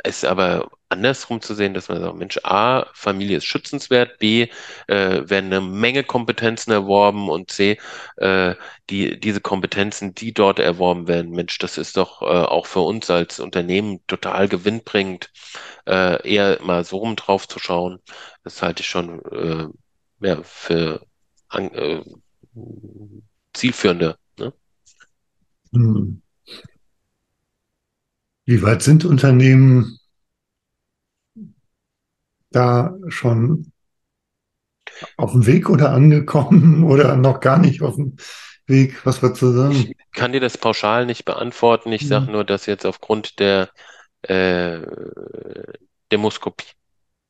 ist 0.05 0.25
aber 0.25 0.71
andersrum 0.89 1.41
zu 1.41 1.55
sehen, 1.55 1.75
dass 1.75 1.89
man 1.89 2.01
sagt, 2.01 2.17
Mensch, 2.17 2.39
A, 2.45 2.87
Familie 2.95 3.39
ist 3.39 3.45
schützenswert, 3.45 4.19
B, 4.19 4.49
äh, 4.87 5.29
werden 5.29 5.53
eine 5.53 5.61
Menge 5.61 6.05
Kompetenzen 6.05 6.71
erworben 6.73 7.29
und 7.29 7.51
C, 7.51 7.79
äh, 8.17 8.55
die, 8.91 9.19
diese 9.19 9.41
Kompetenzen, 9.41 10.15
die 10.15 10.33
dort 10.33 10.59
erworben 10.59 11.09
werden, 11.09 11.33
Mensch, 11.33 11.59
das 11.59 11.79
ist 11.79 11.97
doch 11.97 12.23
äh, 12.23 12.27
auch 12.27 12.67
für 12.67 12.81
uns 12.81 13.11
als 13.11 13.41
Unternehmen 13.41 14.01
total 14.07 14.49
gewinnbringend, 14.49 15.31
äh, 15.87 16.29
eher 16.29 16.59
mal 16.63 16.85
so 16.85 16.99
rum 16.99 17.17
drauf 17.17 17.49
zu 17.49 17.59
schauen. 17.59 18.01
Das 18.45 18.63
halte 18.63 18.83
ich 18.83 18.89
schon 18.89 19.21
äh, 19.33 19.69
ja, 20.27 20.43
für 20.43 21.05
an, 21.49 21.73
äh, 21.73 22.03
zielführender. 23.53 24.19
Ne? 24.39 24.53
Mhm. 25.73 26.23
Wie 28.45 28.63
weit 28.63 28.83
sind 28.83 29.05
Unternehmen 29.05 29.99
da 32.57 32.95
schon 33.09 33.73
auf 35.17 35.33
dem 35.33 35.47
Weg 35.47 35.69
oder 35.71 35.93
angekommen 35.93 36.85
oder 36.91 37.17
noch 37.17 37.41
gar 37.41 37.59
nicht 37.59 37.83
auf 37.83 37.97
dem 37.97 38.17
Weg? 38.67 39.05
Was 39.07 39.23
würdest 39.23 39.43
du 39.43 39.51
sagen? 39.53 39.89
Ich 39.89 39.97
kann 40.13 40.33
dir 40.33 40.41
das 40.41 40.59
pauschal 40.59 41.07
nicht 41.07 41.25
beantworten. 41.25 41.93
Ich 41.93 42.07
sage 42.07 42.31
Mhm. 42.31 42.33
nur, 42.33 42.45
dass 42.45 42.67
jetzt 42.67 42.87
aufgrund 42.87 43.39
der 43.41 43.71
äh, 44.23 44.81
Demoskopie 46.13 46.67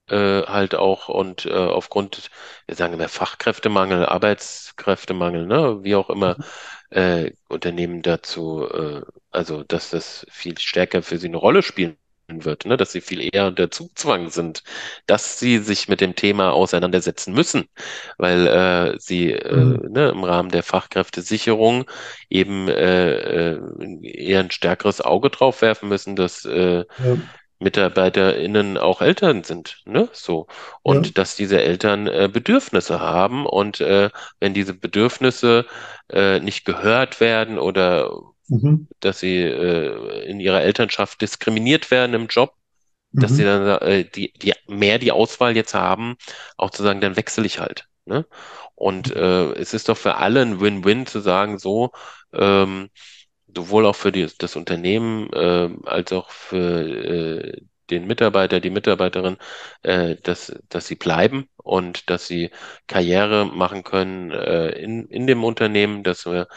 äh, 0.08 0.42
halt 0.44 0.74
auch 0.76 1.08
und 1.08 1.46
äh, 1.46 1.52
aufgrund, 1.54 2.30
wir 2.66 2.76
sagen 2.76 2.94
immer 2.94 3.08
Fachkräftemangel, 3.08 4.06
Arbeitskräftemangel, 4.06 5.46
ne, 5.46 5.80
wie 5.84 5.96
auch 5.96 6.10
immer, 6.10 6.38
äh, 6.90 7.32
Unternehmen 7.48 8.02
dazu, 8.02 8.68
äh, 8.68 9.02
also 9.30 9.64
dass 9.64 9.90
das 9.90 10.26
viel 10.30 10.58
stärker 10.58 11.02
für 11.02 11.18
sie 11.18 11.28
eine 11.28 11.38
Rolle 11.38 11.62
spielen 11.62 11.96
wird, 12.28 12.64
ne? 12.66 12.76
dass 12.76 12.92
sie 12.92 13.00
viel 13.00 13.20
eher 13.34 13.46
unter 13.46 13.70
Zugzwang 13.70 14.30
sind, 14.30 14.62
dass 15.06 15.38
sie 15.38 15.58
sich 15.58 15.88
mit 15.88 16.00
dem 16.00 16.14
Thema 16.16 16.52
auseinandersetzen 16.52 17.32
müssen, 17.34 17.68
weil 18.18 18.46
äh, 18.46 18.98
sie 18.98 19.32
äh, 19.32 19.48
Mhm. 19.50 19.86
ne, 19.88 20.08
im 20.10 20.24
Rahmen 20.24 20.50
der 20.50 20.62
Fachkräftesicherung 20.62 21.84
eben 22.28 22.68
äh, 22.68 23.52
äh, 23.54 23.60
eher 24.02 24.40
ein 24.40 24.50
stärkeres 24.50 25.00
Auge 25.00 25.30
drauf 25.30 25.62
werfen 25.62 25.88
müssen, 25.88 26.16
dass 26.16 26.44
äh, 26.44 26.84
Ja, 26.98 27.16
MitarbeiterInnen 27.58 28.76
auch 28.76 29.00
Eltern 29.00 29.42
sind, 29.42 29.80
ne? 29.86 30.08
So. 30.12 30.46
ja, 30.86 31.02
Und 31.02 31.16
dass 31.18 31.36
diese 31.36 31.60
Eltern 31.62 32.06
äh, 32.06 32.28
Bedürfnisse 32.30 33.00
haben 33.00 33.46
und 33.46 33.80
äh, 33.80 34.10
wenn 34.40 34.52
diese 34.52 34.74
Bedürfnisse 34.74 35.64
äh, 36.10 36.38
nicht 36.40 36.64
gehört 36.66 37.20
werden 37.20 37.58
oder 37.58 38.10
mhm. 38.48 38.88
dass 39.00 39.20
sie 39.20 39.42
äh, 39.42 40.24
in 40.28 40.40
ihrer 40.40 40.62
Elternschaft 40.62 41.20
diskriminiert 41.20 41.90
werden 41.90 42.14
im 42.14 42.26
Job, 42.28 42.54
dass 43.12 43.36
sie 43.36 43.42
Mhm. 43.42 43.46
dann 43.46 43.68
äh, 43.82 44.04
die, 44.10 44.32
die 44.34 44.54
mehr 44.68 44.98
die 44.98 45.12
Auswahl 45.12 45.56
jetzt 45.56 45.74
haben, 45.74 46.16
auch 46.56 46.70
zu 46.70 46.82
sagen, 46.82 47.00
dann 47.00 47.16
wechsle 47.16 47.46
ich 47.46 47.60
halt. 47.60 47.86
Ne? 48.04 48.26
Und 48.74 49.10
äh, 49.14 49.52
es 49.54 49.74
ist 49.74 49.88
doch 49.88 49.96
für 49.96 50.16
alle 50.16 50.42
ein 50.42 50.60
Win-Win 50.60 51.06
zu 51.06 51.20
sagen, 51.20 51.58
so, 51.58 51.92
ähm, 52.32 52.90
sowohl 53.54 53.86
auch 53.86 53.96
für 53.96 54.12
die, 54.12 54.28
das 54.38 54.56
Unternehmen 54.56 55.30
äh, 55.32 55.70
als 55.84 56.12
auch 56.12 56.30
für 56.30 56.58
äh, 56.58 57.62
den 57.90 58.06
Mitarbeiter, 58.06 58.60
die 58.60 58.70
Mitarbeiterin, 58.70 59.36
äh, 59.82 60.16
dass, 60.22 60.52
dass 60.68 60.86
sie 60.86 60.96
bleiben 60.96 61.48
und 61.56 62.10
dass 62.10 62.26
sie 62.26 62.50
Karriere 62.88 63.46
machen 63.46 63.84
können 63.84 64.30
äh, 64.32 64.70
in, 64.70 65.06
in 65.08 65.26
dem 65.26 65.44
Unternehmen, 65.44 66.02
dass 66.02 66.26
wir 66.26 66.48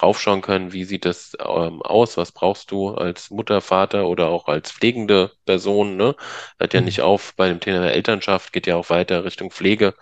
draufschauen 0.00 0.42
können, 0.42 0.72
wie 0.72 0.84
sieht 0.84 1.04
das 1.04 1.32
ähm, 1.40 1.82
aus, 1.82 2.16
was 2.16 2.32
brauchst 2.32 2.70
du 2.70 2.90
als 2.94 3.30
Mutter, 3.30 3.60
Vater 3.60 4.08
oder 4.08 4.28
auch 4.28 4.48
als 4.48 4.72
pflegende 4.72 5.32
Person, 5.46 5.96
ne? 5.96 6.16
Hört 6.58 6.74
ja 6.74 6.80
nicht 6.80 7.00
Mhm. 7.00 7.02
auf 7.02 7.34
bei 7.36 7.48
dem 7.48 7.60
Thema 7.60 7.90
Elternschaft, 7.90 8.52
geht 8.52 8.66
ja 8.66 8.76
auch 8.76 8.90
weiter 8.90 9.24
Richtung 9.24 9.50
Pflege, 9.50 9.94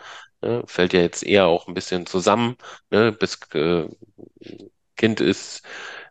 ne? 0.42 0.62
Fällt 0.66 0.92
ja 0.92 1.00
jetzt 1.00 1.22
eher 1.24 1.46
auch 1.46 1.68
ein 1.68 1.74
bisschen 1.74 2.06
zusammen, 2.06 2.56
ne? 2.90 3.12
Bis 3.12 3.38
äh, 3.54 3.86
Kind 4.96 5.20
ist 5.20 5.62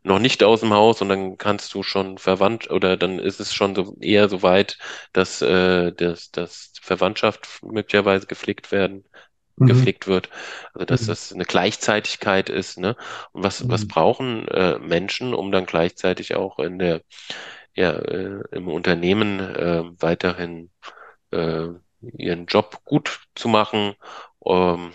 noch 0.03 0.19
nicht 0.19 0.43
aus 0.43 0.59
dem 0.59 0.73
Haus 0.73 1.01
und 1.01 1.07
dann 1.09 1.37
kannst 1.37 1.73
du 1.73 1.83
schon 1.83 2.17
verwandt 2.17 2.69
oder 2.69 2.97
dann 2.97 3.17
ist 3.19 3.39
es 3.39 3.53
schon 3.53 3.75
so 3.75 3.95
eher 4.01 4.27
so 4.29 4.41
weit, 4.43 4.77
dass, 5.13 5.41
äh, 5.41 5.93
dass, 5.93 6.31
dass 6.31 6.73
Verwandtschaft 6.81 7.47
möglicherweise 7.63 8.27
gepflegt 8.27 8.71
werden, 8.73 9.05
Mhm. 9.57 9.65
gepflegt 9.65 10.07
wird. 10.07 10.29
Also 10.73 10.85
dass 10.85 11.01
Mhm. 11.01 11.07
das 11.07 11.33
eine 11.33 11.45
Gleichzeitigkeit 11.45 12.49
ist, 12.49 12.77
ne? 12.79 12.95
Und 13.31 13.43
was, 13.43 13.69
was 13.69 13.85
Mhm. 13.85 13.87
brauchen 13.87 14.47
äh, 14.49 14.79
Menschen, 14.79 15.33
um 15.33 15.51
dann 15.51 15.65
gleichzeitig 15.65 16.35
auch 16.35 16.59
in 16.59 16.79
der, 16.79 17.01
ja, 17.75 17.91
äh, 17.93 18.41
im 18.51 18.67
Unternehmen 18.69 19.39
äh, 19.39 19.83
weiterhin 20.01 20.71
äh, 21.31 21.67
ihren 22.01 22.45
Job 22.47 22.81
gut 22.85 23.21
zu 23.35 23.47
machen? 23.49 23.95
Ähm, 24.45 24.93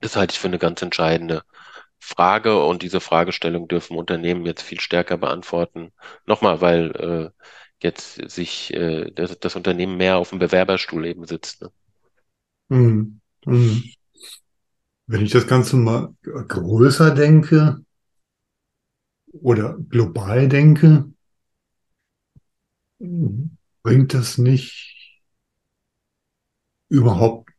das 0.00 0.16
halte 0.16 0.32
ich 0.32 0.38
für 0.40 0.48
eine 0.48 0.58
ganz 0.58 0.82
entscheidende 0.82 1.42
Frage 1.98 2.64
und 2.64 2.82
diese 2.82 3.00
Fragestellung 3.00 3.68
dürfen 3.68 3.96
Unternehmen 3.96 4.46
jetzt 4.46 4.62
viel 4.62 4.80
stärker 4.80 5.16
beantworten. 5.18 5.92
Nochmal, 6.26 6.60
weil 6.60 7.32
äh, 7.34 7.42
jetzt 7.82 8.30
sich 8.30 8.72
äh, 8.74 9.10
das, 9.12 9.38
das 9.40 9.56
Unternehmen 9.56 9.96
mehr 9.96 10.18
auf 10.18 10.30
dem 10.30 10.38
Bewerberstuhl 10.38 11.06
eben 11.06 11.26
sitzt. 11.26 11.62
Ne? 11.62 11.72
Mhm. 12.70 13.20
Mhm. 13.46 13.82
Wenn 15.06 15.22
ich 15.22 15.32
das 15.32 15.46
Ganze 15.46 15.76
mal 15.76 16.14
größer 16.22 17.14
denke 17.14 17.84
oder 19.32 19.76
global 19.88 20.48
denke, 20.48 21.12
bringt 23.82 24.14
das 24.14 24.38
nicht 24.38 25.22
überhaupt 26.88 27.50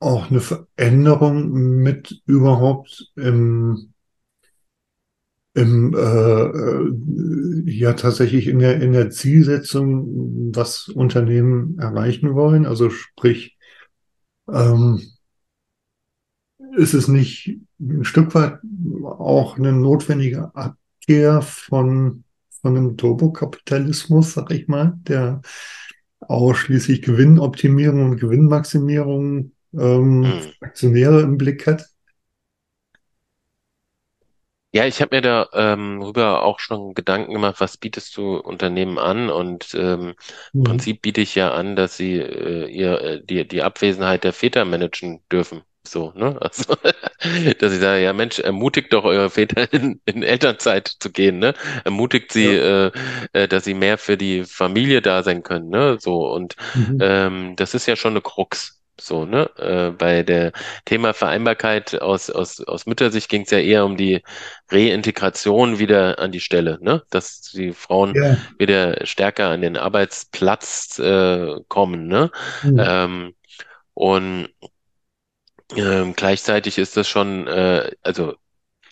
auch 0.00 0.30
eine 0.30 0.40
Veränderung 0.40 1.50
mit 1.52 2.22
überhaupt 2.26 3.12
im, 3.16 3.92
im 5.54 5.94
äh, 5.94 5.98
äh, 6.00 7.70
ja 7.70 7.92
tatsächlich 7.92 8.46
in 8.46 8.60
der 8.60 8.80
in 8.80 8.92
der 8.92 9.10
Zielsetzung, 9.10 10.52
was 10.54 10.88
Unternehmen 10.88 11.78
erreichen 11.78 12.34
wollen? 12.34 12.64
Also 12.66 12.88
sprich, 12.88 13.58
ähm, 14.52 15.00
ist 16.76 16.94
es 16.94 17.08
nicht 17.08 17.58
ein 17.80 18.04
Stück 18.04 18.34
weit 18.34 18.58
auch 19.04 19.56
eine 19.58 19.72
notwendige 19.72 20.54
Abkehr 20.54 21.42
von, 21.42 22.24
von 22.60 22.76
einem 22.76 22.96
Turbokapitalismus, 22.96 24.34
sag 24.34 24.50
ich 24.50 24.68
mal, 24.68 24.98
der 25.02 25.40
ausschließlich 26.20 27.02
Gewinnoptimierung 27.02 28.10
und 28.10 28.20
Gewinnmaximierung 28.20 29.52
ähm, 29.72 30.24
Hm. 30.24 30.52
Aktionäre 30.60 31.22
im 31.22 31.38
Blick 31.38 31.66
hat? 31.66 31.86
Ja, 34.72 34.86
ich 34.86 35.00
habe 35.02 35.16
mir 35.16 35.20
da 35.22 35.48
ähm, 35.52 36.00
rüber 36.00 36.42
auch 36.44 36.60
schon 36.60 36.94
Gedanken 36.94 37.32
gemacht, 37.32 37.56
was 37.58 37.76
bietest 37.76 38.16
du 38.16 38.36
Unternehmen 38.36 38.98
an? 38.98 39.28
Und 39.28 39.74
ähm, 39.74 40.10
im 40.10 40.16
Mhm. 40.54 40.62
Prinzip 40.62 41.02
biete 41.02 41.20
ich 41.20 41.34
ja 41.34 41.50
an, 41.52 41.74
dass 41.74 41.96
sie 41.96 42.18
äh, 42.20 42.66
ihr 42.68 43.00
äh, 43.00 43.24
die 43.24 43.46
die 43.48 43.62
Abwesenheit 43.62 44.22
der 44.22 44.32
Väter 44.32 44.64
managen 44.64 45.24
dürfen. 45.30 45.62
So, 45.84 46.12
ne? 46.14 46.38
Also, 46.40 46.76
dass 47.58 47.72
ich 47.72 47.80
sage, 47.80 48.02
ja 48.02 48.12
Mensch, 48.12 48.38
ermutigt 48.38 48.92
doch 48.92 49.04
eure 49.04 49.30
Väter 49.30 49.72
in, 49.72 50.00
in 50.04 50.22
Elternzeit 50.22 50.86
zu 51.00 51.10
gehen, 51.10 51.38
ne? 51.40 51.54
Ermutigt 51.84 52.32
sie, 52.32 52.52
Ja. 52.52 52.54
äh, 52.54 52.92
äh, 53.32 53.48
dass 53.48 53.64
sie 53.64 53.74
mehr 53.74 53.98
für 53.98 54.16
die 54.16 54.44
Familie 54.44 55.02
da 55.02 55.22
sein 55.24 55.42
können, 55.42 55.68
ne? 55.68 55.98
So 56.00 56.28
und 56.32 56.54
Mhm. 56.74 57.00
ähm, 57.00 57.56
das 57.56 57.74
ist 57.74 57.86
ja 57.86 57.96
schon 57.96 58.12
eine 58.12 58.22
Krux. 58.22 58.79
So, 58.98 59.24
ne? 59.24 59.50
Äh, 59.56 59.90
bei 59.92 60.22
der 60.22 60.52
Thema 60.84 61.14
Vereinbarkeit 61.14 62.00
aus, 62.00 62.28
aus, 62.30 62.60
aus 62.60 62.84
Müttersicht 62.86 63.30
ging 63.30 63.42
es 63.42 63.50
ja 63.50 63.58
eher 63.58 63.84
um 63.86 63.96
die 63.96 64.22
Reintegration 64.70 65.78
wieder 65.78 66.18
an 66.18 66.32
die 66.32 66.40
Stelle, 66.40 66.78
ne? 66.82 67.02
Dass 67.10 67.40
die 67.40 67.72
Frauen 67.72 68.14
Ja. 68.14 68.36
wieder 68.58 69.06
stärker 69.06 69.48
an 69.48 69.62
den 69.62 69.76
Arbeitsplatz 69.78 70.98
äh, 70.98 71.56
kommen, 71.68 72.08
ne? 72.08 72.30
Mhm. 72.62 72.78
Ähm, 72.78 73.34
und 73.94 74.48
ähm, 75.76 76.14
gleichzeitig 76.16 76.78
ist 76.78 76.96
das 76.96 77.08
schon, 77.08 77.46
äh, 77.46 77.90
also 78.02 78.34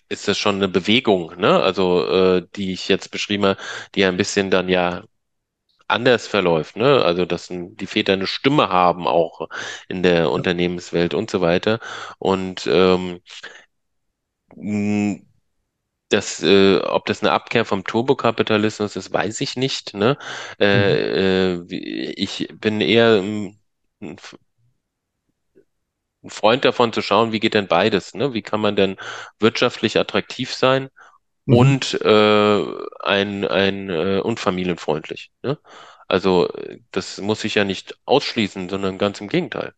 ist 0.09 0.29
das 0.29 0.39
schon 0.39 0.57
eine 0.57 0.69
Bewegung, 0.69 1.35
ne? 1.39 1.61
Also 1.63 2.07
äh, 2.39 2.47
die 2.57 2.73
ich 2.73 2.89
jetzt 2.89 3.11
beschrieben 3.11 3.47
habe, 3.47 3.61
die 3.95 4.05
ein 4.05 4.17
bisschen 4.19 4.51
dann 4.51 4.69
ja 4.69 5.05
anders 5.89 6.27
verläuft, 6.27 6.77
ne? 6.77 7.03
Also 7.05 7.25
dass 7.25 7.49
die 7.51 7.87
Väter 7.87 8.13
eine 8.15 8.27
Stimme 8.27 8.69
haben 8.69 9.07
auch 9.09 9.49
in 9.89 10.03
der 10.03 10.31
Unternehmenswelt 10.31 11.15
und 11.15 11.31
so 11.31 11.41
weiter. 11.41 11.81
Und 12.19 12.67
ähm, 12.71 13.21
Das, 16.11 16.43
äh, 16.43 16.79
ob 16.81 17.05
das 17.07 17.23
eine 17.23 17.33
Abkehr 17.33 17.67
vom 17.67 17.85
Turbokapitalismus 17.85 18.97
ist, 18.97 19.13
weiß 19.13 19.43
ich 19.43 19.57
nicht, 19.57 19.93
ne? 19.95 20.17
Mhm. 20.59 20.65
Äh, 20.65 21.53
äh, 21.55 21.71
wie- 21.71 22.13
ich 22.15 22.49
bin 22.61 22.81
eher 22.81 23.21
ein 23.23 23.59
Freund 26.29 26.65
davon 26.65 26.93
zu 26.93 27.03
schauen, 27.03 27.33
wie 27.33 27.41
geht 27.41 27.55
denn 27.55 27.67
beides, 27.69 28.15
ne? 28.15 28.33
Wie 28.35 28.43
kann 28.43 28.61
man 28.61 28.77
denn 28.77 28.97
wirtschaftlich 29.41 29.99
attraktiv 29.99 30.55
sein 30.55 30.91
Mhm. 31.49 31.57
und 31.57 32.01
äh, 32.03 32.63
ein, 33.01 33.45
ein 33.47 33.89
äh, 33.89 34.21
und 34.23 34.39
familienfreundlich, 34.39 35.33
ne? 35.43 35.59
Also 36.07 36.49
das 36.91 37.21
muss 37.21 37.45
ich 37.45 37.57
ja 37.57 37.65
nicht 37.65 37.99
ausschließen, 38.07 38.69
sondern 38.69 38.97
ganz 38.97 39.21
im 39.21 39.29
Gegenteil. 39.29 39.75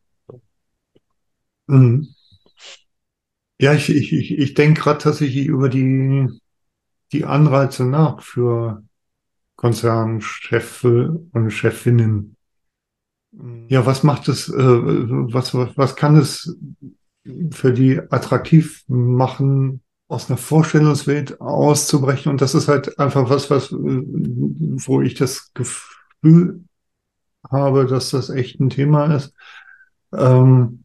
Mhm. 1.67 2.15
Ja, 3.61 3.75
ich, 3.75 3.91
ich, 3.91 4.13
ich, 4.13 4.39
ich 4.39 4.55
denke 4.55 4.81
gerade 4.81 4.99
tatsächlich 4.99 5.47
über 5.47 5.69
die, 5.69 6.29
die 7.13 7.25
Anreize 7.25 7.85
nach 7.85 8.23
für 8.23 8.83
Konzernchefe 9.57 11.21
und 11.33 11.51
Chefinnen. 11.51 12.37
Ja, 13.69 13.87
was 13.87 14.03
macht 14.03 14.29
es, 14.29 14.49
äh, 14.49 14.55
was, 14.57 15.55
was, 15.55 15.77
was 15.77 15.97
kann 15.97 16.17
es 16.17 16.57
für 17.53 17.73
die 17.73 18.01
attraktiv 18.11 18.83
machen, 18.89 19.83
aus 20.11 20.29
einer 20.29 20.37
Vorstellungswelt 20.37 21.41
auszubrechen? 21.41 22.31
Und 22.31 22.41
das 22.41 22.55
ist 22.55 22.69
halt 22.69 22.99
einfach 22.99 23.31
was, 23.31 23.49
was, 23.49 23.71
äh, 23.73 23.77
wo 23.77 25.01
ich 25.01 25.15
das 25.15 25.53
Gefühl 25.55 26.65
habe, 27.49 27.87
dass 27.87 28.11
das 28.11 28.29
echt 28.29 28.61
ein 28.61 28.71
Thema 28.71 29.15
ist. 29.15 29.33
Ähm, 30.13 30.85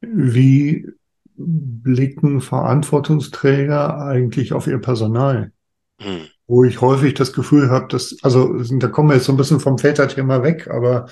wie 0.00 0.88
blicken 1.36 2.40
Verantwortungsträger 2.40 3.98
eigentlich 3.98 4.52
auf 4.52 4.66
ihr 4.66 4.78
Personal? 4.78 5.52
Hm. 5.98 6.26
Wo 6.46 6.64
ich 6.64 6.80
häufig 6.80 7.14
das 7.14 7.32
Gefühl 7.32 7.70
habe, 7.70 7.88
dass, 7.88 8.16
also 8.22 8.62
da 8.78 8.88
kommen 8.88 9.08
wir 9.08 9.16
jetzt 9.16 9.26
so 9.26 9.32
ein 9.32 9.38
bisschen 9.38 9.60
vom 9.60 9.78
Väterthema 9.78 10.42
weg, 10.42 10.68
aber 10.68 11.06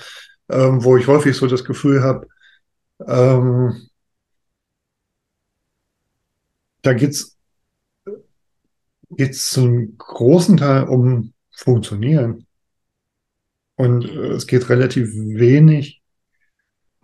ähm, 0.49 0.83
wo 0.83 0.97
ich 0.97 1.07
häufig 1.07 1.35
so 1.35 1.47
das 1.47 1.65
Gefühl 1.65 2.01
habe, 2.01 2.27
ähm, 3.07 3.89
da 6.81 6.93
geht's 6.93 7.37
geht's 9.15 9.51
zum 9.51 9.97
großen 9.97 10.57
Teil 10.57 10.83
um 10.83 11.33
Funktionieren. 11.51 12.47
Und 13.75 14.05
äh, 14.05 14.31
es 14.33 14.47
geht 14.47 14.69
relativ 14.69 15.09
wenig 15.13 16.01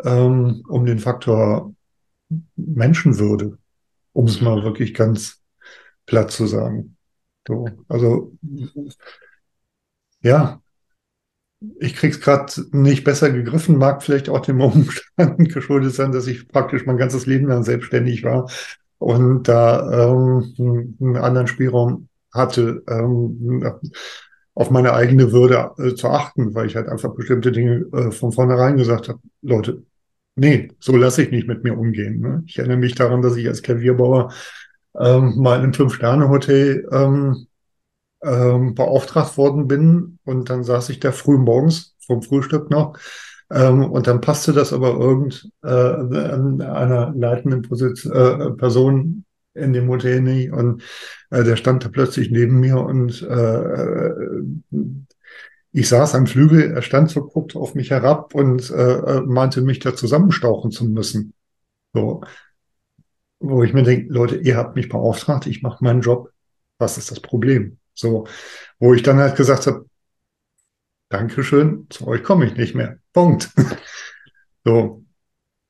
ähm, 0.04 0.64
um 0.68 0.86
den 0.86 1.00
Faktor 1.00 1.74
Menschenwürde, 2.56 3.58
um 4.14 4.26
es 4.26 4.42
mal 4.42 4.60
Mhm. 4.60 4.64
wirklich 4.64 4.94
ganz 4.94 5.42
platt 6.06 6.32
zu 6.32 6.48
sagen. 6.48 6.98
So, 7.48 7.68
also 7.88 8.34
ja, 10.22 10.62
ich 11.80 11.96
krieg's 11.96 12.20
gerade 12.20 12.52
nicht 12.72 13.04
besser 13.04 13.32
gegriffen, 13.32 13.78
mag 13.78 14.04
vielleicht 14.04 14.30
auch 14.30 14.42
dem 14.42 14.62
Umstand 14.62 15.38
geschuldet 15.54 15.94
sein, 15.94 16.12
dass 16.12 16.28
ich 16.28 16.48
praktisch 16.48 16.86
mein 16.86 16.98
ganzes 16.98 17.26
Leben 17.26 17.48
lang 17.48 17.64
selbstständig 17.64 18.24
war 18.24 18.50
und 19.00 19.48
da 19.48 20.10
ähm, 20.10 20.96
einen 21.00 21.18
anderen 21.18 21.48
Spielraum 21.48 22.10
hatte, 22.34 22.84
ähm, 22.88 23.64
auf 24.54 24.72
meine 24.72 24.94
eigene 24.94 25.32
Würde 25.32 25.72
äh, 25.78 25.94
zu 25.94 26.10
achten, 26.10 26.56
weil 26.56 26.66
ich 26.66 26.76
halt 26.76 26.88
einfach 26.88 27.14
bestimmte 27.14 27.52
Dinge 27.52 27.86
äh, 27.94 28.12
von 28.12 28.32
vornherein 28.32 28.78
gesagt 28.78 29.08
habe, 29.08 29.20
Leute, 29.42 29.84
nee, 30.36 30.72
so 30.80 30.96
lasse 30.98 31.24
ich 31.24 31.32
nicht 31.32 31.48
mit 31.48 31.64
mir 31.64 31.78
umgehen. 31.78 32.20
Ne? 32.22 32.44
Ich 32.48 32.58
erinnere 32.58 32.78
mich 32.78 32.96
daran, 32.96 33.22
dass 33.22 33.36
ich 33.36 33.48
als 33.48 33.62
Klavierbauer 33.62 34.34
ähm, 35.00 35.36
mal 35.38 35.58
in 35.58 35.64
einem 35.64 35.74
Fünf-Sterne-Hotel 35.74 36.88
ähm, 36.92 37.48
ähm, 38.24 38.74
beauftragt 38.74 39.38
worden 39.38 39.68
bin 39.68 40.18
und 40.24 40.50
dann 40.50 40.64
saß 40.64 40.90
ich 40.90 41.00
da 41.00 41.12
früh 41.12 41.38
morgens 41.38 41.96
vom 42.06 42.24
Frühstück 42.24 42.72
noch 42.72 42.98
ähm, 43.52 43.92
und 43.92 44.08
dann 44.08 44.22
passte 44.22 44.54
das 44.54 44.74
aber 44.74 45.00
irgend 45.00 45.50
äh, 45.64 45.70
leitenden 45.70 47.62
Position, 47.62 48.14
äh, 48.14 48.52
Person 48.52 49.26
in 49.54 49.74
dem 49.74 49.90
Hotel 49.90 50.22
nicht 50.22 50.52
und 50.52 50.84
äh, 51.32 51.44
der 51.44 51.56
stand 51.56 51.84
da 51.84 51.90
plötzlich 51.90 52.30
neben 52.30 52.60
mir 52.60 52.78
und 52.78 53.22
äh, 53.24 54.12
ich 55.72 55.90
saß 55.90 56.16
am 56.16 56.28
Flügel, 56.28 56.72
er 56.72 56.82
stand 56.82 57.12
so, 57.12 57.24
guckte 57.24 57.60
auf 57.60 57.76
mich 57.76 57.92
herab 57.92 58.34
und 58.34 58.72
äh, 58.72 59.22
meinte, 59.22 59.62
mich 59.62 59.80
da 59.80 59.96
zusammenstauchen 59.96 60.72
zu 60.72 60.86
müssen. 60.86 61.34
So, 61.94 62.22
wo 63.40 63.64
ich 63.64 63.74
mir 63.74 63.84
denke, 63.84 64.12
Leute, 64.12 64.38
ihr 64.38 64.58
habt 64.58 64.76
mich 64.76 64.90
beauftragt, 64.90 65.46
ich 65.46 65.62
mache 65.62 65.84
meinen 65.84 66.02
Job. 66.02 66.32
Was 66.80 66.98
ist 66.98 67.12
das 67.12 67.20
Problem? 67.20 67.78
So, 67.94 68.28
wo 68.80 68.94
ich 68.94 69.04
dann 69.04 69.18
halt 69.18 69.36
gesagt 69.36 69.68
habe, 69.68 69.86
Dankeschön, 71.10 71.88
zu 71.90 72.08
euch 72.08 72.24
komme 72.24 72.46
ich 72.46 72.56
nicht 72.56 72.76
mehr. 72.76 73.00
Punkt. 73.14 73.52
So, 74.66 75.06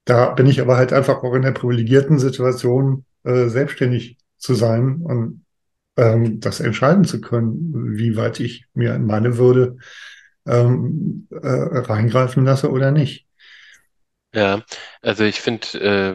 da 0.06 0.32
bin 0.32 0.48
ich 0.48 0.62
aber 0.62 0.78
halt 0.78 0.94
einfach 0.94 1.24
auch 1.24 1.34
in 1.36 1.44
der 1.44 1.52
privilegierten 1.52 2.20
Situation, 2.20 3.06
äh, 3.24 3.48
selbstständig 3.48 4.18
zu 4.38 4.56
sein 4.56 5.02
und 5.04 5.46
ähm, 5.98 6.40
das 6.42 6.60
entscheiden 6.62 7.06
zu 7.06 7.22
können, 7.22 7.98
wie 7.98 8.18
weit 8.18 8.40
ich 8.40 8.66
mir 8.74 8.96
in 8.96 9.06
meine 9.06 9.38
Würde 9.38 9.78
ähm, 10.48 11.28
äh, 11.32 11.38
reingreifen 11.48 12.46
lasse 12.46 12.72
oder 12.72 12.92
nicht. 12.92 13.28
Ja, 14.34 14.64
also 15.02 15.24
ich 15.24 15.42
finde, 15.42 15.68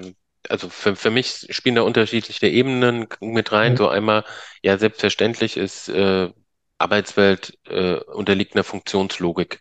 äh, 0.04 0.14
also 0.48 0.68
für, 0.68 0.96
für 0.96 1.10
mich 1.10 1.46
spielen 1.50 1.74
da 1.76 1.82
unterschiedliche 1.82 2.46
Ebenen 2.48 3.06
mit 3.20 3.52
rein. 3.52 3.76
Ja, 3.76 3.76
So 3.76 3.88
einmal, 3.88 4.24
ja, 4.62 4.78
selbstverständlich 4.78 5.56
ist 5.56 5.88
äh, 5.88 6.30
Arbeitswelt 6.82 7.58
äh, 7.68 7.96
unterliegt 7.96 8.54
einer 8.54 8.64
Funktionslogik. 8.64 9.60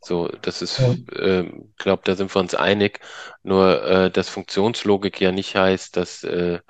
So, 0.00 0.28
das 0.42 0.60
ja, 0.60 0.64
ist, 0.92 1.12
äh, 1.12 1.50
glaube, 1.78 2.02
da 2.04 2.14
sind 2.14 2.34
wir 2.34 2.40
uns 2.40 2.54
einig. 2.54 3.00
Nur, 3.42 3.82
äh, 3.84 4.10
dass 4.10 4.28
Funktionslogik 4.28 5.20
ja 5.20 5.32
nicht 5.32 5.56
heißt, 5.56 5.96
dass 5.96 6.22
äh, 6.24 6.60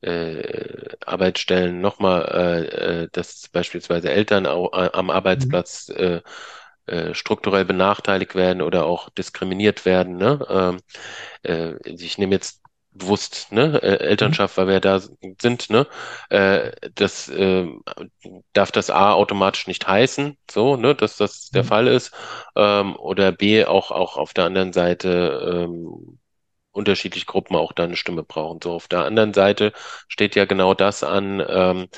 äh, 0.00 0.96
Arbeitsstellen 1.04 1.80
nochmal, 1.80 2.24
äh, 2.24 3.02
äh, 3.04 3.08
dass 3.12 3.48
beispielsweise 3.48 4.10
Eltern 4.10 4.46
au, 4.46 4.70
äh, 4.72 4.90
am 4.92 5.06
mhm, 5.06 5.10
Arbeitsplatz 5.10 5.88
äh, 5.90 6.22
äh, 6.86 7.14
strukturell 7.14 7.64
benachteiligt 7.66 8.34
werden 8.34 8.62
oder 8.62 8.86
auch 8.86 9.10
diskriminiert 9.10 9.84
werden. 9.84 10.16
Ne? 10.16 10.46
Ähm, 10.48 10.80
äh, 11.42 11.74
ich 11.84 12.16
nehme 12.18 12.34
jetzt 12.34 12.62
bewusst 12.98 13.52
ne, 13.52 13.80
äh, 13.82 14.04
mhm, 14.20 14.34
Elternschaft, 14.34 14.56
weil 14.56 14.68
wir 14.68 14.80
da 14.80 15.00
sind, 15.40 15.70
ne, 15.70 15.86
äh, 16.30 16.72
das 16.94 17.28
äh, 17.28 17.66
darf 18.52 18.72
das 18.72 18.90
A 18.90 19.12
automatisch 19.12 19.66
nicht 19.66 19.86
heißen, 19.86 20.36
so, 20.50 20.76
ne, 20.76 20.94
dass 20.94 21.16
das 21.16 21.50
der 21.50 21.62
mhm, 21.62 21.64
Fall 21.64 21.86
ist, 21.88 22.12
ähm, 22.56 22.96
oder 22.96 23.32
B 23.32 23.64
auch 23.64 23.90
auch 23.90 24.16
auf 24.16 24.34
der 24.34 24.44
anderen 24.44 24.72
Seite 24.72 25.64
ähm, 25.66 26.18
unterschiedliche 26.72 27.26
Gruppen 27.26 27.56
auch 27.56 27.72
da 27.72 27.84
eine 27.84 27.96
Stimme 27.96 28.22
brauchen. 28.24 28.60
So, 28.62 28.72
auf 28.74 28.88
der 28.88 29.04
anderen 29.04 29.34
Seite 29.34 29.72
steht 30.08 30.36
ja 30.36 30.44
genau 30.44 30.74
das 30.74 31.02
an 31.02 31.42
ähm, 31.48 31.88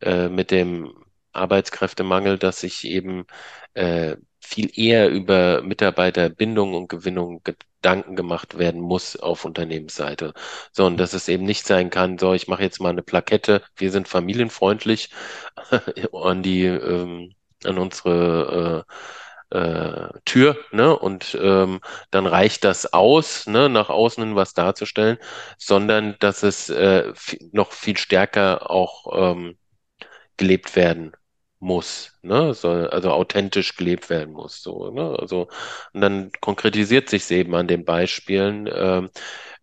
äh, 0.00 0.28
mit 0.28 0.50
dem 0.50 0.92
Arbeitskräftemangel, 1.32 2.38
dass 2.38 2.60
sich 2.60 2.84
eben 2.84 3.26
äh, 3.74 4.16
viel 4.50 4.70
eher 4.78 5.08
über 5.10 5.62
Mitarbeiterbindung 5.62 6.74
und 6.74 6.88
Gewinnung 6.88 7.42
Gedanken 7.44 8.16
gemacht 8.16 8.58
werden 8.58 8.80
muss 8.80 9.16
auf 9.16 9.44
Unternehmensseite. 9.44 10.34
So, 10.72 10.86
und 10.86 10.96
dass 10.98 11.14
es 11.14 11.28
eben 11.28 11.44
nicht 11.44 11.66
sein 11.66 11.90
kann, 11.90 12.18
so, 12.18 12.34
ich 12.34 12.48
mache 12.48 12.62
jetzt 12.62 12.80
mal 12.80 12.90
eine 12.90 13.02
Plakette, 13.02 13.62
wir 13.76 13.90
sind 13.90 14.08
familienfreundlich 14.08 15.10
an 16.12 16.42
die, 16.42 16.64
ähm, 16.64 17.34
an 17.64 17.78
unsere 17.78 18.84
äh, 19.52 19.58
äh, 19.58 20.08
Tür, 20.24 20.56
ne? 20.72 20.96
Und 20.98 21.36
ähm, 21.40 21.80
dann 22.10 22.26
reicht 22.26 22.64
das 22.64 22.92
aus, 22.92 23.46
ne, 23.46 23.68
nach 23.68 23.88
außen 23.88 24.22
hin 24.24 24.36
was 24.36 24.54
darzustellen, 24.54 25.18
sondern 25.58 26.16
dass 26.20 26.42
es 26.42 26.68
äh, 26.70 27.12
noch 27.52 27.72
viel 27.72 27.96
stärker 27.96 28.70
auch 28.70 29.32
ähm, 29.32 29.58
gelebt 30.36 30.76
werden 30.76 31.12
muss, 31.60 32.18
ne? 32.22 32.54
Soll, 32.54 32.88
also 32.88 33.10
authentisch 33.12 33.76
gelebt 33.76 34.10
werden 34.10 34.32
muss, 34.34 34.62
so, 34.62 34.90
ne? 34.90 35.16
Also, 35.18 35.48
und 35.92 36.00
dann 36.00 36.32
konkretisiert 36.40 37.08
sich 37.10 37.30
eben 37.30 37.54
an 37.54 37.68
den 37.68 37.84
Beispielen, 37.84 38.68
ähm, 38.72 39.10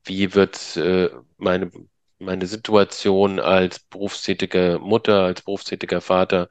wie 0.04 0.34
wird 0.36 0.78
äh, 0.78 1.10
meine 1.38 1.72
meine 2.20 2.46
Situation 2.48 3.40
als 3.40 3.80
berufstätige 3.80 4.80
Mutter, 4.82 5.24
als 5.24 5.42
berufstätiger 5.42 6.02
Vater 6.02 6.50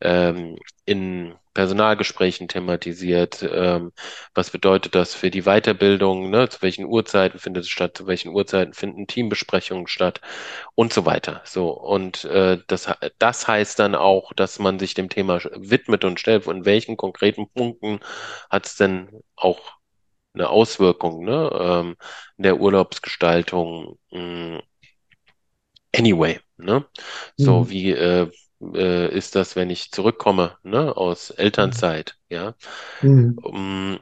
ähm, 0.00 0.58
in 0.84 1.34
Personalgesprächen 1.54 2.48
thematisiert. 2.48 3.42
Ähm, 3.42 3.92
was 4.34 4.50
bedeutet 4.50 4.94
das 4.94 5.14
für 5.14 5.30
die 5.30 5.42
Weiterbildung? 5.42 6.30
Ne? 6.30 6.48
Zu 6.50 6.60
welchen 6.62 6.84
Uhrzeiten 6.84 7.38
findet 7.38 7.64
es 7.64 7.70
statt? 7.70 7.96
Zu 7.96 8.06
welchen 8.06 8.28
Uhrzeiten 8.34 8.74
finden 8.74 9.06
Teambesprechungen 9.06 9.86
statt? 9.86 10.20
Und 10.74 10.92
so 10.92 11.06
weiter. 11.06 11.40
So. 11.44 11.70
Und 11.70 12.24
äh, 12.26 12.58
das, 12.66 12.90
das 13.18 13.48
heißt 13.48 13.78
dann 13.78 13.94
auch, 13.94 14.32
dass 14.34 14.58
man 14.58 14.78
sich 14.78 14.94
dem 14.94 15.08
Thema 15.08 15.40
widmet 15.54 16.04
und 16.04 16.20
stellt, 16.20 16.46
in 16.46 16.66
welchen 16.66 16.96
konkreten 16.98 17.48
Punkten 17.48 18.00
hat 18.50 18.66
es 18.66 18.76
denn 18.76 19.08
auch 19.34 19.60
eine 20.34 20.50
Auswirkung, 20.50 21.24
ne? 21.24 21.50
Ähm, 21.58 21.96
der 22.36 22.60
Urlaubsgestaltung, 22.60 23.98
mh, 24.10 24.60
anyway, 25.96 26.40
ne? 26.58 26.84
So 27.36 27.68
mhm, 27.68 27.70
wie 27.70 27.90
äh, 27.92 28.30
äh, 28.74 29.14
ist 29.16 29.34
das, 29.36 29.56
wenn 29.56 29.70
ich 29.70 29.90
zurückkomme, 29.92 30.58
ne, 30.62 30.96
aus 30.96 31.30
Elternzeit, 31.30 32.16
ja? 32.28 32.54
mhm, 33.02 33.40
Um, 33.42 33.98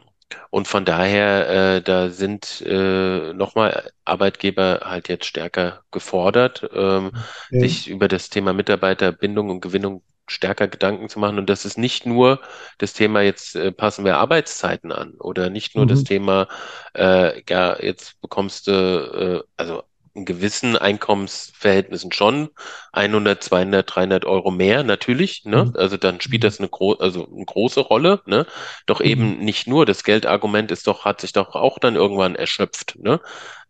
und 0.50 0.68
von 0.68 0.84
daher, 0.84 1.76
äh, 1.78 1.82
da 1.82 2.10
sind 2.10 2.62
äh, 2.66 3.32
nochmal 3.34 3.90
Arbeitgeber 4.04 4.80
halt 4.84 5.08
jetzt 5.08 5.26
stärker 5.26 5.84
gefordert, 5.90 6.68
ähm, 6.74 7.12
ja, 7.50 7.58
sich 7.58 7.88
über 7.88 8.08
das 8.08 8.30
Thema 8.30 8.52
Mitarbeiterbindung 8.52 9.50
und 9.50 9.60
Gewinnung 9.60 10.02
stärker 10.26 10.68
Gedanken 10.68 11.08
zu 11.08 11.18
machen. 11.20 11.38
Und 11.38 11.50
das 11.50 11.64
ist 11.66 11.78
nicht 11.78 12.06
nur 12.06 12.40
das 12.78 12.94
Thema, 12.94 13.20
jetzt 13.22 13.56
äh, 13.56 13.72
passen 13.72 14.04
wir 14.04 14.16
Arbeitszeiten 14.18 14.92
an 14.92 15.14
oder 15.20 15.50
nicht 15.50 15.76
nur 15.76 15.86
das 15.86 16.02
mhm, 16.02 16.04
Thema, 16.04 16.48
äh, 16.94 17.42
ja, 17.48 17.78
jetzt 17.80 18.20
bekommst 18.20 18.66
du, 18.66 18.72
äh, 18.72 19.48
also 19.56 19.84
in 20.14 20.24
gewissen 20.24 20.76
Einkommensverhältnissen 20.76 22.12
schon 22.12 22.50
100, 22.92 23.42
200, 23.42 23.94
300 23.94 24.24
Euro 24.24 24.50
mehr, 24.50 24.84
natürlich, 24.84 25.44
ne? 25.44 25.66
mhm, 25.66 25.74
Also 25.74 25.96
dann 25.96 26.20
spielt 26.20 26.44
mhm, 26.44 26.44
das 26.44 26.58
eine, 26.60 26.68
gro 26.68 26.92
also 26.94 27.26
eine 27.30 27.44
große 27.44 27.80
Rolle, 27.80 28.22
ne? 28.26 28.46
Doch 28.86 29.00
mhm, 29.02 29.24
eben 29.24 29.38
nicht 29.38 29.66
nur, 29.66 29.86
das 29.86 30.04
Geldargument 30.04 30.70
ist 30.70 30.86
doch, 30.86 31.04
hat 31.04 31.20
sich 31.20 31.32
doch 31.32 31.54
auch 31.56 31.78
dann 31.78 31.96
irgendwann 31.96 32.36
erschöpft, 32.36 32.96
ne? 33.00 33.20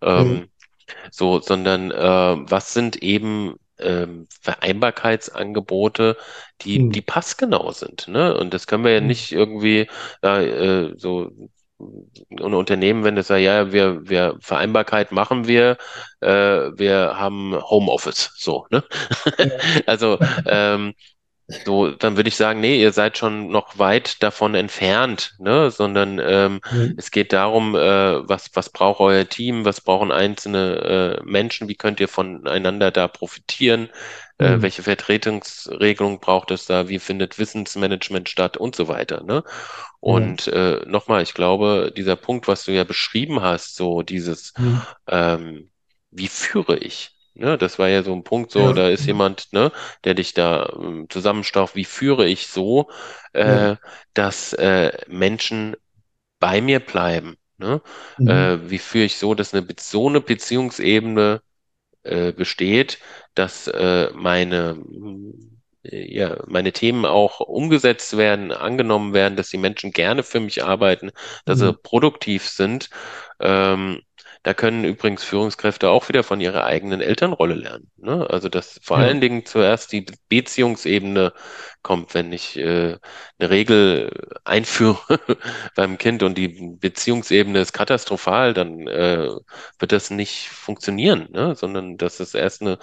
Ähm, 0.03 0.51
so, 1.11 1.41
sondern 1.41 1.91
äh, 1.91 1.97
was 2.51 2.73
sind 2.75 2.97
eben 3.03 3.57
ähm, 3.79 4.27
Vereinbarkeitsangebote, 4.41 6.17
die, 6.63 6.89
die 6.89 7.01
mhm, 7.01 7.03
passgenau 7.03 7.73
sind, 7.73 8.09
ne? 8.09 8.37
Und 8.37 8.55
das 8.55 8.67
können 8.67 8.85
wir 8.85 8.93
ja 8.93 9.01
mhm, 9.01 9.01
nicht 9.01 9.33
irgendwie 9.33 9.89
äh, 10.23 10.93
so 10.97 11.31
ein 12.31 12.55
Unternehmen, 12.55 13.05
wenn 13.05 13.17
das 13.17 13.29
sagt, 13.29 13.41
ja, 13.41 13.73
wir, 13.73 14.09
wir 14.09 14.37
Vereinbarkeit 14.41 15.13
machen 15.13 15.47
wir, 15.47 15.77
äh, 16.21 16.29
wir 16.29 17.15
haben 17.17 17.55
Homeoffice, 17.61 18.33
so, 18.37 18.67
ne? 18.71 18.85
ja, 19.39 19.47
Also 19.87 20.19
ähm, 20.47 20.95
so, 21.67 21.91
dann 21.91 22.17
würde 22.17 22.29
ich 22.29 22.37
sagen, 22.37 22.61
nee, 22.61 22.81
ihr 22.81 22.93
seid 22.93 23.19
schon 23.19 23.49
noch 23.49 23.79
weit 23.79 24.23
davon 24.23 24.55
entfernt, 24.55 25.35
ne? 25.39 25.71
Sondern 25.71 26.19
ähm, 26.19 26.61
ja, 26.73 26.89
es 26.97 27.11
geht 27.11 27.35
darum, 27.35 27.75
äh, 27.75 28.27
was, 28.27 28.51
was 28.55 28.71
braucht 28.71 29.01
euer 29.01 29.29
Team, 29.29 29.67
was 29.67 29.83
brauchen 29.83 30.11
einzelne 30.11 31.19
äh, 31.21 31.23
Menschen, 31.25 31.69
wie 31.69 31.75
könnt 31.75 32.01
ihr 32.01 32.09
voneinander 32.09 32.91
da 32.91 33.09
profitieren, 33.09 33.91
Äh, 34.39 34.59
Mhm. 34.59 34.63
welche 34.63 34.83
Vertretungsregelung 34.83 36.21
braucht 36.21 36.51
es 36.51 36.67
da? 36.67 36.89
Wie 36.89 36.99
findet 36.99 37.39
Wissensmanagement 37.39 38.29
statt 38.29 38.57
und 38.57 38.75
so 38.77 38.89
weiter, 38.89 39.23
ne? 39.23 39.45
Und 40.01 40.49
äh, 40.49 40.83
nochmal, 40.87 41.23
ich 41.23 41.35
glaube, 41.35 41.93
dieser 41.97 42.17
Punkt, 42.17 42.49
was 42.49 42.65
du 42.65 42.73
ja 42.73 42.85
beschrieben 42.85 43.43
hast, 43.43 43.77
so 43.77 44.03
dieses, 44.03 44.55
Mhm. 44.59 44.95
ähm, 45.09 45.71
wie 46.11 46.29
führe 46.29 46.77
ich? 46.79 47.11
Ne, 47.37 47.59
das 47.59 47.79
war 47.81 47.89
ja 47.89 48.03
so 48.05 48.13
ein 48.15 48.23
Punkt, 48.25 48.53
so, 48.53 48.69
Ja. 48.69 48.73
da 48.73 48.89
ist 48.91 49.07
jemand, 49.07 49.53
ne, 49.53 49.73
der 50.05 50.15
dich 50.15 50.35
da 50.35 50.69
ähm, 50.77 51.07
zusammenstaucht, 51.11 51.75
wie 51.75 51.85
führe 51.85 52.27
ich 52.29 52.47
so, 52.47 52.89
äh, 53.33 53.77
dass 54.15 54.53
äh, 54.53 54.93
Menschen 55.09 55.75
bei 56.41 56.61
mir 56.61 56.81
bleiben? 56.81 57.37
Ne? 57.59 57.83
Mhm. 58.19 58.27
Äh, 58.27 58.59
wie 58.71 58.79
führe 58.79 59.05
ich 59.07 59.17
so, 59.19 59.35
dass 59.35 59.55
eine, 59.55 59.67
so 59.79 60.09
eine 60.09 60.21
Beziehungsebene 60.21 61.43
äh, 62.05 62.33
besteht, 62.33 62.99
dass 63.35 63.69
äh, 63.69 64.11
meine, 64.15 64.79
äh, 65.85 66.15
ja, 66.17 66.37
meine 66.47 66.73
Themen 66.73 67.05
auch 67.07 67.41
umgesetzt 67.41 68.17
werden, 68.17 68.53
angenommen 68.53 69.13
werden, 69.15 69.37
dass 69.37 69.49
die 69.51 69.59
Menschen 69.59 69.93
gerne 69.93 70.23
für 70.23 70.41
mich 70.41 70.65
arbeiten, 70.65 71.11
dass 71.45 71.59
sie 71.61 71.73
Mhm. 71.73 71.75
produktiv 71.75 72.49
sind. 72.49 72.91
Ähm, 73.41 74.01
da 74.43 74.53
können 74.53 74.85
übrigens 74.85 75.25
Führungskräfte 75.25 75.89
auch 75.89 76.09
wieder 76.11 76.23
von 76.23 76.39
ihrer 76.41 76.65
eigenen 76.65 77.01
Elternrolle 77.01 77.55
lernen. 77.55 77.91
Ne? 77.97 78.27
Also 78.29 78.49
dass 78.51 78.79
vor 78.83 78.99
Ja. 78.99 79.01
allen 79.01 79.21
Dingen 79.23 79.47
zuerst 79.47 79.91
die 79.93 80.05
Beziehungsebene 80.29 81.33
kommt, 81.83 82.13
wenn 82.15 82.31
ich 82.33 82.57
äh, 82.59 82.99
eine 83.39 83.51
Regel 83.51 84.11
einführe 84.45 84.99
beim 85.75 85.97
Kind 85.99 86.23
und 86.23 86.37
die 86.37 86.49
Beziehungsebene 86.79 87.61
ist 87.61 87.73
katastrophal, 87.73 88.53
dann 88.55 88.87
äh, 88.87 89.29
wird 89.79 89.93
das 89.93 90.11
nicht 90.11 90.49
funktionieren, 90.51 91.29
ne? 91.33 91.55
Sondern 91.57 91.97
dass 91.97 92.21
es 92.21 92.35
erst 92.35 92.63
eine 92.63 92.79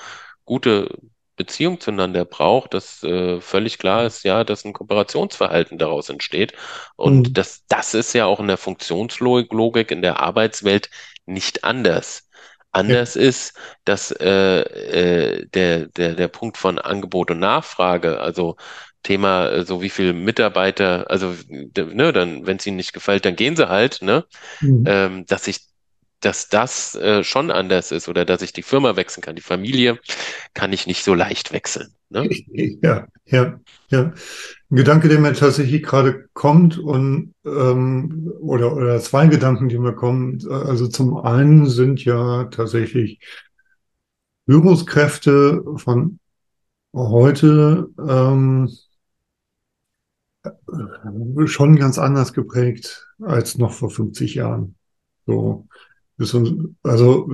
gute 0.51 0.89
Beziehung 1.37 1.79
zueinander 1.79 2.25
braucht, 2.25 2.73
dass 2.73 3.01
äh, 3.03 3.41
völlig 3.41 3.77
klar 3.79 4.05
ist, 4.05 4.23
ja, 4.23 4.43
dass 4.43 4.65
ein 4.65 4.73
Kooperationsverhalten 4.73 5.77
daraus 5.77 6.09
entsteht. 6.09 6.53
Und 6.95 7.29
Mhm. 7.29 7.33
das, 7.37 7.65
das 7.67 7.93
ist 7.93 8.13
ja 8.13 8.25
auch 8.25 8.39
in 8.39 8.47
der 8.47 8.57
Funktionslogik 8.57 9.91
in 9.91 10.01
der 10.01 10.19
Arbeitswelt 10.19 10.89
nicht 11.25 11.63
anders. 11.63 12.27
Ja. 12.73 12.73
Anders 12.73 13.15
ist, 13.15 13.53
dass 13.85 14.11
äh, 14.11 14.61
äh, 14.61 15.45
der, 15.47 15.87
der, 15.87 16.15
der 16.15 16.27
Punkt 16.27 16.57
von 16.57 16.79
Angebot 16.79 17.31
und 17.31 17.39
Nachfrage, 17.39 18.19
also 18.19 18.55
Thema, 19.03 19.49
äh, 19.49 19.63
so 19.65 19.81
wie 19.81 19.89
viel 19.89 20.13
Mitarbeiter, 20.13 21.09
also 21.09 21.33
ne, 21.49 22.13
dann, 22.13 22.45
wenn 22.45 22.57
es 22.57 22.67
ihnen 22.67 22.77
nicht 22.77 22.93
gefällt, 22.93 23.25
dann 23.25 23.35
gehen 23.35 23.55
sie 23.55 23.67
halt, 23.69 24.01
ne? 24.01 24.25
Mhm. 24.61 24.83
ähm, 24.85 25.25
dass 25.27 25.47
ich, 25.47 25.59
dass 26.21 26.49
das 26.49 26.95
äh, 26.95 27.23
schon 27.23 27.51
anders 27.51 27.91
ist 27.91 28.07
oder 28.07 28.25
dass 28.25 28.41
ich 28.41 28.53
die 28.53 28.63
Firma 28.63 28.95
wechseln 28.95 29.21
kann. 29.21 29.35
Die 29.35 29.41
Familie 29.41 29.99
kann 30.53 30.71
ich 30.71 30.87
nicht 30.87 31.03
so 31.03 31.13
leicht 31.13 31.51
wechseln. 31.51 31.93
Ne? 32.09 32.29
Ja, 32.81 33.07
ja, 33.25 33.59
ja. 33.89 34.13
Ein 34.69 34.75
Gedanke, 34.75 35.09
der 35.09 35.19
mir 35.19 35.33
tatsächlich 35.33 35.83
gerade 35.83 36.29
kommt 36.33 36.77
und 36.77 37.33
ähm, 37.45 38.31
oder 38.39 38.75
oder 38.75 38.99
zwei 38.99 39.27
Gedanken, 39.27 39.69
die 39.69 39.77
mir 39.77 39.93
kommen. 39.93 40.45
Also 40.49 40.87
zum 40.87 41.17
einen 41.17 41.69
sind 41.69 42.03
ja 42.05 42.45
tatsächlich 42.45 43.19
Führungskräfte 44.45 45.63
von 45.77 46.19
heute 46.93 47.87
ähm, 47.97 48.69
schon 51.45 51.75
ganz 51.75 51.97
anders 51.97 52.33
geprägt 52.33 53.07
als 53.21 53.57
noch 53.57 53.71
vor 53.71 53.89
50 53.89 54.35
Jahren. 54.35 54.75
So. 55.25 55.67
Also 56.83 57.29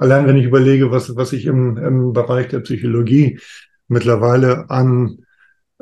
allein 0.00 0.26
wenn 0.26 0.36
ich 0.36 0.44
überlege, 0.44 0.90
was, 0.90 1.14
was 1.16 1.32
ich 1.32 1.46
im, 1.46 1.76
im 1.76 2.12
Bereich 2.12 2.48
der 2.48 2.60
Psychologie 2.60 3.40
mittlerweile 3.88 4.70
an 4.70 5.18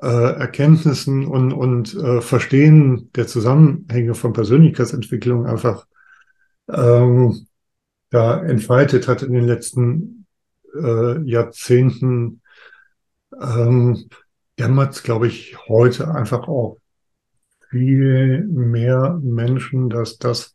äh, 0.01 0.07
Erkenntnissen 0.07 1.27
und, 1.27 1.53
und 1.53 1.95
äh, 1.95 2.21
Verstehen 2.21 3.11
der 3.15 3.27
Zusammenhänge 3.27 4.15
von 4.15 4.33
Persönlichkeitsentwicklung 4.33 5.47
einfach 5.47 5.87
ähm, 6.69 7.47
da 8.11 8.43
entfaltet 8.43 9.09
hat 9.09 9.23
in 9.23 9.33
den 9.33 9.45
letzten 9.45 10.27
äh, 10.75 11.21
Jahrzehnten, 11.23 12.43
ähm, 13.41 14.09
dämmert, 14.59 15.03
glaube 15.03 15.27
ich, 15.27 15.57
heute 15.69 16.15
einfach 16.15 16.47
auch 16.49 16.79
viel 17.71 18.45
mehr 18.45 19.19
Menschen, 19.21 19.91
dass 19.91 20.19
das, 20.19 20.55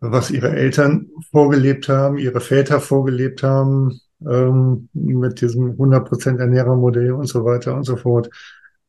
was 0.00 0.30
ihre 0.30 0.50
Eltern 0.50 1.08
vorgelebt 1.30 1.88
haben, 1.88 2.18
ihre 2.18 2.40
Väter 2.40 2.80
vorgelebt 2.80 3.42
haben, 3.42 4.00
ähm, 4.26 4.88
mit 4.92 5.40
diesem 5.40 5.76
100% 5.76 6.38
Ernährermodell 6.38 7.12
und 7.12 7.26
so 7.26 7.44
weiter 7.44 7.74
und 7.74 7.84
so 7.84 7.96
fort, 7.96 8.30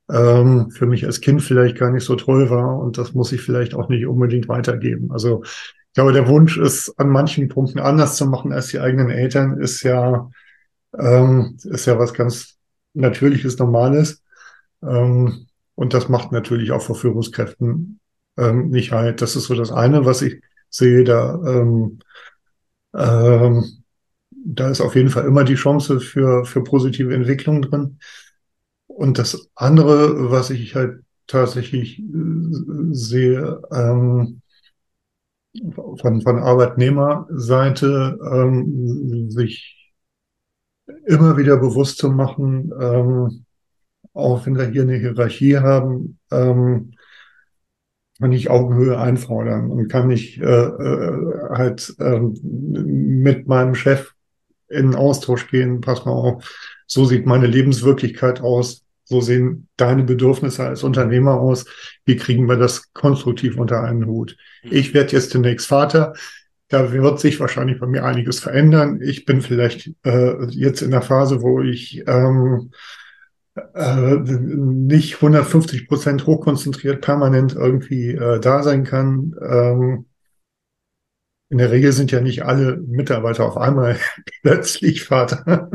ähm, 0.10 0.72
für 0.72 0.86
mich 0.86 1.05
als 1.05 1.22
Kind 1.22 1.41
vielleicht 1.41 1.78
gar 1.78 1.91
nicht 1.91 2.03
so 2.03 2.16
toll 2.16 2.49
war 2.49 2.80
und 2.80 2.97
das 2.97 3.14
muss 3.14 3.32
ich 3.32 3.41
vielleicht 3.41 3.74
auch 3.74 3.89
nicht 3.89 4.05
unbedingt 4.05 4.47
weitergeben. 4.47 5.12
Also 5.12 5.43
ich 5.43 5.93
glaube, 5.93 6.14
der 6.14 6.28
Wunsch 6.28 6.57
ist 6.57 6.93
an 6.99 7.10
manchen 7.10 7.47
Punkten 7.49 7.80
anders 7.80 8.16
zu 8.16 8.28
machen 8.28 8.51
als 8.53 8.68
die 8.68 8.80
eigenen 8.80 9.10
Eltern, 9.10 9.60
ist 9.60 9.84
ja, 9.84 10.30
ähm, 10.97 11.57
ist 11.64 11.86
ja 11.86 11.97
was 11.97 12.14
ganz 12.14 12.57
Natürliches, 12.93 13.57
Normales. 13.60 14.24
Ähm, 14.84 15.47
und 15.76 15.93
das 15.93 16.10
macht 16.10 16.32
natürlich 16.32 16.72
auch 16.72 16.82
vor 16.82 16.95
Führungskräften 16.95 17.99
ähm, 18.38 18.70
nicht 18.70 18.91
halt. 18.91 19.22
Das 19.22 19.36
ist 19.36 19.45
so 19.45 19.55
das 19.55 19.72
eine, 19.72 20.05
was 20.05 20.22
ich 20.22 20.41
sehe. 20.70 21.03
Da, 21.03 21.36
ähm, 21.45 21.99
ähm, 22.93 23.84
da 24.32 24.70
ist 24.70 24.82
auf 24.82 24.95
jeden 24.95 25.09
Fall 25.09 25.26
immer 25.26 25.43
die 25.43 25.55
Chance 25.55 25.99
für, 25.99 26.45
für 26.45 26.63
positive 26.63 27.13
Entwicklung 27.13 27.61
drin. 27.61 27.99
Und 28.88 29.17
das 29.17 29.49
andere, 29.55 30.32
was 30.32 30.49
ich 30.49 30.76
halt 30.76 31.03
tatsächlich 31.28 31.99
äh, 31.99 32.03
sehe, 32.91 33.61
ähm, 33.72 34.41
von, 35.74 36.22
von 36.22 36.39
Arbeitnehmerseite, 36.39 38.20
ähm, 38.32 39.30
sich 39.30 39.93
immer 41.05 41.38
wieder 41.38 41.57
bewusst 41.57 41.97
zu 41.97 42.09
machen, 42.09 42.72
ähm, 42.80 43.45
auch 44.13 44.45
wenn 44.45 44.57
wir 44.57 44.65
hier 44.67 44.84
eine 44.84 44.97
Hierarchie 44.97 45.57
haben, 45.57 46.20
ähm, 46.32 46.93
kann 48.20 48.32
ich 48.32 48.49
Augenhöhe 48.49 48.99
einfordern 48.99 49.72
und 49.72 49.88
kann 49.88 50.11
ich 50.11 50.39
äh, 50.39 50.43
äh, 50.43 51.49
halt 51.51 51.95
ähm, 51.99 52.36
mit 52.43 53.47
meinem 53.47 53.76
Chef 53.76 54.13
in 54.67 54.95
Austausch 54.95 55.49
gehen. 55.49 55.82
Pass 55.82 56.05
mal 56.05 56.11
auf, 56.11 56.82
so 56.86 57.05
sieht 57.05 57.26
meine 57.26 57.47
Lebenswirklichkeit 57.47 58.41
aus. 58.41 58.84
So 59.05 59.22
sehen 59.22 59.67
deine 59.76 60.03
Bedürfnisse 60.03 60.63
als 60.67 60.84
Unternehmer 60.84 61.39
aus. 61.39 61.65
Wie 62.05 62.15
kriegen 62.15 62.47
wir 62.47 62.57
das 62.57 62.93
konstruktiv 62.93 63.57
unter 63.57 63.84
einen 63.84 64.05
Hut? 64.05 64.38
Ich 64.61 64.93
werde 64.93 65.13
jetzt 65.13 65.34
demnächst 65.34 65.65
Vater. 65.65 66.13
Da 66.67 66.91
wird 66.91 67.20
sich 67.20 67.39
wahrscheinlich 67.39 67.80
bei 67.80 67.88
mir 67.88 68.05
einiges 68.05 68.39
verändern. 68.39 69.01
Ich 69.01 69.26
bin 69.26 69.41
vielleicht 69.41 69.91
äh, 70.03 70.45
jetzt 70.49 70.84
in 70.84 70.91
der 70.91 71.01
Phase, 71.01 71.41
wo 71.41 71.61
ich 71.61 72.03
ähm, 72.05 72.70
äh, 73.56 74.16
nicht 74.18 75.16
150 75.16 75.88
Prozent 75.88 76.26
hochkonzentriert 76.26 77.02
permanent 77.02 77.56
irgendwie 77.56 78.12
äh, 78.12 78.39
da 78.39 78.64
sein 78.64 78.84
kann. 78.84 79.36
Ähm, 79.41 80.06
in 81.50 81.58
der 81.58 81.72
Regel 81.72 81.91
sind 81.91 82.12
ja 82.12 82.22
nicht 82.22 82.43
alle 82.43 82.78
Mitarbeiter 82.78 83.45
auf 83.45 83.58
einmal 83.58 83.97
plötzlich 84.43 85.04
Vater. 85.04 85.70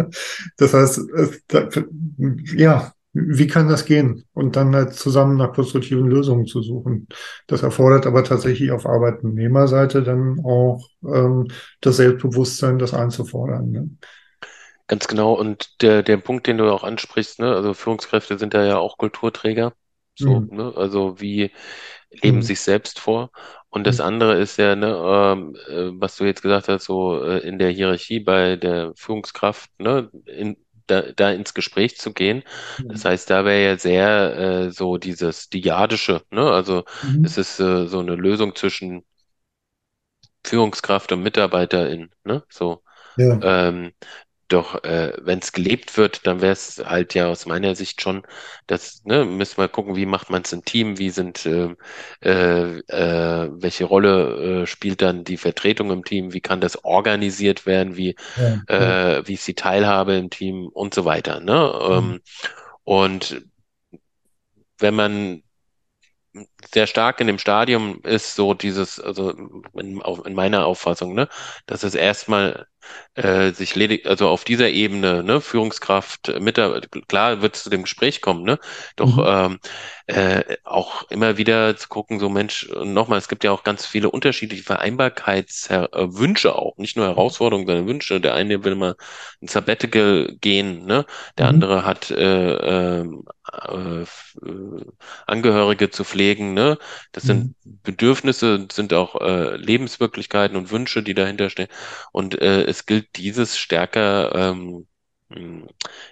Das 0.57 0.73
heißt, 0.73 0.99
es, 1.17 1.43
da, 1.49 1.69
ja, 2.57 2.93
wie 3.13 3.47
kann 3.47 3.69
das 3.69 3.85
gehen? 3.85 4.25
Und 4.33 4.57
dann 4.57 4.75
halt 4.75 4.95
zusammen 4.95 5.37
nach 5.37 5.53
konstruktiven 5.53 6.09
Lösungen 6.09 6.47
zu 6.47 6.63
suchen. 6.63 7.09
Das 7.47 7.63
erfordert 7.63 8.07
aber 8.07 8.25
tatsächlich 8.25 8.73
auf 8.73 8.87
Arbeitnehmerseite 8.87 10.03
dann 10.03 10.41
auch 10.45 10.89
ähm, 11.05 11.49
das 11.81 11.97
Selbstbewusstsein, 11.97 12.79
das 12.79 12.93
einzufordern. 12.93 13.71
Ne? 13.71 13.91
Ganz 14.87 15.09
genau. 15.09 15.33
Und 15.35 15.81
der, 15.83 16.03
der 16.03 16.19
Punkt, 16.19 16.47
den 16.47 16.59
du 16.59 16.71
auch 16.71 16.85
ansprichst, 16.85 17.39
ne, 17.39 17.55
also 17.55 17.73
Führungskräfte 17.75 18.39
sind 18.39 18.53
da 18.55 18.65
ja 18.65 18.77
auch 18.79 18.99
Kulturträger. 18.99 19.73
So, 20.15 20.41
Hm, 20.41 20.51
ne, 20.51 20.73
also 20.77 21.21
wie 21.21 21.51
leben 22.11 22.43
hm, 22.43 22.43
sich 22.43 22.61
selbst 22.61 23.01
vor? 23.01 23.31
Und 23.71 23.87
das 23.87 23.99
hm, 23.99 24.01
andere 24.01 24.37
ist 24.41 24.59
ja, 24.59 24.77
ne, 24.77 24.89
ähm, 24.89 25.57
äh, 25.69 26.01
was 26.01 26.17
du 26.17 26.25
jetzt 26.25 26.43
gesagt 26.43 26.69
hast, 26.69 26.85
so 26.85 27.23
äh, 27.25 27.39
in 27.47 27.59
der 27.59 27.71
Hierarchie 27.71 28.21
bei 28.21 28.57
der 28.57 28.93
Führungskraft, 28.97 29.71
ne, 29.81 30.11
in, 30.27 30.57
da, 30.87 31.03
da 31.03 31.31
ins 31.33 31.55
Gespräch 31.55 31.97
zu 31.99 32.13
gehen. 32.13 32.45
Das 32.89 33.05
hm, 33.05 33.07
heißt, 33.07 33.31
da 33.31 33.45
wäre 33.47 33.65
ja 33.65 33.79
sehr 33.79 34.37
äh, 34.67 34.71
so 34.71 34.99
dieses 34.99 35.49
Dyadische, 35.49 36.23
ne? 36.31 36.51
Also 36.53 36.85
hm. 37.03 37.23
es 37.23 37.39
ist 37.39 37.59
äh, 37.61 37.87
so 37.89 38.01
eine 38.01 38.17
Lösung 38.17 38.55
zwischen 38.55 39.05
Führungskraft 40.47 41.13
und 41.13 41.23
Mitarbeiterin, 41.23 42.11
ne? 42.25 42.45
So. 42.51 42.83
Ja, 43.17 43.43
Ähm, 43.43 43.93
Doch 44.55 44.85
äh, 44.85 45.13
wenn 45.21 45.41
es 45.41 45.51
gelebt 45.51 45.97
wird, 45.97 46.27
dann 46.29 46.41
wäre 46.41 46.53
es 46.53 46.81
halt 46.85 47.15
ja 47.15 47.27
aus 47.27 47.45
meiner 47.45 47.75
Sicht 47.75 48.01
schon, 48.01 48.23
das, 48.69 49.03
ne, 49.05 49.25
müssen 49.25 49.59
wir 49.59 49.67
gucken, 49.69 49.97
wie 49.97 50.07
macht 50.07 50.31
man 50.31 50.43
es 50.43 50.53
im 50.53 50.65
Team, 50.65 50.97
wie 50.99 51.11
sind, 51.11 51.45
äh, 51.45 51.75
äh, 52.21 52.79
äh, 52.87 53.51
welche 53.53 53.85
Rolle 53.85 54.63
äh, 54.63 54.67
spielt 54.67 55.03
dann 55.03 55.25
die 55.25 55.39
Vertretung 55.39 55.91
im 55.91 56.05
Team, 56.05 56.33
wie 56.33 56.41
kann 56.41 56.61
das 56.61 56.85
organisiert 56.85 57.67
werden, 57.67 57.97
wie, 57.97 58.15
Ja, 58.37 58.63
ja. 58.69 59.17
äh, 59.19 59.27
wie 59.27 59.35
ist 59.35 59.49
die 59.49 59.55
Teilhabe 59.55 60.15
im 60.15 60.31
Team 60.31 60.69
und 60.73 60.95
so 60.95 61.05
weiter, 61.05 61.41
ne? 61.41 61.73
Mhm. 61.89 61.93
Ähm, 61.93 62.21
und 62.85 63.43
wenn 64.79 64.95
man 64.95 65.43
sehr 66.73 66.87
stark 66.87 67.21
in 67.21 67.27
dem 67.27 67.39
Stadium 67.39 68.01
ist 68.03 68.35
so 68.35 68.55
dieses, 68.55 69.01
also 69.01 69.31
in, 69.75 70.03
auf, 70.03 70.25
in 70.27 70.35
meiner 70.35 70.67
Auffassung, 70.67 71.15
ne, 71.15 71.29
dass 71.67 71.83
es 71.83 71.95
erstmal 71.95 72.67
äh, 73.15 73.53
sich 73.53 73.75
ledig, 73.75 74.07
also 74.07 74.29
auf 74.29 74.45
dieser 74.45 74.71
Ebene, 74.71 75.23
ne, 75.25 75.41
Führungskraft, 75.41 76.29
äh, 76.29 76.41
Mitarbeiter, 76.41 76.89
klar 77.09 77.41
wird 77.43 77.57
es 77.57 77.63
zu 77.65 77.71
dem 77.71 77.83
Gespräch 77.83 78.21
kommen, 78.21 78.43
ne, 78.45 78.59
doch 78.97 79.19
Mhm. 79.19 79.25
ähm, 79.27 79.61
äh, 80.07 80.57
auch 80.65 81.05
immer 81.11 81.37
wieder 81.39 81.77
zu 81.77 81.89
gucken, 81.89 82.19
so 82.21 82.29
Mensch, 82.29 82.69
nochmal, 82.85 83.19
es 83.19 83.29
gibt 83.29 83.45
ja 83.45 83.53
auch 83.53 83.63
ganz 83.65 83.87
viele 83.87 84.11
unterschiedliche 84.11 84.63
Vereinbarkeitswünsche 84.65 86.55
auch, 86.55 86.77
nicht 86.77 86.97
nur 86.97 87.07
Herausforderungen, 87.07 87.67
sondern 87.67 87.87
Wünsche. 87.87 88.21
Der 88.21 88.35
eine 88.35 88.65
will 88.65 88.75
mal 88.75 88.97
ein 89.43 89.49
Sabbatical 89.49 90.37
gehen, 90.41 90.85
ne, 90.87 91.07
der 91.39 91.47
Mhm. 91.47 91.51
andere 91.55 91.85
hat 91.85 92.11
äh, 92.11 93.01
ähm, 93.01 93.25
äh, 93.69 94.03
äh, 94.03 94.07
Angehörige 95.27 95.91
zu 95.91 96.05
pflegen, 96.05 96.54
ne? 96.55 96.79
Das 97.13 97.27
sind 97.27 97.49
Mhm. 97.49 97.79
Bedürfnisse, 97.83 98.67
sind 98.73 98.93
auch 98.95 99.21
äh, 99.21 99.57
Lebenswirklichkeiten 99.57 100.57
und 100.57 100.71
Wünsche, 100.71 101.03
die 101.03 101.15
dahinter 101.15 101.51
stehen. 101.51 101.69
Und 102.13 102.41
äh, 102.41 102.65
es 102.65 102.87
gilt, 102.87 103.17
dieses 103.17 103.59
stärker 103.59 104.35
ähm, 104.35 104.87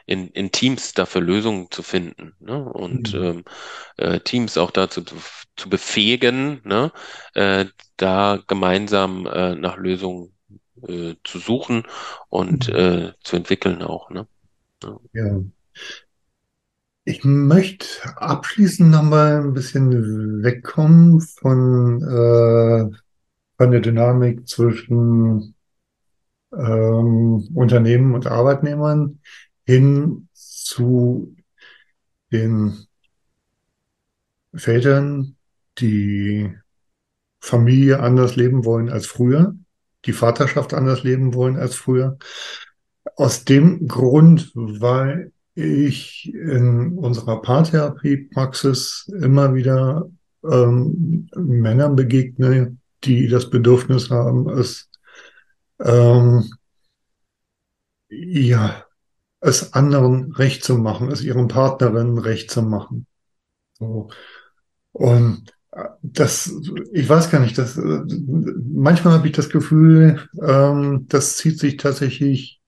in, 0.07 0.29
in 0.29 0.51
Teams 0.53 0.95
dafür 0.95 1.21
Lösungen 1.21 1.71
zu 1.71 1.83
finden, 1.83 2.35
ne? 2.41 2.63
Und 2.65 3.15
Mhm. 3.15 3.15
ähm, 3.15 3.45
äh, 3.97 4.21
Teams 4.21 4.59
auch 4.59 4.71
dazu 4.71 5.03
zu, 5.03 5.17
zu 5.57 5.69
befähigen, 5.71 6.61
ne? 6.65 6.93
Äh, 7.35 7.67
da 7.97 8.41
gemeinsam 8.47 9.27
äh, 9.27 9.55
nach 9.55 9.77
Lösungen 9.77 10.35
äh, 10.87 11.15
zu 11.25 11.39
suchen 11.39 11.85
und 12.29 12.69
Mhm. 12.69 12.71
äh, 12.71 13.13
zu 13.23 13.37
entwickeln 13.37 13.83
auch, 13.83 14.11
ne? 14.11 14.29
Ja. 14.83 14.99
Ja. 15.13 15.43
Ich 17.05 17.25
möchte 17.25 17.87
abschließend 18.17 18.91
nochmal 18.91 19.41
ein 19.41 19.55
bisschen 19.55 20.43
wegkommen 20.45 21.21
von, 21.21 22.01
äh, 22.01 22.97
von 23.57 23.71
der 23.73 23.81
Dynamik 23.81 24.47
zwischen 24.49 25.57
ähm, 26.53 27.49
Unternehmen 27.55 28.15
und 28.15 28.29
Arbeitnehmern 28.29 29.19
hin 29.65 30.29
zu 30.33 31.35
den 32.31 32.87
Vätern, 34.55 35.37
die 35.79 36.55
Familie 37.41 37.99
anders 37.99 38.37
leben 38.37 38.65
wollen 38.65 38.91
als 38.91 39.07
früher, 39.07 39.57
die 40.05 40.13
Vaterschaft 40.13 40.73
anders 40.73 41.03
leben 41.03 41.35
wollen 41.35 41.57
als 41.57 41.75
früher. 41.75 42.17
Aus 43.17 43.45
dem 43.45 43.89
Grund, 43.89 44.53
weil 44.55 45.33
ich 45.55 46.33
in 46.33 46.99
unserer 46.99 47.43
Paartherapiepraxis 47.43 49.11
immer 49.21 49.55
wieder 49.55 50.09
ähm, 50.45 51.29
Männern 51.37 51.97
begegne, 51.97 52.77
die 53.05 53.29
das 53.29 53.51
Bedürfnis 53.51 54.11
haben, 54.11 54.49
es, 54.49 54.89
ähm, 55.81 56.51
ja, 58.09 58.85
es 59.41 59.73
anderen 59.73 60.33
recht 60.33 60.65
zu 60.65 60.79
machen, 60.79 61.11
es 61.11 61.23
ihren 61.23 61.49
Partnerinnen 61.49 62.19
recht 62.19 62.51
zu 62.51 62.63
machen. 62.63 63.07
So. 63.79 64.09
Und 64.93 65.53
äh, 65.73 65.85
das, 66.03 66.53
ich 66.93 67.09
weiß 67.09 67.31
gar 67.31 67.41
nicht, 67.41 67.59
das, 67.59 67.77
äh, 67.77 68.01
manchmal 68.73 69.15
habe 69.15 69.27
ich 69.27 69.35
das 69.35 69.51
Gefühl, 69.51 70.29
ähm, 70.41 71.07
das 71.09 71.37
zieht 71.37 71.59
sich 71.59 71.77
tatsächlich 71.77 72.61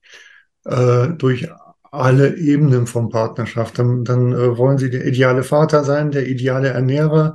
äh, 0.65 1.09
durch 1.11 1.49
alle 1.95 2.37
Ebenen 2.37 2.87
von 2.87 3.09
Partnerschaft. 3.09 3.79
Dann, 3.79 4.05
dann 4.05 4.33
äh, 4.33 4.57
wollen 4.59 4.79
sie 4.79 4.91
der 4.91 5.07
ideale 5.07 5.43
Vater 5.43 5.85
sein, 5.85 6.11
der 6.11 6.29
ideale 6.29 6.69
Ernährer, 6.69 7.35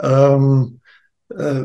ähm, 0.00 0.80
äh, 1.30 1.64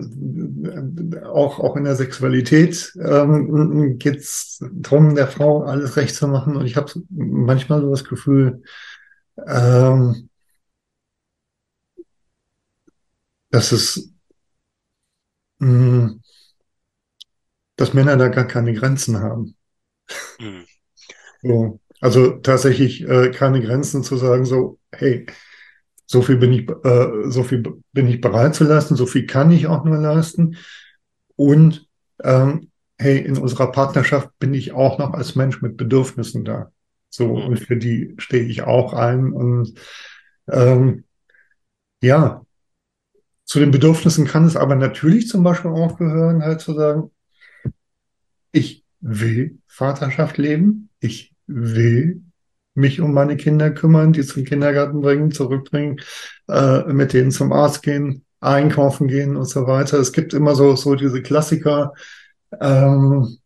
auch, 1.25 1.59
auch 1.59 1.75
in 1.75 1.83
der 1.83 1.95
Sexualität 1.95 2.93
ähm, 3.03 3.97
geht 3.97 4.17
es 4.17 4.63
darum, 4.71 5.15
der 5.15 5.27
Frau 5.27 5.63
alles 5.63 5.97
recht 5.97 6.15
zu 6.15 6.27
machen. 6.27 6.55
Und 6.55 6.65
ich 6.65 6.77
habe 6.77 6.91
manchmal 7.09 7.81
so 7.81 7.89
das 7.89 8.05
Gefühl, 8.05 8.61
ähm, 9.45 10.29
dass 13.49 13.71
es, 13.71 14.11
mh, 15.59 16.15
dass 17.75 17.93
Männer 17.93 18.17
da 18.17 18.27
gar 18.29 18.45
keine 18.45 18.73
Grenzen 18.73 19.19
haben. 19.19 19.55
Hm. 20.39 20.65
So. 21.41 21.79
Also 21.99 22.31
tatsächlich 22.31 23.07
äh, 23.07 23.31
keine 23.31 23.61
Grenzen 23.61 24.03
zu 24.03 24.17
sagen, 24.17 24.45
so, 24.45 24.79
hey, 24.91 25.25
so 26.05 26.21
viel 26.21 26.37
bin 26.37 26.53
ich, 26.53 26.69
äh, 26.69 27.29
so 27.29 27.43
viel 27.43 27.63
bin 27.91 28.07
ich 28.07 28.21
bereit 28.21 28.55
zu 28.55 28.63
leisten, 28.63 28.95
so 28.95 29.05
viel 29.05 29.25
kann 29.25 29.51
ich 29.51 29.67
auch 29.67 29.83
nur 29.83 29.97
leisten. 29.97 30.57
Und 31.35 31.87
ähm, 32.23 32.71
hey, 32.97 33.19
in 33.19 33.37
unserer 33.37 33.71
Partnerschaft 33.71 34.29
bin 34.39 34.53
ich 34.53 34.71
auch 34.71 34.97
noch 34.99 35.13
als 35.13 35.35
Mensch 35.35 35.61
mit 35.61 35.77
Bedürfnissen 35.77 36.45
da. 36.45 36.71
So, 37.09 37.35
Hm. 37.35 37.47
und 37.47 37.59
für 37.59 37.77
die 37.77 38.15
stehe 38.17 38.43
ich 38.43 38.61
auch 38.63 38.93
ein. 38.93 39.33
Und 39.33 39.73
ähm, 40.49 41.03
ja, 42.01 42.45
zu 43.45 43.59
den 43.59 43.71
Bedürfnissen 43.71 44.25
kann 44.25 44.45
es 44.45 44.55
aber 44.55 44.75
natürlich 44.75 45.27
zum 45.27 45.43
Beispiel 45.43 45.71
auch 45.71 45.97
gehören, 45.97 46.43
halt 46.43 46.61
zu 46.61 46.73
sagen, 46.73 47.11
ich 48.51 48.83
will 48.99 49.59
Vaterschaft 49.67 50.37
leben, 50.37 50.89
ich 50.99 51.33
will 51.47 52.21
mich 52.75 53.01
um 53.01 53.13
meine 53.13 53.37
Kinder 53.37 53.71
kümmern, 53.71 54.13
die 54.13 54.23
zum 54.23 54.43
Kindergarten 54.43 55.01
bringen, 55.01 55.31
zurückbringen, 55.31 55.99
äh, 56.47 56.83
mit 56.93 57.13
denen 57.13 57.31
zum 57.31 57.51
Arzt 57.51 57.81
gehen, 57.81 58.23
einkaufen 58.39 59.07
gehen 59.07 59.35
und 59.35 59.45
so 59.45 59.65
weiter. 59.65 59.97
Es 59.99 60.13
gibt 60.13 60.33
immer 60.33 60.53
so, 60.53 60.75
so 60.75 60.93
diese 60.95 61.23
Klassiker, 61.23 61.93
ähm, 62.61 63.37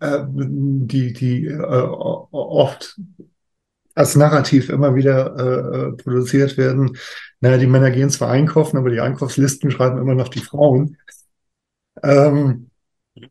äh, 0.00 0.24
die, 0.30 1.12
die 1.12 1.46
äh, 1.46 1.58
oft 1.60 2.98
als 3.94 4.16
Narrativ 4.16 4.70
immer 4.70 4.94
wieder 4.94 5.36
äh, 5.36 5.92
produziert 6.02 6.56
werden. 6.56 6.96
Naja, 7.40 7.58
die 7.58 7.66
Männer 7.66 7.90
gehen 7.90 8.10
zwar 8.10 8.30
einkaufen, 8.30 8.78
aber 8.78 8.90
die 8.90 9.00
Einkaufslisten 9.00 9.70
schreiben 9.70 9.98
immer 9.98 10.14
noch 10.14 10.28
die 10.28 10.40
Frauen. 10.40 10.96
Ähm, 12.02 12.67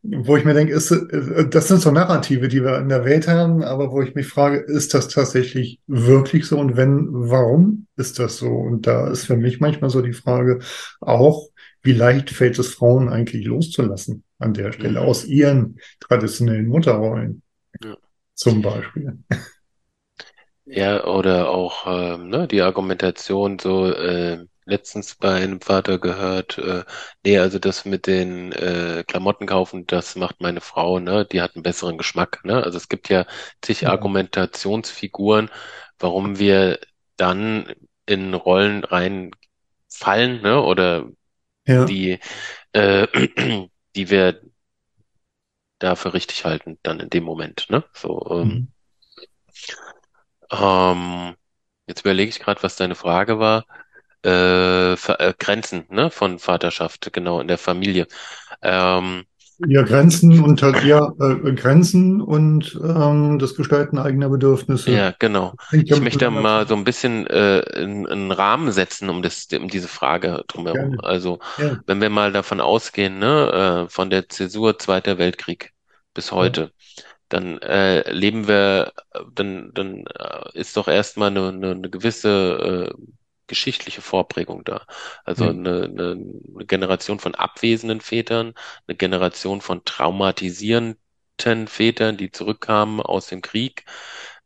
wo 0.02 0.36
ich 0.36 0.44
mir 0.44 0.54
denke, 0.54 0.72
ist, 0.72 0.90
äh, 0.90 1.48
das 1.48 1.68
sind 1.68 1.80
so 1.80 1.90
Narrative, 1.90 2.48
die 2.48 2.62
wir 2.62 2.78
in 2.78 2.88
der 2.88 3.04
Welt 3.04 3.28
haben, 3.28 3.62
aber 3.62 3.90
wo 3.92 4.02
ich 4.02 4.14
mich 4.14 4.26
frage, 4.26 4.58
ist 4.58 4.94
das 4.94 5.08
tatsächlich 5.08 5.80
wirklich 5.86 6.46
so? 6.46 6.58
Und 6.58 6.76
wenn, 6.76 7.08
warum 7.10 7.86
ist 7.96 8.18
das 8.18 8.38
so? 8.38 8.48
Und 8.48 8.86
da 8.86 9.08
ist 9.10 9.26
für 9.26 9.36
mich 9.36 9.60
manchmal 9.60 9.90
so 9.90 10.02
die 10.02 10.12
Frage 10.12 10.60
auch, 11.00 11.48
wie 11.82 11.92
leicht 11.92 12.30
fällt 12.30 12.58
es 12.58 12.74
Frauen 12.74 13.08
eigentlich 13.08 13.46
loszulassen 13.46 14.24
an 14.38 14.54
der 14.54 14.72
Stelle 14.72 15.00
Mhm. 15.00 15.06
aus 15.06 15.24
ihren 15.24 15.78
traditionellen 16.00 16.66
Mutterrollen 16.66 17.42
Ja. 17.82 17.96
zum 18.34 18.62
Beispiel? 18.62 19.18
Ja, 20.64 21.04
oder 21.06 21.48
auch 21.50 21.86
ähm, 21.86 22.28
ne, 22.28 22.46
die 22.46 22.60
Argumentation 22.62 23.58
so 23.58 23.86
äh, 23.90 24.44
letztens 24.68 25.14
bei 25.16 25.34
einem 25.34 25.60
Vater 25.60 25.98
gehört, 25.98 26.58
äh, 26.58 26.84
nee, 27.24 27.38
also 27.38 27.58
das 27.58 27.84
mit 27.84 28.06
den 28.06 28.52
äh, 28.52 29.04
Klamotten 29.06 29.46
kaufen, 29.46 29.86
das 29.86 30.16
macht 30.16 30.40
meine 30.40 30.60
Frau, 30.60 31.00
ne, 31.00 31.24
die 31.26 31.40
hat 31.40 31.56
einen 31.56 31.62
besseren 31.62 31.98
Geschmack, 31.98 32.44
ne? 32.44 32.62
Also 32.62 32.76
es 32.76 32.88
gibt 32.88 33.08
ja 33.08 33.26
zig 33.62 33.82
Ja, 33.82 33.90
Argumentationsfiguren, 33.90 35.50
warum 35.98 36.38
wir 36.38 36.78
dann 37.16 37.72
in 38.06 38.34
Rollen 38.34 38.84
reinfallen, 38.84 40.42
ne, 40.42 40.62
oder 40.62 41.08
ja, 41.66 41.84
die 41.84 42.18
äh, 42.72 43.06
die 43.96 44.10
wir 44.10 44.40
dafür 45.78 46.14
richtig 46.14 46.44
halten, 46.44 46.78
dann 46.82 47.00
in 47.00 47.10
dem 47.10 47.24
Moment, 47.24 47.66
ne? 47.70 47.84
So, 47.92 48.26
ähm, 48.30 48.48
mhm. 48.48 48.68
ähm, 50.50 51.36
jetzt 51.86 52.00
überlege 52.00 52.28
ich 52.30 52.40
gerade, 52.40 52.62
was 52.62 52.76
deine 52.76 52.94
Frage 52.94 53.38
war. 53.38 53.64
Äh, 54.24 54.92
äh, 54.94 55.34
Grenzen, 55.38 55.86
ne, 55.90 56.10
von 56.10 56.38
Vaterschaft, 56.38 57.12
genau, 57.12 57.40
in 57.40 57.48
der 57.48 57.58
Familie. 57.58 58.06
Ähm, 58.62 59.26
Ja, 59.58 59.82
Grenzen 59.82 60.40
und 60.40 60.62
halt, 60.62 60.82
ja, 60.84 61.12
äh, 61.20 61.52
Grenzen 61.54 62.20
und 62.20 62.78
ähm, 62.82 63.38
das 63.38 63.54
Gestalten 63.56 63.98
eigener 63.98 64.28
Bedürfnisse. 64.28 64.90
ja, 64.92 65.12
genau. 65.18 65.54
Ich 65.86 66.00
damit 66.00 66.00
möchte 66.00 66.30
mal 66.30 66.66
so 66.66 66.74
ein 66.74 66.84
bisschen 66.84 67.26
äh, 67.26 67.60
in- 67.82 68.06
einen 68.06 68.32
Rahmen 68.32 68.72
setzen 68.72 69.10
um 69.10 69.22
das, 69.22 69.46
um 69.52 69.68
diese 69.68 69.88
Frage 69.88 70.44
drumherum. 70.48 70.94
Gerne. 70.94 70.98
Also, 71.00 71.40
Ja, 71.56 71.82
wenn 71.86 72.00
wir 72.00 72.08
mal 72.10 72.32
davon 72.32 72.60
ausgehen, 72.60 73.18
ne, 73.18 73.86
äh, 73.86 73.90
von 73.90 74.08
der 74.10 74.28
Zäsur 74.28 74.78
Zweiter 74.78 75.18
Weltkrieg 75.18 75.72
bis 76.14 76.32
ja, 76.34 76.52
heute. 76.52 76.72
dann 77.30 77.58
äh, 77.60 78.10
leben 78.12 78.48
wir, 78.48 78.92
dann, 79.34 79.72
dann 79.74 80.06
äh, 80.06 80.50
ist 80.58 80.76
doch 80.78 80.88
erstmal 80.88 81.30
eine, 81.30 81.48
eine, 81.48 81.72
eine 81.72 81.90
gewisse 81.90 82.92
äh, 82.94 83.02
geschichtliche 83.48 84.02
Vorprägung 84.02 84.64
da. 84.64 84.86
Also 85.24 85.46
Ja. 85.46 85.50
eine, 85.50 85.84
eine, 85.84 86.12
eine 86.54 86.66
Generation 86.66 87.18
von 87.20 87.34
abwesenden 87.34 88.00
Vätern, 88.00 88.54
eine 88.86 88.96
Generation 88.96 89.60
von 89.60 89.84
traumatisierenden 89.84 91.68
Vätern, 91.68 92.16
die 92.16 92.30
zurückkamen 92.32 93.00
aus 93.00 93.28
dem 93.28 93.42
Krieg, 93.42 93.84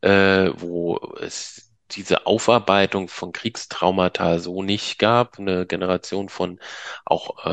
äh, 0.00 0.50
wo 0.57 0.98
es 1.20 1.70
diese 1.90 2.26
Aufarbeitung 2.26 3.09
von 3.09 3.32
Kriegstraumata 3.32 4.38
so 4.38 4.62
nicht 4.62 4.98
gab. 4.98 5.38
Eine 5.38 5.66
Generation 5.66 6.28
von 6.30 6.59
auch 7.05 7.44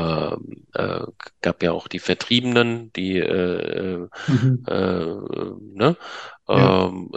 äh, 0.74 0.80
äh, 0.80 1.06
gab 1.42 1.62
ja 1.62 1.72
auch 1.72 1.88
die 1.88 1.98
Vertriebenen, 1.98 2.90
die 2.94 3.18
äh, 3.18 4.08
Mhm. 4.26 4.66
äh, 4.66 5.04
ne? 5.74 5.96
Ja. 6.52 6.74
Ähm, 6.88 7.10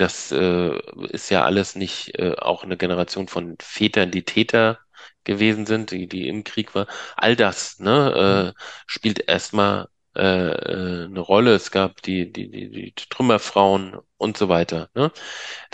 das 0.00 0.32
äh, 0.32 0.78
ist 1.10 1.30
ja 1.30 1.44
alles 1.44 1.74
nicht 1.76 2.18
äh, 2.18 2.34
auch 2.38 2.64
eine 2.64 2.76
Generation 2.76 3.28
von 3.28 3.56
Vätern, 3.60 4.10
die 4.10 4.24
Täter 4.24 4.78
gewesen 5.24 5.66
sind, 5.66 5.90
die, 5.90 6.06
die 6.08 6.28
im 6.28 6.44
Krieg 6.44 6.74
war. 6.74 6.86
All 7.16 7.36
das, 7.36 7.78
ne, 7.78 8.54
äh, 8.56 8.60
spielt 8.86 9.28
erstmal 9.28 9.88
äh, 10.16 10.22
äh, 10.22 11.04
eine 11.06 11.20
Rolle. 11.20 11.54
Es 11.54 11.70
gab 11.70 12.02
die, 12.02 12.32
die, 12.32 12.50
die, 12.50 12.70
die 12.70 12.92
Trümmerfrauen 12.94 13.96
und 14.16 14.36
so 14.36 14.48
weiter, 14.48 14.90
ne? 14.94 15.12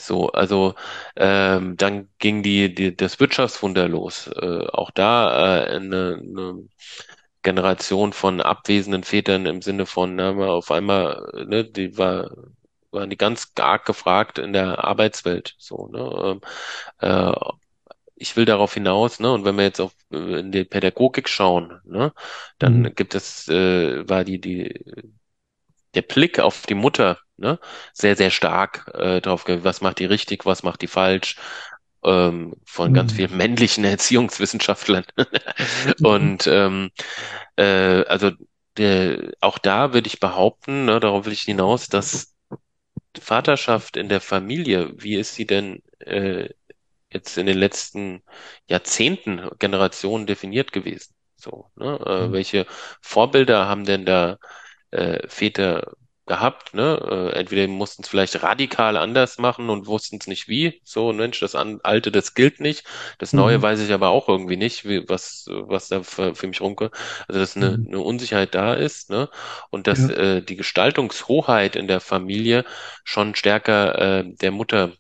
So, 0.01 0.29
also 0.33 0.75
ähm, 1.17 1.77
dann 1.77 2.09
ging 2.19 2.43
die, 2.43 2.75
die 2.75 2.97
das 2.97 3.21
Wirtschaftswunder 3.21 3.89
los. 3.89 4.29
Äh, 4.29 4.67
auch 4.73 4.91
da 4.91 5.65
äh, 5.67 5.77
eine, 5.77 6.21
eine 6.23 6.69
Generation 7.43 8.13
von 8.13 8.41
abwesenden 8.41 9.05
Vätern 9.05 9.47
im 9.47 9.63
Sinne 9.63 9.87
von, 9.87 10.17
na, 10.17 10.31
auf 10.33 10.71
einmal, 10.71 11.47
ne, 11.49 11.65
die 11.65 11.97
war 11.99 12.31
waren 12.97 13.11
die 13.11 13.19
ganz 13.19 13.53
arg 13.61 13.87
gefragt 13.87 14.39
in 14.41 14.55
der 14.55 14.85
Arbeitswelt. 14.85 15.57
So, 15.59 15.89
ne? 15.89 16.41
Ähm, 17.03 17.31
äh, 17.33 17.33
ich 18.17 18.37
will 18.37 18.45
darauf 18.47 18.75
hinaus, 18.75 19.21
ne? 19.21 19.33
Und 19.33 19.45
wenn 19.45 19.57
wir 19.57 19.65
jetzt 19.65 19.81
auf 19.81 19.95
äh, 20.13 20.41
in 20.41 20.53
die 20.53 20.65
Pädagogik 20.65 21.29
schauen, 21.29 21.81
ne, 21.85 22.13
dann 22.59 22.83
Mhm. 22.83 22.95
gibt 22.95 23.15
es, 23.15 23.49
äh, 23.49 24.09
war 24.09 24.25
die, 24.25 24.41
die, 24.41 24.85
der 25.95 26.03
Blick 26.03 26.39
auf 26.41 26.67
die 26.67 26.75
Mutter, 26.75 27.19
ne, 27.37 27.59
sehr, 27.93 28.17
sehr 28.17 28.31
stark 28.31 28.91
äh, 28.95 29.21
drauf, 29.21 29.45
was 29.49 29.81
macht 29.81 29.99
die 29.99 30.05
richtig, 30.07 30.45
was 30.47 30.63
macht 30.63 30.83
die 30.83 30.87
falsch, 30.89 31.37
ähm, 32.05 32.55
von 32.65 32.93
ganz 32.93 33.13
Mhm. 33.13 33.15
vielen 33.15 33.37
männlichen 33.37 33.85
Erziehungswissenschaftlern. 33.87 35.05
Und 36.03 36.47
ähm, 36.47 36.91
äh, 37.57 38.05
also 38.07 38.33
der, 38.77 39.33
auch 39.41 39.59
da 39.59 39.95
würde 39.95 40.09
ich 40.09 40.21
behaupten, 40.21 40.87
ne, 40.87 41.01
darauf 41.01 41.27
will 41.27 41.33
ich 41.33 41.43
hinaus, 41.43 41.89
dass 41.89 42.35
Vaterschaft 43.21 43.97
in 43.97 44.09
der 44.09 44.21
Familie, 44.21 44.93
wie 45.03 45.17
ist 45.17 45.35
sie 45.35 45.47
denn 45.47 45.83
äh, 46.01 46.49
jetzt 47.13 47.39
in 47.39 47.47
den 47.47 47.59
letzten 47.59 48.23
Jahrzehnten, 48.69 49.49
Generationen 49.59 50.27
definiert 50.27 50.73
gewesen? 50.73 51.15
So, 51.37 51.71
ne? 51.77 51.99
Äh, 52.07 52.33
Mhm. 52.33 52.33
welche 52.33 52.67
Vorbilder 53.03 53.67
haben 53.69 53.85
denn 53.85 54.07
da 54.07 54.39
äh, 54.93 55.27
Väter 55.29 55.93
gehabt, 56.27 56.75
ne? 56.75 57.31
Äh, 57.35 57.39
entweder 57.39 57.69
mussten 57.69 58.03
es 58.03 58.09
vielleicht 58.09 58.43
radikal 58.43 58.97
anders 58.97 59.39
machen 59.39 59.71
und 59.71 59.87
wussten 59.87 60.19
es 60.21 60.27
nicht 60.27 60.49
wie. 60.49 60.81
So, 60.85 61.13
Mensch, 61.13 61.41
das 61.41 61.55
Alte, 61.55 62.11
das 62.13 62.35
gilt 62.35 62.61
nicht. 62.61 62.85
Das 63.19 63.35
Neue 63.35 63.61
Mhm. 63.61 63.63
weiß 63.63 63.81
ich 63.81 63.93
aber 63.93 64.09
auch 64.11 64.29
irgendwie 64.29 64.57
nicht, 64.57 64.85
wie, 64.85 65.09
was, 65.09 65.47
was 65.49 65.89
da 65.89 66.03
für, 66.03 66.35
für 66.35 66.47
mich 66.49 66.61
rumkommt. 66.61 66.93
Also, 67.29 67.41
dass 67.41 67.57
eine, 67.57 67.75
Mhm. 67.75 67.87
eine 67.87 68.01
Unsicherheit 68.01 68.55
da 68.55 68.75
ist, 68.75 69.11
ne? 69.11 69.29
Und 69.71 69.87
dass 69.87 70.09
Ja. 70.09 70.09
äh, 70.09 70.43
die 70.43 70.57
Gestaltungshoheit 70.57 71.77
in 71.77 71.89
der 71.89 72.01
Familie 72.01 72.65
schon 73.05 73.35
stärker 73.35 74.21
äh, 74.21 74.25
der 74.35 74.51
Mutter 74.51 74.93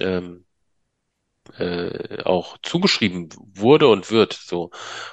ähm, 0.00 0.44
äh, 1.58 2.22
auch 2.24 2.58
zugeschrieben 2.62 3.28
wurde 3.54 3.88
und 3.88 4.10
wird 4.10 4.32
so. 4.34 4.70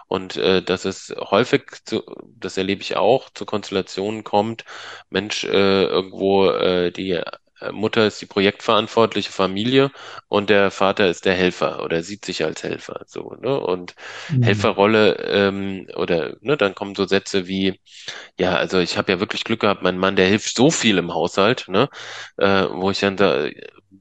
Und 0.08 0.38
äh, 0.38 0.62
dass 0.64 0.86
es 0.86 1.14
häufig 1.20 1.64
zu, 1.86 2.04
das 2.38 2.58
erlebe 2.58 2.82
ich 2.82 2.96
auch, 2.98 3.30
zu 3.32 3.46
Konstellationen 3.46 4.24
kommt, 4.24 4.66
Mensch, 5.10 5.44
äh, 5.44 5.84
irgendwo 5.86 6.48
äh, 6.50 6.92
die 6.92 7.22
Mutter 7.74 8.08
ist 8.08 8.22
die 8.22 8.26
projektverantwortliche 8.26 9.32
Familie 9.34 9.92
und 10.30 10.50
der 10.50 10.72
Vater 10.72 11.10
ist 11.10 11.26
der 11.26 11.34
Helfer 11.36 11.84
oder 11.84 12.04
sieht 12.04 12.24
sich 12.24 12.46
als 12.46 12.64
Helfer. 12.64 13.02
So, 13.06 13.36
ne? 13.42 13.60
Und 13.60 13.96
Mhm. 14.30 14.40
Helferrolle 14.40 15.16
ähm, 15.18 15.88
oder 15.96 16.38
ne, 16.40 16.56
dann 16.56 16.74
kommen 16.74 16.96
so 16.96 17.06
Sätze 17.06 17.48
wie, 17.48 17.80
ja, 18.38 18.56
also 18.56 18.80
ich 18.80 18.98
habe 18.98 19.12
ja 19.12 19.20
wirklich 19.20 19.44
Glück 19.44 19.62
gehabt, 19.62 19.82
mein 19.84 19.98
Mann, 19.98 20.16
der 20.16 20.28
hilft 20.28 20.56
so 20.56 20.72
viel 20.72 20.98
im 20.98 21.14
Haushalt, 21.14 21.66
ne? 21.68 21.90
Äh, 22.38 22.66
wo 22.72 22.92
ich 22.92 23.00
dann 23.00 23.18
da, 23.18 23.48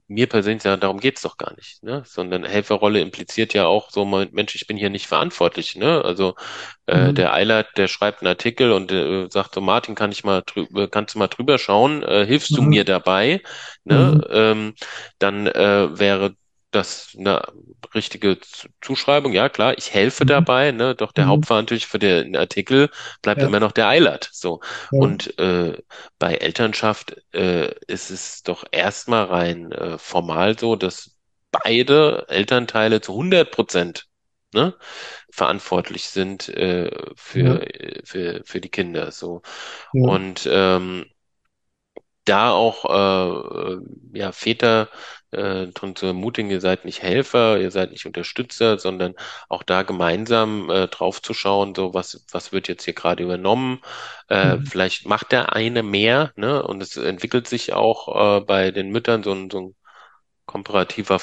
mir 0.06 0.28
persönlich 0.28 0.62
sage, 0.62 0.80
darum 0.80 1.00
geht's 1.00 1.22
doch 1.22 1.36
gar 1.38 1.54
nicht, 1.56 1.82
ne? 1.82 2.02
Sondern 2.06 2.44
Helferrolle 2.44 3.00
impliziert 3.00 3.54
ja 3.54 3.66
auch 3.66 3.90
so, 3.90 4.04
Mensch, 4.04 4.54
ich 4.54 4.66
bin 4.66 4.76
hier 4.76 4.90
nicht 4.90 5.06
verantwortlich, 5.06 5.76
ne? 5.76 6.02
Also 6.04 6.34
äh, 6.86 7.12
Mhm. 7.12 7.14
der 7.14 7.32
Eilert, 7.34 7.68
der 7.76 7.88
schreibt 7.88 8.20
einen 8.22 8.28
Artikel 8.28 8.72
und 8.72 8.92
äh, 8.92 9.28
sagt 9.30 9.54
so, 9.54 9.60
Martin, 9.60 9.94
kann 9.94 10.12
ich 10.12 10.24
mal 10.24 10.42
drüber, 10.46 10.88
kannst 10.88 11.14
du 11.14 11.18
mal 11.18 11.28
drüber 11.28 11.58
schauen? 11.58 12.02
Äh, 12.02 12.26
hilfst 12.26 12.56
du 12.56 12.62
mir 12.62 12.84
Mhm. 12.84 12.84
dabei? 12.84 13.42
Mhm. 13.90 13.94
Ne? 13.94 14.20
Ähm, 14.30 14.74
dann 15.18 15.46
äh, 15.46 15.98
wäre 15.98 16.34
das 16.70 17.14
eine 17.18 17.42
richtige 17.94 18.38
Zuschreibung. 18.82 19.32
Ja, 19.32 19.48
klar, 19.48 19.76
ich 19.78 19.92
helfe 19.94 20.24
Mhm. 20.24 20.26
dabei, 20.26 20.72
ne? 20.72 20.94
Doch 20.94 21.12
der 21.12 21.24
Mhm. 21.24 21.28
Hauptverantwortliche 21.28 21.88
für 21.88 21.98
den 21.98 22.36
Artikel 22.36 22.90
bleibt 23.22 23.42
Ja. 23.42 23.48
immer 23.48 23.60
noch 23.60 23.72
der 23.72 23.88
Eilert. 23.88 24.28
So. 24.32 24.60
Ja. 24.90 25.00
Und 25.00 25.38
äh, 25.38 25.78
bei 26.18 26.34
Elternschaft 26.36 27.16
äh, 27.32 27.74
ist 27.86 28.10
es 28.10 28.42
doch 28.42 28.64
erstmal 28.70 29.24
rein 29.26 29.72
äh, 29.72 29.98
formal 29.98 30.58
so, 30.58 30.76
dass 30.76 31.16
beide 31.50 32.26
Elternteile 32.28 33.00
zu 33.00 33.14
100 33.14 33.50
Prozent 33.50 34.06
ne, 34.52 34.74
verantwortlich 35.30 36.06
sind 36.08 36.48
äh, 36.50 36.90
Ja. 37.34 37.58
für, 37.58 37.66
für, 38.04 38.42
für 38.44 38.60
die 38.60 38.68
Kinder. 38.70 39.10
So. 39.12 39.42
Und 39.92 40.48
ähm, 40.50 41.06
da 42.24 42.50
auch 42.52 42.84
äh, 42.84 43.78
ja, 44.18 44.32
Väter 44.32 44.88
äh, 45.32 45.66
darum 45.68 45.94
zu 45.96 46.06
ermutigen, 46.06 46.50
ihr 46.50 46.60
seid 46.60 46.84
nicht 46.84 47.02
Helfer, 47.02 47.58
ihr 47.60 47.70
seid 47.70 47.90
nicht 47.92 48.06
Unterstützer, 48.06 48.78
sondern 48.78 49.14
auch 49.48 49.62
da 49.62 49.82
gemeinsam 49.82 50.70
äh, 50.70 50.88
drauf 50.88 51.22
zu 51.22 51.34
schauen, 51.34 51.74
so 51.74 51.94
was, 51.94 52.24
was 52.32 52.52
wird 52.52 52.68
jetzt 52.68 52.84
hier 52.84 52.94
gerade 52.94 53.22
übernommen. 53.22 53.80
Äh, 54.28 54.58
Mhm. 54.58 54.64
vielleicht 54.64 55.06
macht 55.06 55.32
der 55.32 55.52
eine 55.54 55.82
mehr, 55.82 56.32
ne? 56.36 56.62
Und 56.62 56.82
es 56.82 56.96
entwickelt 56.96 57.48
sich 57.48 57.72
auch 57.72 58.38
äh, 58.38 58.40
bei 58.42 58.70
den 58.70 58.90
Müttern 58.90 59.22
so 59.22 59.32
ein, 59.32 59.50
so 59.50 59.60
ein 59.60 59.74
komparativer 60.46 61.20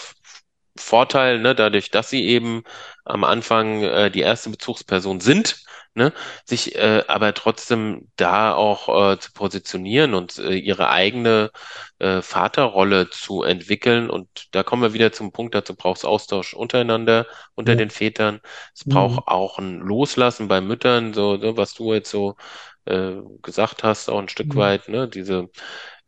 Vorteil, 0.78 1.39
ne, 1.39 1.55
dadurch, 1.55 1.89
dass 1.91 2.09
sie 2.09 2.26
eben 2.28 2.63
am 3.05 3.23
Anfang 3.23 3.82
äh, 3.84 4.11
die 4.11 4.21
erste 4.21 4.49
Bezugsperson 4.49 5.19
sind, 5.21 5.63
ne, 5.93 6.13
sich 6.45 6.76
äh, 6.76 7.03
aber 7.07 7.34
trotzdem 7.34 8.11
da 8.17 8.53
auch 8.53 9.13
äh, 9.13 9.19
zu 9.19 9.32
positionieren 9.34 10.13
und 10.13 10.38
äh, 10.38 10.55
ihre 10.55 10.89
eigene 10.89 11.51
äh, 11.99 12.21
Vaterrolle 12.21 13.09
zu 13.09 13.43
entwickeln. 13.43 14.09
Und 14.09 14.28
da 14.51 14.63
kommen 14.63 14.82
wir 14.82 14.93
wieder 14.93 15.11
zum 15.11 15.32
Punkt, 15.32 15.55
dazu 15.55 15.76
braucht 15.76 15.99
es 15.99 16.05
Austausch 16.05 16.53
untereinander, 16.53 17.26
unter 17.55 17.73
Ja. 17.73 17.78
den 17.78 17.89
Vätern. 17.89 18.41
Es 18.73 18.86
Mhm. 18.86 18.93
braucht 18.93 19.28
auch 19.28 19.57
ein 19.59 19.80
Loslassen 19.80 20.47
bei 20.47 20.61
Müttern, 20.61 21.13
so, 21.13 21.38
ne, 21.38 21.55
was 21.57 21.73
du 21.73 21.93
jetzt 21.93 22.09
so 22.11 22.36
äh, 22.86 23.13
gesagt 23.41 23.84
hast, 23.84 24.09
auch 24.09 24.19
ein 24.19 24.30
Stück 24.30 24.55
Mhm. 24.55 24.57
weit, 24.57 24.89
ne, 24.89 25.07
diese 25.07 25.49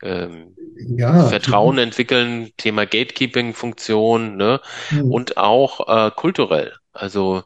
ähm, 0.01 0.57
Ja, 0.97 1.13
Vertrauen 1.19 1.77
entwickeln, 1.79 2.51
Thema 2.57 2.85
Gatekeeping-Funktion, 2.85 4.37
ne? 4.37 4.61
Mhm. 4.91 5.07
Und 5.07 5.37
auch 5.37 5.87
äh, 6.07 6.11
kulturell. 6.11 6.75
Also 6.93 7.43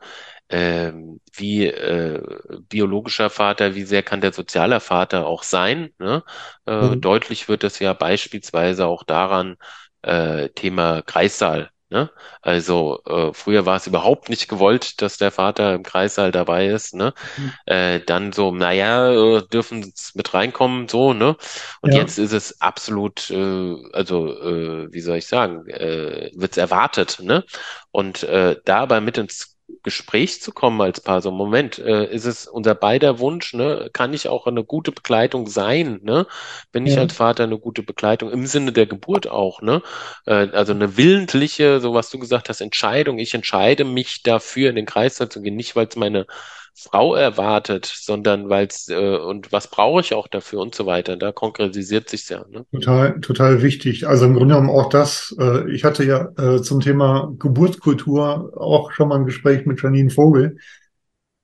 ähm, 0.49 1.21
wie 1.33 1.65
äh, 1.67 2.21
biologischer 2.69 3.29
Vater, 3.29 3.75
wie 3.75 3.83
sehr 3.83 4.03
kann 4.03 4.21
der 4.21 4.33
sozialer 4.33 4.79
Vater 4.81 5.25
auch 5.27 5.43
sein, 5.43 5.91
ne? 5.99 6.23
Äh, 6.65 6.97
Mhm. 6.97 6.97
deutlich 6.97 7.47
wird 7.49 7.63
es 7.63 7.79
ja 7.79 7.93
beispielsweise 7.93 8.87
auch 8.87 9.03
daran, 9.03 9.57
äh, 10.01 10.49
Thema 10.49 11.01
Kreissaal. 11.03 11.71
Ne? 11.91 12.09
Also 12.41 13.01
äh, 13.05 13.33
früher 13.33 13.65
war 13.65 13.75
es 13.75 13.85
überhaupt 13.87 14.29
nicht 14.29 14.47
gewollt, 14.47 15.01
dass 15.01 15.17
der 15.17 15.29
Vater 15.31 15.75
im 15.75 15.83
Kreissaal 15.83 16.31
dabei 16.31 16.67
ist. 16.67 16.95
Ne? 16.95 17.13
Mhm. 17.35 17.53
Äh, 17.65 17.99
dann 18.01 18.31
so, 18.31 18.51
naja, 18.51 19.11
äh, 19.11 19.41
dürfen 19.51 19.91
es 19.95 20.15
mit 20.15 20.33
reinkommen, 20.33 20.87
so, 20.87 21.13
ne? 21.13 21.35
Und 21.81 21.93
Ja. 21.93 21.99
jetzt 21.99 22.17
ist 22.17 22.31
es 22.33 22.61
absolut, 22.61 23.29
äh, 23.29 23.75
also, 23.93 24.27
äh, 24.41 24.87
wie 24.93 25.01
soll 25.01 25.17
ich 25.17 25.27
sagen, 25.27 25.67
äh, 25.67 26.31
wird 26.33 26.53
es 26.53 26.57
erwartet, 26.57 27.19
ne? 27.21 27.43
Und 27.91 28.23
äh, 28.23 28.55
dabei 28.65 29.01
mit 29.01 29.17
ins 29.17 29.50
Gespräch 29.83 30.41
zu 30.41 30.51
kommen 30.51 30.81
als 30.81 31.01
Paar, 31.01 31.21
so 31.21 31.31
Moment, 31.31 31.79
äh, 31.79 32.05
ist 32.13 32.25
es 32.25 32.47
unser 32.47 32.75
beider 32.75 33.19
Wunsch, 33.19 33.53
ne? 33.53 33.89
Kann 33.93 34.13
ich 34.13 34.27
auch 34.29 34.47
eine 34.47 34.63
gute 34.63 34.91
Begleitung 34.91 35.47
sein, 35.47 35.99
ne? 36.03 36.27
Bin 36.71 36.85
ich 36.85 36.97
Ja. 36.97 36.99
als 36.99 37.13
Vater 37.13 37.43
eine 37.43 37.59
gute 37.59 37.83
Begleitung 37.83 38.31
im 38.31 38.45
Sinne 38.47 38.71
der 38.73 38.85
Geburt 38.85 39.27
auch, 39.29 39.61
ne? 39.61 39.81
Äh, 40.25 40.49
also 40.51 40.73
eine 40.73 40.97
willentliche, 40.97 41.79
so 41.79 41.93
was 41.93 42.09
du 42.09 42.19
gesagt 42.19 42.49
hast, 42.49 42.61
Entscheidung. 42.61 43.17
Ich 43.19 43.33
entscheide 43.33 43.83
mich 43.83 44.23
dafür, 44.23 44.69
in 44.69 44.75
den 44.75 44.85
Kreislauf 44.85 45.29
zu 45.29 45.41
gehen, 45.41 45.55
nicht 45.55 45.75
weil 45.75 45.87
es 45.87 45.95
meine 45.95 46.25
Frau 46.73 47.15
erwartet, 47.15 47.85
sondern 47.85 48.49
weil 48.49 48.67
es 48.67 48.87
äh, 48.87 49.17
und 49.17 49.51
was 49.51 49.67
brauche 49.67 50.01
ich 50.01 50.13
auch 50.13 50.27
dafür 50.27 50.61
und 50.61 50.73
so 50.73 50.85
weiter. 50.85 51.17
Da 51.17 51.31
konkretisiert 51.31 52.09
sich 52.09 52.27
ja. 52.29 52.45
Ne? 52.49 52.65
Total, 52.71 53.19
total 53.21 53.61
wichtig. 53.61 54.07
Also 54.07 54.25
im 54.25 54.33
Grunde 54.33 54.55
genommen 54.55 54.69
auch 54.69 54.89
das. 54.89 55.35
Äh, 55.39 55.69
ich 55.71 55.83
hatte 55.83 56.03
ja 56.03 56.31
äh, 56.37 56.61
zum 56.61 56.79
Thema 56.79 57.33
Geburtskultur 57.37 58.53
auch 58.57 58.91
schon 58.91 59.09
mal 59.09 59.19
ein 59.19 59.25
Gespräch 59.25 59.65
mit 59.65 59.81
Janine 59.81 60.09
Vogel. 60.09 60.57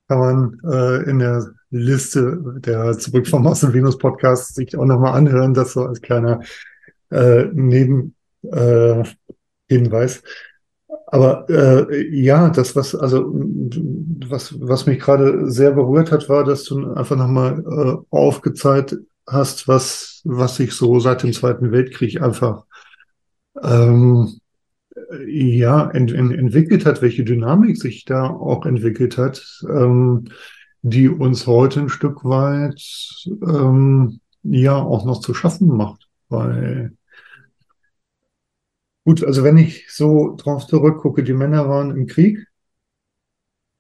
Kann 0.08 0.20
man 0.20 0.62
äh, 0.72 1.10
in 1.10 1.20
der 1.20 1.46
Liste 1.70 2.42
der 2.60 2.98
Zurück 2.98 3.28
vom 3.28 3.44
Mars 3.44 3.64
und 3.64 3.74
Venus 3.74 3.98
Podcast 3.98 4.56
sich 4.56 4.78
auch 4.78 4.86
nochmal 4.86 5.14
anhören. 5.14 5.54
Das 5.54 5.74
so 5.74 5.84
als 5.84 6.02
kleiner 6.02 6.42
äh, 7.12 7.46
Neben 7.54 8.16
äh. 8.52 9.04
Aber 11.10 11.50
äh, 11.50 12.06
ja, 12.14 12.50
das, 12.50 12.76
was, 12.76 12.94
also 12.94 13.32
was, 14.28 14.60
was 14.60 14.86
mich 14.86 15.00
gerade 15.00 15.50
sehr 15.50 15.72
berührt 15.72 16.12
hat, 16.12 16.28
war, 16.28 16.44
dass 16.44 16.66
du 16.66 16.94
einfach 16.94 17.16
nochmal 17.16 17.64
äh, 17.66 18.06
aufgezeigt 18.14 18.98
hast, 19.26 19.70
was, 19.70 20.22
was 20.26 20.58
sich 20.58 20.74
so 20.74 21.00
seit 21.00 21.24
dem 21.24 21.32
Zweiten 21.32 21.72
Weltkrieg 21.72 22.22
einfach 22.22 22.66
ähm, 23.64 24.38
ja, 25.26 25.90
ent, 25.92 26.12
ent, 26.12 26.34
entwickelt 26.34 26.86
hat, 26.86 27.02
welche 27.02 27.24
Dynamik 27.24 27.78
sich 27.78 28.04
da 28.04 28.28
auch 28.28 28.66
entwickelt 28.66 29.18
hat, 29.18 29.64
ähm, 29.70 30.26
die 30.82 31.08
uns 31.08 31.48
heute 31.48 31.82
ein 31.82 31.90
Stück 31.90 32.26
weit 32.26 32.82
ähm, 33.26 34.20
ja 34.44 34.76
auch 34.76 35.06
noch 35.06 35.22
zu 35.22 35.34
schaffen 35.34 35.70
macht. 35.70 36.10
Weil 36.28 36.97
Gut, 39.08 39.24
also 39.24 39.42
wenn 39.46 39.56
ich 39.56 39.90
so 39.90 40.36
drauf 40.36 40.68
zurückgucke, 40.68 41.24
die 41.24 41.32
Männer 41.32 41.70
waren 41.70 41.92
im 41.92 42.08
Krieg, 42.08 42.46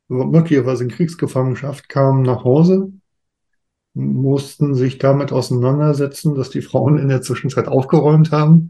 möglicherweise 0.07 0.85
in 0.85 0.89
Kriegsgefangenschaft, 0.89 1.89
kamen 1.89 2.21
nach 2.21 2.45
Hause, 2.45 2.93
mussten 3.93 4.73
sich 4.73 4.99
damit 4.99 5.33
auseinandersetzen, 5.33 6.33
dass 6.33 6.49
die 6.49 6.61
Frauen 6.61 6.97
in 6.97 7.09
der 7.09 7.21
Zwischenzeit 7.21 7.67
aufgeräumt 7.67 8.31
haben, 8.31 8.69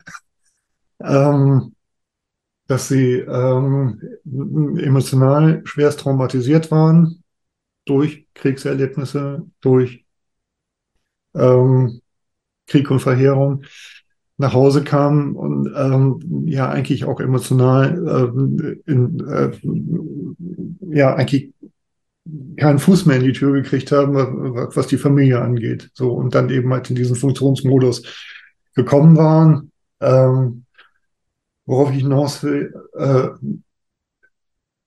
ähm, 1.00 1.76
dass 2.66 2.88
sie 2.88 3.20
ähm, 3.20 4.02
emotional 4.26 5.62
schwerst 5.64 6.00
traumatisiert 6.00 6.72
waren 6.72 7.24
durch 7.86 8.26
Kriegserlebnisse, 8.34 9.46
durch 9.62 10.06
ähm, 11.36 12.02
Krieg 12.66 12.90
und 12.90 13.00
Verheerung 13.00 13.62
nach 14.38 14.54
Hause 14.54 14.84
kam 14.84 15.36
und 15.36 15.74
ähm, 15.76 16.44
ja 16.48 16.70
eigentlich 16.70 17.06
auch 17.06 17.20
emotional 17.20 18.08
äh, 18.08 18.92
in, 18.92 19.20
äh, 19.28 20.96
ja 20.96 21.16
eigentlich 21.16 21.52
keinen 22.58 22.80
Fuß 22.80 23.06
mehr 23.06 23.18
in 23.18 23.24
die 23.24 23.34
Tür 23.34 23.54
gekriegt 23.54 23.92
haben, 23.92 24.16
was 24.16 24.88
die 24.88 24.98
Familie 24.98 25.42
angeht. 25.42 25.90
So 25.94 26.12
und 26.12 26.36
dann 26.36 26.50
eben 26.50 26.72
halt 26.72 26.90
in 26.90 26.96
diesen 26.96 27.16
Funktionsmodus 27.16 28.04
gekommen 28.76 29.18
waren. 29.18 29.72
Ähm, 30.00 30.66
worauf 31.68 31.92
ich 31.92 32.02
hinaus 32.02 32.44
will, 32.44 32.74
äh, 32.98 33.28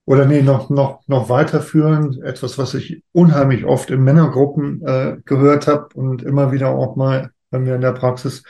oder 0.05 0.25
nee, 0.25 0.41
noch, 0.41 0.69
noch, 0.69 1.07
noch 1.07 1.29
weiterführen, 1.29 2.21
etwas, 2.23 2.57
was 2.57 2.73
ich 2.73 3.03
unheimlich 3.13 3.65
oft 3.65 3.91
in 3.91 4.03
Männergruppen 4.03 4.85
äh, 4.85 5.17
gehört 5.23 5.67
habe 5.67 5.89
und 5.93 6.23
immer 6.23 6.51
wieder 6.51 6.69
auch 6.69 6.95
mal 6.95 7.31
bei 7.49 7.59
mir 7.59 7.75
in 7.75 7.81
der 7.81 7.93
Praxis, 7.93 8.43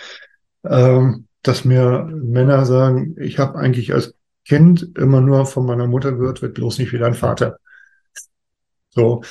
ähm, 0.63 1.27
dass 1.43 1.65
mir 1.65 2.07
Männer 2.11 2.65
sagen, 2.65 3.15
ich 3.19 3.39
habe 3.39 3.57
eigentlich 3.57 3.93
als 3.93 4.15
Kind 4.45 4.97
immer 4.97 5.21
nur 5.21 5.45
von 5.45 5.65
meiner 5.65 5.87
Mutter 5.87 6.11
gehört, 6.13 6.41
wird 6.41 6.55
bloß 6.55 6.79
nicht 6.79 6.93
wie 6.93 6.97
dein 6.99 7.13
Vater. 7.13 7.57
So, 8.89 9.23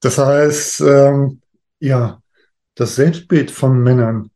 das 0.00 0.18
heißt, 0.18 0.80
ähm, 0.82 1.40
ja, 1.80 2.22
das 2.74 2.96
Selbstbild 2.96 3.50
von 3.50 3.82
Männern 3.82 4.30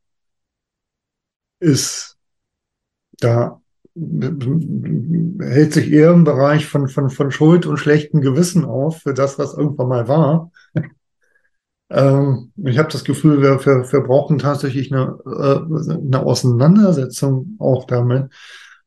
ist 1.61 2.18
da 3.20 3.61
hält 5.41 5.72
sich 5.72 5.91
eher 5.91 6.12
im 6.12 6.24
Bereich 6.24 6.66
von, 6.66 6.89
von, 6.89 7.11
von 7.11 7.30
Schuld 7.30 7.66
und 7.66 7.78
schlechtem 7.78 8.20
Gewissen 8.20 8.64
auf 8.64 8.99
für 9.03 9.14
das, 9.14 9.39
was 9.39 9.55
irgendwann 9.55 9.89
mal 9.89 10.09
war, 10.09 10.53
ähm, 11.91 12.53
ich 12.64 12.78
habe 12.78 12.91
das 12.91 13.05
Gefühl, 13.05 13.43
wir, 13.43 13.64
wir, 13.64 13.93
wir 13.93 14.01
brauchen 14.01 14.39
tatsächlich 14.39 14.93
eine, 14.93 15.18
äh, 15.24 15.95
eine 15.95 16.20
Auseinandersetzung 16.20 17.57
auch 17.59 17.86
damit. 17.86 18.30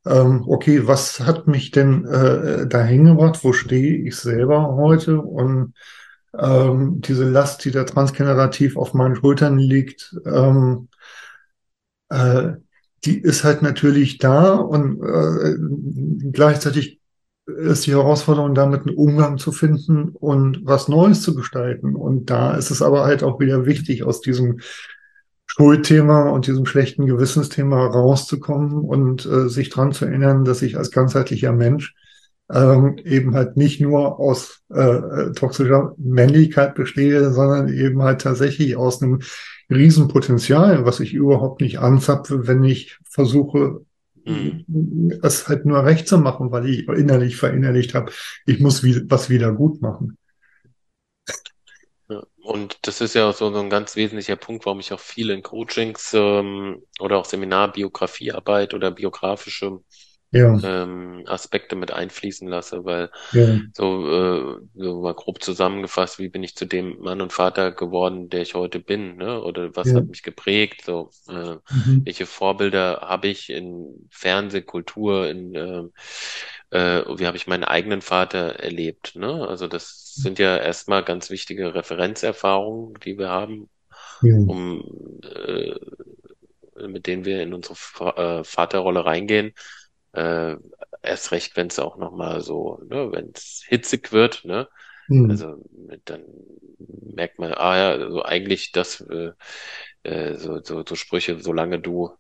Ähm, 0.06 0.44
okay, 0.48 0.88
was 0.88 1.20
hat 1.20 1.48
mich 1.48 1.72
denn 1.72 2.06
äh, 2.06 2.68
dahin 2.68 3.06
gebracht? 3.06 3.40
Wo 3.44 3.54
stehe 3.54 3.98
ich 4.08 4.16
selber 4.16 4.76
heute? 4.76 5.20
Und 5.20 5.74
ähm, 6.38 7.02
diese 7.02 7.30
Last, 7.30 7.66
die 7.66 7.72
da 7.72 7.84
transgenerativ 7.84 8.78
auf 8.78 8.94
meinen 8.94 9.16
Schultern 9.16 9.58
liegt, 9.58 10.16
ähm, 10.26 10.88
äh, 12.10 12.54
die 13.04 13.20
ist 13.20 13.44
halt 13.44 13.62
natürlich 13.64 14.18
da 14.20 14.56
und 14.56 15.02
äh, 15.02 15.56
gleichzeitig 16.32 17.01
ist 17.58 17.86
die 17.86 17.92
Herausforderung, 17.92 18.56
damit 18.56 18.88
einen 18.88 18.96
Umgang 18.96 19.38
zu 19.38 19.52
finden 19.52 20.10
und 20.10 20.62
was 20.64 20.88
Neues 20.88 21.22
zu 21.22 21.36
gestalten. 21.36 21.96
Und 21.96 22.30
da 22.30 22.56
ist 22.56 22.72
es 22.72 22.82
aber 22.82 23.06
halt 23.06 23.24
auch 23.24 23.40
wieder 23.40 23.66
wichtig, 23.66 24.04
aus 24.04 24.22
diesem 24.22 24.60
Schuldthema 25.46 26.30
und 26.30 26.48
diesem 26.48 26.66
schlechten 26.66 27.06
Gewissensthema 27.06 27.88
rauszukommen 27.88 28.74
und 28.84 29.26
äh, 29.26 29.50
sich 29.50 29.70
dran 29.70 29.92
zu 29.92 30.06
erinnern, 30.06 30.46
dass 30.46 30.62
ich 30.62 30.78
als 30.78 30.92
ganzheitlicher 30.92 31.52
Mensch 31.52 31.94
ähm, 32.52 32.98
eben 33.04 33.36
halt 33.36 33.58
nicht 33.58 33.82
nur 33.82 34.20
aus 34.20 34.62
äh, 34.70 35.32
toxischer 35.34 35.94
Männlichkeit 35.98 36.76
bestehe, 36.76 37.32
sondern 37.32 37.70
eben 37.70 38.02
halt 38.02 38.22
tatsächlich 38.22 38.76
aus 38.76 39.02
einem 39.02 39.20
Riesenpotenzial, 39.70 40.86
was 40.86 41.00
ich 41.00 41.14
überhaupt 41.14 41.62
nicht 41.62 41.80
anzapfe, 41.80 42.48
wenn 42.48 42.64
ich 42.64 42.98
versuche, 43.10 43.82
mhm. 44.26 45.20
es 45.24 45.48
halt 45.48 45.66
nur 45.66 45.84
recht 45.84 46.08
zu 46.08 46.18
machen, 46.18 46.52
weil 46.52 46.68
ich 46.68 46.88
innerlich 46.88 47.38
verinnerlicht 47.38 47.94
habe, 47.94 48.12
ich 48.46 48.60
muss 48.60 48.84
wie, 48.84 49.10
was 49.10 49.30
wieder 49.30 49.52
gut 49.54 49.82
machen. 49.82 50.18
Und 52.44 52.80
das 52.88 53.02
ist 53.02 53.14
ja 53.14 53.30
auch 53.30 53.34
so, 53.34 53.54
so 53.54 53.60
ein 53.60 53.70
ganz 53.70 53.96
wesentlicher 53.96 54.36
Punkt, 54.36 54.66
warum 54.66 54.80
ich 54.80 54.92
auch 54.92 55.00
viel 55.00 55.30
in 55.30 55.44
Coachings 55.44 56.12
ähm, 56.14 56.84
oder 57.00 57.18
auch 57.18 57.26
Seminar 57.26 57.72
Biografiearbeit 57.72 58.74
oder 58.74 58.92
biografische 58.92 59.80
ja. 60.32 60.58
ähm, 60.64 61.24
Aspekte 61.26 61.76
mit 61.76 61.92
einfließen 61.92 62.48
lasse, 62.48 62.86
weil 62.86 63.10
ja. 63.34 63.60
so, 63.74 64.08
äh, 64.08 64.58
so 64.76 65.02
mal 65.02 65.14
grob 65.14 65.44
zusammengefasst, 65.44 66.20
wie 66.20 66.30
bin 66.30 66.44
ich 66.44 66.56
zu 66.56 66.66
dem 66.66 67.00
Mann 67.00 67.22
und 67.22 67.34
Vater 67.34 67.72
geworden, 67.72 68.30
der 68.30 68.42
ich 68.42 68.56
heute 68.56 68.80
bin, 68.80 69.18
ne? 69.18 69.44
Oder 69.44 69.76
was 69.76 69.90
ja. 69.90 69.96
hat 69.96 70.08
mich 70.08 70.24
geprägt? 70.24 70.84
So, 70.86 71.10
äh, 71.28 71.56
mhm. 71.56 72.02
welche 72.06 72.26
Vorbilder 72.26 73.02
habe 73.02 73.28
ich 73.28 73.50
in 73.50 74.08
Fernsehkultur, 74.10 75.28
in 75.28 75.54
äh, 75.54 75.84
äh, 76.72 77.04
wie 77.20 77.28
habe 77.28 77.38
ich 77.38 77.48
meinen 77.48 77.66
eigenen 77.66 78.02
Vater 78.02 78.56
erlebt, 78.60 79.16
ne? 79.16 79.48
Also 79.48 79.68
das 79.68 80.14
sind 80.16 80.40
ja 80.40 80.58
erstmal 80.58 81.04
ganz 81.04 81.30
wichtige 81.30 81.76
Referenzerfahrungen, 81.76 82.94
die 83.04 83.18
wir 83.18 83.30
haben, 83.30 83.70
um 84.22 85.20
äh, 85.24 85.76
mit 86.88 87.06
denen 87.06 87.26
wir 87.26 87.44
in 87.44 87.54
unsere 87.54 87.76
äh, 88.16 88.44
Vaterrolle 88.44 89.06
reingehen 89.06 89.54
äh, 90.14 90.56
erst 91.02 91.32
recht, 91.32 91.56
wenn 91.56 91.68
es 91.68 91.80
auch 91.80 91.98
nochmal 91.98 92.42
so, 92.42 92.80
ne, 92.88 93.12
wenn 93.12 93.32
es 93.34 93.64
hitzig 93.68 94.12
wird, 94.12 94.46
ne? 94.46 94.68
Mhm. 95.08 95.32
Also 95.32 95.56
dann 96.06 96.24
merkt 96.88 97.40
man, 97.40 97.54
ah 97.54 97.78
ja, 97.78 97.92
also 97.92 98.24
eigentlich 98.24 98.72
das, 98.72 99.02
äh, 99.02 99.32
äh, 100.04 100.38
so, 100.38 100.62
so, 100.64 100.84
so 100.88 100.96
Sprüche, 100.96 101.40
solange 101.40 101.80
du 101.80 102.12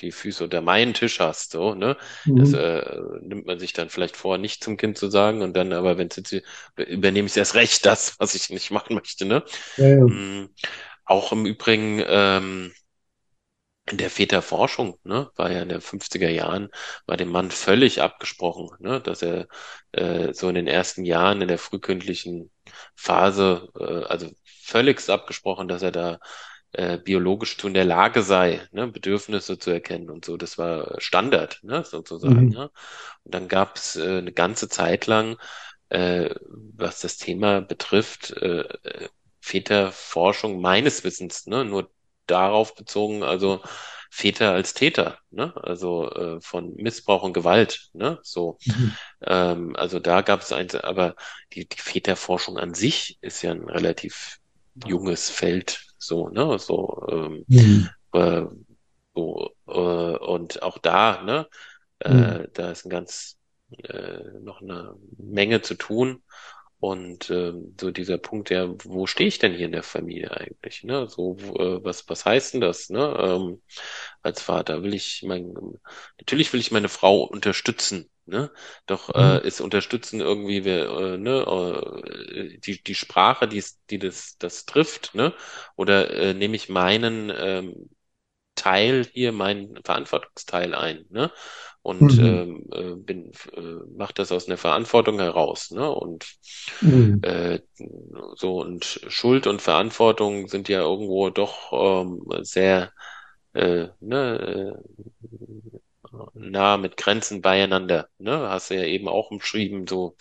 die 0.00 0.12
Füße 0.12 0.44
unter 0.44 0.60
meinen 0.60 0.92
Tisch 0.92 1.20
hast, 1.20 1.52
so, 1.52 1.74
ne? 1.74 1.96
Mhm. 2.24 2.36
Das 2.36 2.52
äh, 2.52 3.00
nimmt 3.22 3.46
man 3.46 3.58
sich 3.58 3.72
dann 3.72 3.88
vielleicht 3.88 4.16
vor, 4.16 4.38
nicht 4.38 4.62
zum 4.62 4.76
Kind 4.76 4.98
zu 4.98 5.08
sagen 5.08 5.42
und 5.42 5.56
dann, 5.56 5.72
aber 5.72 5.96
wenn 5.96 6.08
es 6.08 6.16
jetzt 6.16 6.34
übernehme 6.76 7.26
ich 7.26 7.36
erst 7.36 7.54
recht 7.54 7.86
das, 7.86 8.16
was 8.18 8.34
ich 8.34 8.50
nicht 8.50 8.70
machen 8.70 8.94
möchte, 8.94 9.24
ne? 9.24 9.42
Ja, 9.76 9.88
ja. 9.88 10.04
Mhm. 10.04 10.50
Auch 11.04 11.32
im 11.32 11.46
Übrigen, 11.46 12.02
ähm, 12.06 12.72
in 13.88 13.98
der 13.98 14.10
Väterforschung, 14.10 14.98
ne, 15.04 15.30
war 15.36 15.50
ja 15.50 15.62
in 15.62 15.68
den 15.68 15.80
50er 15.80 16.28
Jahren, 16.28 16.70
war 17.06 17.16
dem 17.16 17.30
Mann 17.30 17.50
völlig 17.50 18.02
abgesprochen, 18.02 18.68
ne, 18.80 19.00
dass 19.00 19.22
er 19.22 19.46
äh, 19.92 20.32
so 20.34 20.48
in 20.48 20.56
den 20.56 20.66
ersten 20.66 21.04
Jahren 21.04 21.40
in 21.40 21.48
der 21.48 21.58
frühkindlichen 21.58 22.50
Phase, 22.96 23.68
äh, 23.78 24.04
also 24.04 24.28
völligst 24.44 25.08
abgesprochen, 25.08 25.68
dass 25.68 25.82
er 25.82 25.92
da 25.92 26.18
äh, 26.72 26.98
biologisch 26.98 27.56
zu 27.56 27.68
in 27.68 27.74
der 27.74 27.84
Lage 27.84 28.22
sei, 28.22 28.66
ne, 28.72 28.88
Bedürfnisse 28.88 29.58
zu 29.58 29.70
erkennen 29.70 30.10
und 30.10 30.24
so. 30.24 30.36
Das 30.36 30.58
war 30.58 31.00
Standard, 31.00 31.60
ne, 31.62 31.84
sozusagen. 31.84 32.46
Mhm. 32.46 32.50
Ne? 32.50 32.70
Und 33.22 33.34
dann 33.34 33.48
gab 33.48 33.76
es 33.76 33.96
äh, 33.96 34.18
eine 34.18 34.32
ganze 34.32 34.68
Zeit 34.68 35.06
lang, 35.06 35.38
äh, 35.90 36.34
was 36.48 37.00
das 37.00 37.18
Thema 37.18 37.60
betrifft, 37.60 38.32
äh, 38.32 38.60
äh 38.62 39.08
Väterforschung 39.40 40.60
meines 40.60 41.04
Wissens, 41.04 41.46
ne, 41.46 41.64
nur 41.64 41.88
darauf 42.26 42.74
bezogen, 42.74 43.22
also 43.22 43.62
Väter 44.10 44.52
als 44.52 44.74
Täter, 44.74 45.18
ne? 45.30 45.52
Also 45.62 46.10
äh, 46.10 46.40
von 46.40 46.74
Missbrauch 46.76 47.22
und 47.22 47.32
Gewalt, 47.34 47.88
ne? 47.92 48.18
So, 48.22 48.58
Mhm. 48.66 48.92
ähm, 49.22 49.76
also 49.76 49.98
da 50.00 50.22
gab 50.22 50.40
es 50.42 50.52
eins, 50.52 50.74
aber 50.74 51.16
die, 51.52 51.68
die 51.68 51.80
Väterforschung 51.80 52.58
an 52.58 52.74
sich 52.74 53.18
ist 53.20 53.42
ja 53.42 53.50
ein 53.52 53.68
relativ 53.68 54.38
junges 54.84 55.30
Feld, 55.30 55.84
so, 55.98 56.28
ne? 56.28 56.58
So, 56.58 57.06
ähm, 57.10 57.46
Mhm. 57.48 57.88
äh, 58.12 58.42
so 59.14 59.50
äh, 59.66 59.72
und 59.72 60.62
auch 60.62 60.78
da, 60.78 61.22
ne? 61.22 61.48
Mhm. 62.06 62.44
Äh, 62.44 62.48
da 62.54 62.70
ist 62.72 62.86
ein 62.86 62.90
ganz 62.90 63.38
äh, 63.84 64.20
noch 64.40 64.60
eine 64.62 64.94
Menge 65.18 65.62
zu 65.62 65.74
tun. 65.74 66.22
Und 66.78 67.30
ähm, 67.30 67.74
so 67.80 67.90
dieser 67.90 68.18
Punkt, 68.18 68.50
ja, 68.50 68.68
wo 68.84 69.06
stehe 69.06 69.28
ich 69.28 69.38
denn 69.38 69.54
hier 69.54 69.66
in 69.66 69.72
der 69.72 69.82
Familie 69.82 70.30
eigentlich? 70.36 70.84
Ne? 70.84 71.08
So, 71.08 71.36
äh, 71.38 71.82
was, 71.84 72.08
was 72.08 72.24
heißt 72.26 72.54
denn 72.54 72.60
das, 72.60 72.90
ne? 72.90 73.16
Ähm, 73.18 73.62
als 74.22 74.42
Vater 74.42 74.82
will 74.82 74.94
ich 74.94 75.22
mein, 75.26 75.54
natürlich 76.18 76.52
will 76.52 76.60
ich 76.60 76.70
meine 76.72 76.88
Frau 76.88 77.22
unterstützen, 77.22 78.10
ne? 78.26 78.50
Doch 78.86 79.14
Mhm. 79.14 79.40
äh, 79.42 79.46
ist 79.46 79.60
unterstützen 79.60 80.20
irgendwie, 80.20 80.64
wir, 80.64 80.88
äh, 80.90 81.18
ne, 81.18 82.02
äh, 82.04 82.58
die, 82.58 82.82
die 82.82 82.94
Sprache, 82.94 83.48
die, 83.48 83.62
die 83.90 83.98
das, 83.98 84.36
das 84.38 84.66
trifft, 84.66 85.14
ne? 85.14 85.34
Oder 85.76 86.10
äh, 86.10 86.34
nehme 86.34 86.56
ich 86.56 86.68
meinen 86.68 87.32
ähm, 87.36 87.90
Teil 88.54 89.04
hier, 89.12 89.32
meinen 89.32 89.82
Verantwortungsteil 89.84 90.74
ein, 90.74 91.06
ne? 91.10 91.30
Und 91.86 92.18
Mhm. 92.18 92.20
ähm, 92.20 92.64
äh, 92.72 92.94
bin, 92.96 93.32
äh, 93.54 93.60
mach 93.96 94.10
das 94.12 94.32
aus 94.32 94.48
einer 94.48 94.56
Verantwortung 94.56 95.20
heraus, 95.20 95.70
ne? 95.70 95.88
Und 95.90 96.26
Mhm. 96.80 97.22
äh, 97.22 97.60
so 98.36 98.60
und 98.60 98.84
Schuld 99.08 99.46
und 99.46 99.62
Verantwortung 99.62 100.48
sind 100.48 100.68
ja 100.68 100.80
irgendwo 100.80 101.30
doch 101.30 101.72
ähm, 101.72 102.22
sehr 102.42 102.92
äh, 103.54 103.88
ne, 104.00 104.74
äh, 104.82 104.98
nah 106.34 106.76
mit 106.76 106.96
Grenzen 106.96 107.42
beieinander, 107.42 108.08
ne? 108.18 108.48
Hast 108.48 108.70
du 108.70 108.74
ja 108.74 108.84
eben 108.84 109.08
auch 109.08 109.30
umschrieben, 109.30 109.86
so 109.86 110.16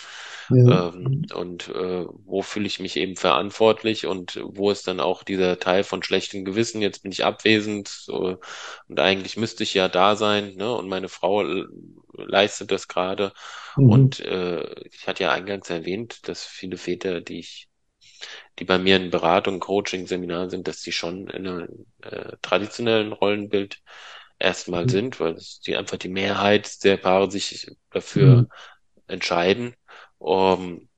Ja. 0.50 0.86
ähm, 0.94 1.22
und 1.34 1.70
äh, 1.70 2.06
wo 2.26 2.42
fühle 2.42 2.68
ich 2.68 2.80
mich 2.80 2.98
eben 2.98 3.16
verantwortlich 3.16 4.06
und 4.08 4.40
wo 4.44 4.72
ist 4.72 4.88
dann 4.88 5.00
auch 5.00 5.24
dieser 5.24 5.60
Teil 5.60 5.84
von 5.84 6.04
schlechtem 6.04 6.46
Gewissen, 6.46 6.82
jetzt 6.82 7.04
bin 7.04 7.12
ich 7.12 7.24
abwesend 7.26 7.88
so, 7.90 8.38
und 8.88 9.00
eigentlich 9.00 9.38
müsste 9.38 9.64
ich 9.64 9.74
ja 9.74 9.88
da 9.90 10.16
sein, 10.16 10.56
ne? 10.56 10.74
Und 10.76 10.88
meine 10.90 11.10
Frau 11.10 11.44
leistet 12.14 12.72
das 12.72 12.88
gerade. 12.88 13.34
Mhm. 13.78 13.92
Und 13.92 14.20
äh, 14.22 14.64
ich 14.90 15.08
hatte 15.08 15.24
ja 15.24 15.32
eingangs 15.32 15.70
erwähnt, 15.70 16.28
dass 16.28 16.46
viele 16.46 16.78
Väter, 16.78 17.22
die 17.22 17.40
ich, 17.40 17.68
die 18.60 18.66
bei 18.66 18.78
mir 18.78 18.98
in 18.98 19.10
Beratung, 19.10 19.60
Coaching, 19.60 20.08
Seminaren 20.08 20.50
sind, 20.50 20.68
dass 20.68 20.82
die 20.82 20.92
schon 20.92 21.28
in 21.28 21.48
einem 21.48 21.86
äh, 22.02 22.38
traditionellen 22.42 23.12
Rollenbild 23.14 23.82
erstmal 24.40 24.84
Mhm. 24.84 24.90
sind, 24.90 25.20
weil 25.20 25.34
es 25.36 25.60
die 25.62 25.76
einfach 25.78 25.98
die 25.98 26.10
Mehrheit 26.10 26.84
der 26.84 26.98
Paare 26.98 27.32
sich 27.32 27.68
dafür 27.92 28.42
Mhm. 28.42 28.48
entscheiden. 29.08 29.76
Um, 30.20 30.90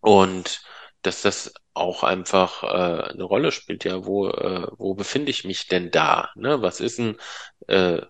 und 0.00 0.60
dass 1.02 1.22
das 1.22 1.52
auch 1.74 2.02
einfach 2.04 2.62
äh, 2.62 2.66
eine 3.12 3.24
Rolle 3.24 3.50
spielt, 3.52 3.84
ja, 3.84 4.04
wo, 4.06 4.28
äh, 4.28 4.66
wo 4.78 4.94
befinde 4.94 5.30
ich 5.30 5.44
mich 5.44 5.66
denn 5.68 5.90
da? 5.90 6.30
Ne? 6.36 6.62
Was 6.62 6.80
ist 6.80 6.98
denn 6.98 7.16
äh, 7.68 8.00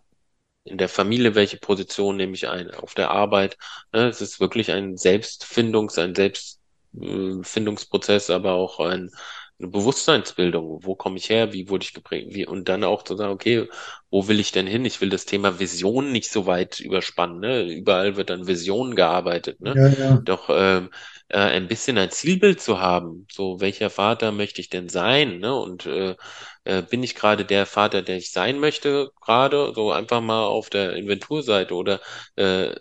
in 0.65 0.79
der 0.79 0.89
Familie, 0.91 1.35
welche 1.35 1.57
Position 1.59 2.17
nehme 2.17 2.35
ich 2.35 2.49
ein? 2.49 2.71
Auf 2.73 2.95
der 2.95 3.11
Arbeit, 3.13 3.57
ne? 3.93 4.09
Es 4.09 4.21
ist 4.23 4.41
wirklich 4.41 4.71
ein 4.73 4.97
Selbstfindungs-, 4.97 5.99
ein 6.01 6.15
Selbstfindungsprozess, 6.15 8.31
aber 8.31 8.53
auch 8.55 8.81
ein, 8.81 9.11
eine 9.59 9.69
Bewusstseinsbildung. 9.69 10.81
Wo 10.85 10.95
komme 10.97 11.17
ich 11.17 11.31
her? 11.31 11.53
Wie 11.53 11.69
wurde 11.69 11.85
ich 11.85 11.95
geprägt? 11.95 12.35
Wie, 12.35 12.47
und 12.47 12.69
dann 12.69 12.85
auch 12.85 13.03
zu 13.05 13.17
sagen, 13.17 13.33
okay, 13.33 13.69
wo 14.11 14.29
will 14.29 14.41
ich 14.41 14.53
denn 14.53 14.67
hin? 14.67 14.85
Ich 14.85 15.01
will 15.01 15.11
das 15.11 15.27
Thema 15.27 15.59
Vision 15.59 16.13
nicht 16.13 16.31
so 16.31 16.47
weit 16.47 16.81
überspannen, 16.81 17.41
ne? 17.41 17.63
Überall 17.63 18.17
wird 18.17 18.31
an 18.31 18.47
Visionen 18.47 18.97
gearbeitet, 18.97 19.61
ne? 19.61 19.75
Ja, 19.77 19.89
ja. 19.89 20.21
Doch 20.25 20.49
ähm, 20.51 20.91
äh, 21.29 21.39
ein 21.39 21.69
bisschen 21.69 21.99
ein 21.99 22.11
Zielbild 22.11 22.61
zu 22.61 22.81
haben, 22.81 23.27
so 23.31 23.61
welcher 23.61 23.91
Vater 23.91 24.33
möchte 24.33 24.61
ich 24.61 24.71
denn 24.71 24.89
sein, 24.89 25.39
ne? 25.39 25.55
Und 25.55 25.87
äh, 25.87 26.17
äh, 26.65 26.83
bin 26.83 27.03
ich 27.03 27.15
gerade 27.15 27.45
der 27.45 27.67
Vater, 27.67 28.03
der 28.03 28.17
ich 28.17 28.33
sein 28.33 28.59
möchte, 28.59 29.11
gerade 29.21 29.73
so 29.75 29.93
einfach 29.93 30.21
mal 30.21 30.45
auf 30.45 30.71
der 30.71 30.95
Inventurseite 30.95 31.75
oder 31.75 32.01
äh, 32.37 32.73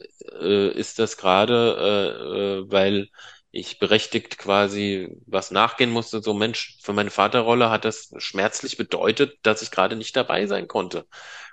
äh, 0.42 0.72
ist 0.72 1.00
das 1.00 1.18
gerade, 1.18 1.78
äh, 1.80 2.60
äh, 2.62 2.72
weil 2.72 3.10
ich 3.54 3.80
berechtigt 3.80 4.40
quasi 4.40 5.16
was 5.28 5.52
nachgehen 5.52 5.92
musste, 5.92 6.22
so 6.24 6.34
Mensch, 6.36 6.78
für 6.82 6.94
meine 6.94 7.12
Vaterrolle 7.12 7.72
hat 7.72 7.86
das 7.86 8.12
schmerzlich 8.18 8.78
bedeutet, 8.78 9.38
dass 9.44 9.62
ich 9.64 9.72
gerade 9.72 9.96
nicht 9.98 10.16
dabei 10.18 10.48
sein 10.48 10.68
konnte 10.68 11.08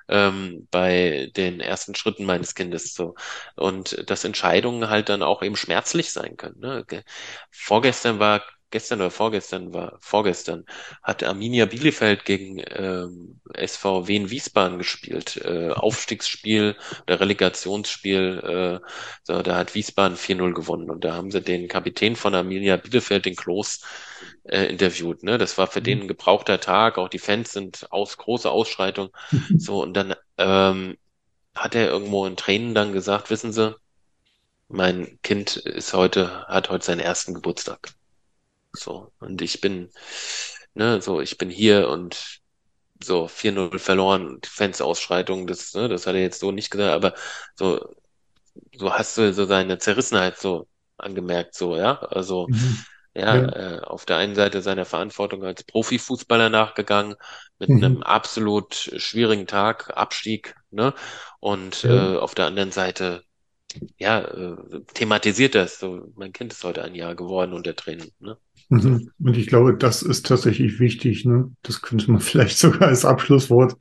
ähm, 0.08 0.68
bei 0.70 1.30
den 1.36 1.60
ersten 1.60 1.94
Schritten 1.94 2.24
meines 2.24 2.54
Kindes 2.54 2.94
so 2.94 3.14
und 3.56 4.08
dass 4.10 4.24
Entscheidungen 4.24 4.88
halt 4.90 5.08
dann 5.08 5.22
auch 5.22 5.42
eben 5.42 5.56
schmerzlich 5.56 6.12
sein 6.12 6.36
können. 6.36 6.60
Ne? 6.60 6.84
Ge- 6.86 7.02
Vorgestern 7.50 8.18
war 8.18 8.42
Gestern 8.70 9.00
oder 9.00 9.10
vorgestern 9.10 9.74
war, 9.74 9.98
vorgestern 10.00 10.64
hat 11.02 11.24
Arminia 11.24 11.66
Bielefeld 11.66 12.24
gegen 12.24 12.62
ähm, 12.68 13.40
SV 13.52 14.06
Wien 14.06 14.30
Wiesbaden 14.30 14.78
gespielt. 14.78 15.36
Äh, 15.44 15.70
Aufstiegsspiel 15.74 16.76
oder 17.02 17.20
Relegationsspiel. 17.20 18.80
Äh, 18.82 18.86
so, 19.24 19.42
da 19.42 19.56
hat 19.56 19.74
Wiesbaden 19.74 20.16
4-0 20.16 20.52
gewonnen 20.52 20.90
und 20.90 21.04
da 21.04 21.14
haben 21.14 21.30
sie 21.30 21.40
den 21.40 21.68
Kapitän 21.68 22.14
von 22.16 22.34
Arminia 22.34 22.76
Bielefeld, 22.76 23.26
den 23.26 23.36
Klos, 23.36 23.80
äh, 24.44 24.66
interviewt. 24.66 25.22
Ne? 25.22 25.38
Das 25.38 25.58
war 25.58 25.66
für 25.66 25.82
den 25.82 26.02
ein 26.02 26.08
gebrauchter 26.08 26.60
Tag. 26.60 26.98
Auch 26.98 27.08
die 27.08 27.18
Fans 27.18 27.52
sind 27.52 27.88
aus 27.90 28.16
große 28.16 28.50
Ausschreitung. 28.50 29.10
So 29.58 29.82
und 29.82 29.94
dann 29.94 30.14
ähm, 30.38 30.96
hat 31.54 31.74
er 31.74 31.88
irgendwo 31.88 32.26
in 32.26 32.36
Tränen 32.36 32.74
dann 32.74 32.92
gesagt, 32.92 33.30
wissen 33.30 33.52
Sie, 33.52 33.74
mein 34.68 35.18
Kind 35.22 35.56
ist 35.56 35.92
heute, 35.94 36.46
hat 36.46 36.70
heute 36.70 36.84
seinen 36.84 37.00
ersten 37.00 37.34
Geburtstag. 37.34 37.92
So, 38.72 39.12
und 39.18 39.42
ich 39.42 39.60
bin, 39.60 39.90
ne, 40.74 41.00
so, 41.02 41.20
ich 41.20 41.38
bin 41.38 41.50
hier 41.50 41.88
und 41.88 42.40
so 43.02 43.28
4-0 43.28 43.78
verloren, 43.78 44.26
und 44.28 44.46
Fans-Ausschreitung, 44.46 45.46
das, 45.46 45.74
ne, 45.74 45.88
das 45.88 46.06
hat 46.06 46.14
er 46.14 46.22
jetzt 46.22 46.40
so 46.40 46.52
nicht 46.52 46.70
gesagt, 46.70 46.92
aber 46.92 47.14
so, 47.56 47.94
so 48.76 48.92
hast 48.94 49.18
du 49.18 49.32
so 49.34 49.46
seine 49.46 49.78
Zerrissenheit 49.78 50.38
so 50.38 50.68
angemerkt, 50.98 51.54
so, 51.56 51.76
ja, 51.76 51.98
also, 52.00 52.50
Mhm. 52.50 52.84
ja, 53.14 53.36
Ja. 53.36 53.54
äh, 53.78 53.80
auf 53.82 54.06
der 54.06 54.18
einen 54.18 54.34
Seite 54.36 54.62
seiner 54.62 54.86
Verantwortung 54.86 55.44
als 55.44 55.64
Profifußballer 55.64 56.50
nachgegangen, 56.50 57.16
mit 57.58 57.70
Mhm. 57.70 57.76
einem 57.76 58.02
absolut 58.04 58.74
schwierigen 58.74 59.46
Tag, 59.48 59.96
Abstieg, 59.96 60.54
ne, 60.70 60.94
und 61.40 61.84
Ja. 61.84 61.90
äh, 61.90 62.16
auf 62.18 62.34
der 62.36 62.46
anderen 62.46 62.72
Seite, 62.72 63.24
ja, 63.98 64.20
äh, 64.22 64.56
thematisiert 64.94 65.54
das, 65.54 65.78
so, 65.80 66.12
mein 66.16 66.32
Kind 66.32 66.52
ist 66.52 66.64
heute 66.64 66.82
ein 66.84 66.94
Jahr 66.94 67.14
geworden 67.16 67.52
unter 67.54 67.76
Tränen, 67.76 68.12
ne. 68.20 68.38
Mhm. 68.70 69.10
Und 69.18 69.36
ich 69.36 69.48
glaube, 69.48 69.76
das 69.76 70.02
ist 70.02 70.26
tatsächlich 70.26 70.78
wichtig. 70.80 71.24
Ne? 71.24 71.50
Das 71.62 71.82
könnte 71.82 72.10
man 72.10 72.20
vielleicht 72.20 72.58
sogar 72.58 72.88
als 72.88 73.04
Abschlusswort 73.04 73.76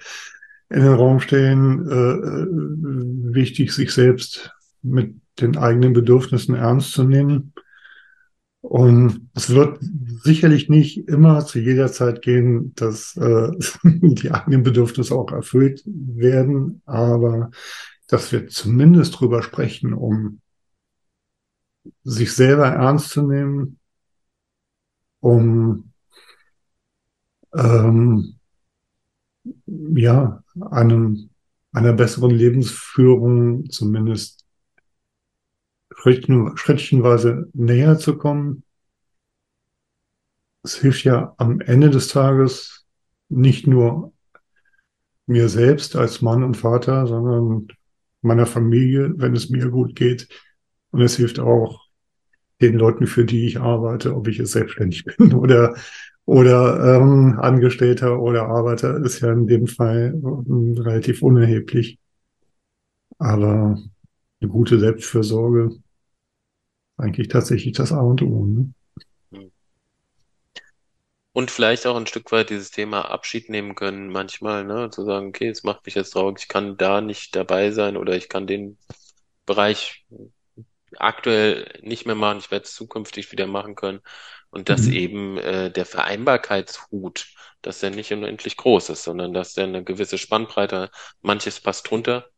in 0.70 0.82
den 0.82 0.94
Raum 0.94 1.20
stellen. 1.20 1.88
Äh, 1.88 1.96
äh, 1.96 3.34
wichtig, 3.34 3.72
sich 3.72 3.92
selbst 3.92 4.52
mit 4.82 5.16
den 5.40 5.58
eigenen 5.58 5.94
Bedürfnissen 5.94 6.56
ernst 6.56 6.92
zu 6.92 7.04
nehmen. 7.04 7.54
Und 8.62 9.30
es 9.36 9.52
wird 9.52 9.80
sicherlich 10.24 10.68
nicht 10.68 11.08
immer 11.08 11.46
zu 11.46 11.60
jeder 11.60 11.92
Zeit 11.92 12.22
gehen, 12.22 12.74
dass 12.76 13.16
äh, 13.16 13.52
die 13.84 14.32
eigenen 14.32 14.64
Bedürfnisse 14.64 15.16
auch 15.16 15.32
erfüllt 15.32 15.82
werden, 15.86 16.82
aber 16.86 17.52
dass 18.08 18.32
wir 18.32 18.48
zumindest 18.48 19.20
drüber 19.20 19.44
sprechen, 19.44 19.94
um 19.94 20.42
sich 22.04 22.34
selber 22.34 22.68
ernst 22.68 23.12
zu 23.12 23.22
nehmen, 23.22 23.79
um 25.20 25.92
ähm, 27.54 28.40
ja, 29.66 30.44
einem, 30.72 31.30
einer 31.72 31.94
besseren 31.94 32.32
Lebensführung 32.32 33.70
zumindest 33.70 34.46
schrittchen, 35.96 36.56
schrittchenweise 36.58 37.50
näher 37.54 37.98
zu 37.98 38.18
kommen. 38.18 38.64
Es 40.64 40.76
hilft 40.76 41.04
ja 41.04 41.34
am 41.38 41.62
Ende 41.62 41.90
des 41.90 42.10
Tages 42.10 42.86
nicht 43.30 43.68
nur 43.68 44.14
mir 45.26 45.48
selbst 45.48 45.96
als 45.96 46.22
Mann 46.22 46.44
und 46.44 46.58
Vater, 46.58 47.08
sondern 47.08 47.68
meiner 48.22 48.46
Familie, 48.46 49.14
wenn 49.18 49.36
es 49.36 49.50
mir 49.50 49.70
gut 49.70 49.96
geht. 49.96 50.28
Und 50.92 51.02
es 51.02 51.18
hilft 51.18 51.40
auch 51.40 51.89
den 52.62 52.76
Leuten, 52.76 53.08
für 53.08 53.26
die 53.26 53.46
ich 53.46 53.60
arbeite, 53.60 54.16
ob 54.16 54.28
ich 54.28 54.38
jetzt 54.38 54.52
selbstständig 54.52 55.06
bin 55.18 55.34
oder 55.34 55.76
oder 56.26 56.98
ähm, 56.98 57.40
Angestellter 57.40 58.20
oder 58.20 58.44
Arbeiter, 58.44 58.98
ist 59.04 59.20
ja 59.22 59.32
in 59.34 59.48
dem 59.48 59.66
Fall 59.66 60.14
ähm, 60.14 60.76
relativ 60.78 61.24
unerheblich. 61.24 61.98
Aber 63.18 63.80
eine 64.40 64.50
gute 64.50 64.80
Selbstfürsorge 64.80 65.72
eigentlich 67.00 67.30
tatsächlich 67.30 67.74
das 67.74 67.92
A 67.92 68.02
und 68.02 68.22
O. 68.22 68.46
Ne? 68.46 68.74
Und 71.32 71.52
vielleicht 71.52 71.88
auch 71.88 71.96
ein 71.96 72.08
Stück 72.08 72.32
weit 72.32 72.50
dieses 72.50 72.72
Thema 72.72 73.10
Abschied 73.10 73.50
nehmen 73.50 73.76
können, 73.76 74.10
manchmal, 74.10 74.66
ne? 74.66 74.90
Zu 74.90 75.06
sagen, 75.06 75.30
okay, 75.30 75.48
es 75.48 75.64
macht 75.64 75.86
mich 75.86 75.96
jetzt 75.96 76.12
traurig, 76.12 76.38
ich 76.42 76.48
kann 76.48 76.76
da 76.76 77.02
nicht 77.02 77.36
dabei 77.36 77.72
sein 77.72 77.98
oder 77.98 78.16
ich 78.16 78.30
kann 78.30 78.46
den 78.46 78.78
Bereich 79.46 80.06
aktuell 80.98 81.80
nicht 81.82 82.06
mehr 82.06 82.16
machen, 82.16 82.40
ich 82.40 82.52
werde 82.52 82.66
es 82.66 82.74
zukünftig 82.76 83.32
wieder 83.32 83.48
machen 83.48 83.76
können. 83.76 84.02
Und 84.52 84.70
dass 84.70 84.88
Mhm. 84.88 84.88
eben 84.88 85.38
äh, 85.38 85.72
der 85.72 85.86
Vereinbarkeitshut, 85.86 87.28
dass 87.62 87.80
der 87.80 87.92
nicht 87.92 88.12
unendlich 88.12 88.58
groß 88.58 88.90
ist, 88.90 89.04
sondern 89.04 89.34
dass 89.34 89.54
der 89.54 89.66
eine 89.66 89.84
gewisse 89.84 90.18
Spannbreite, 90.18 90.90
manches 91.22 91.60
passt 91.60 91.90
drunter, 91.90 92.30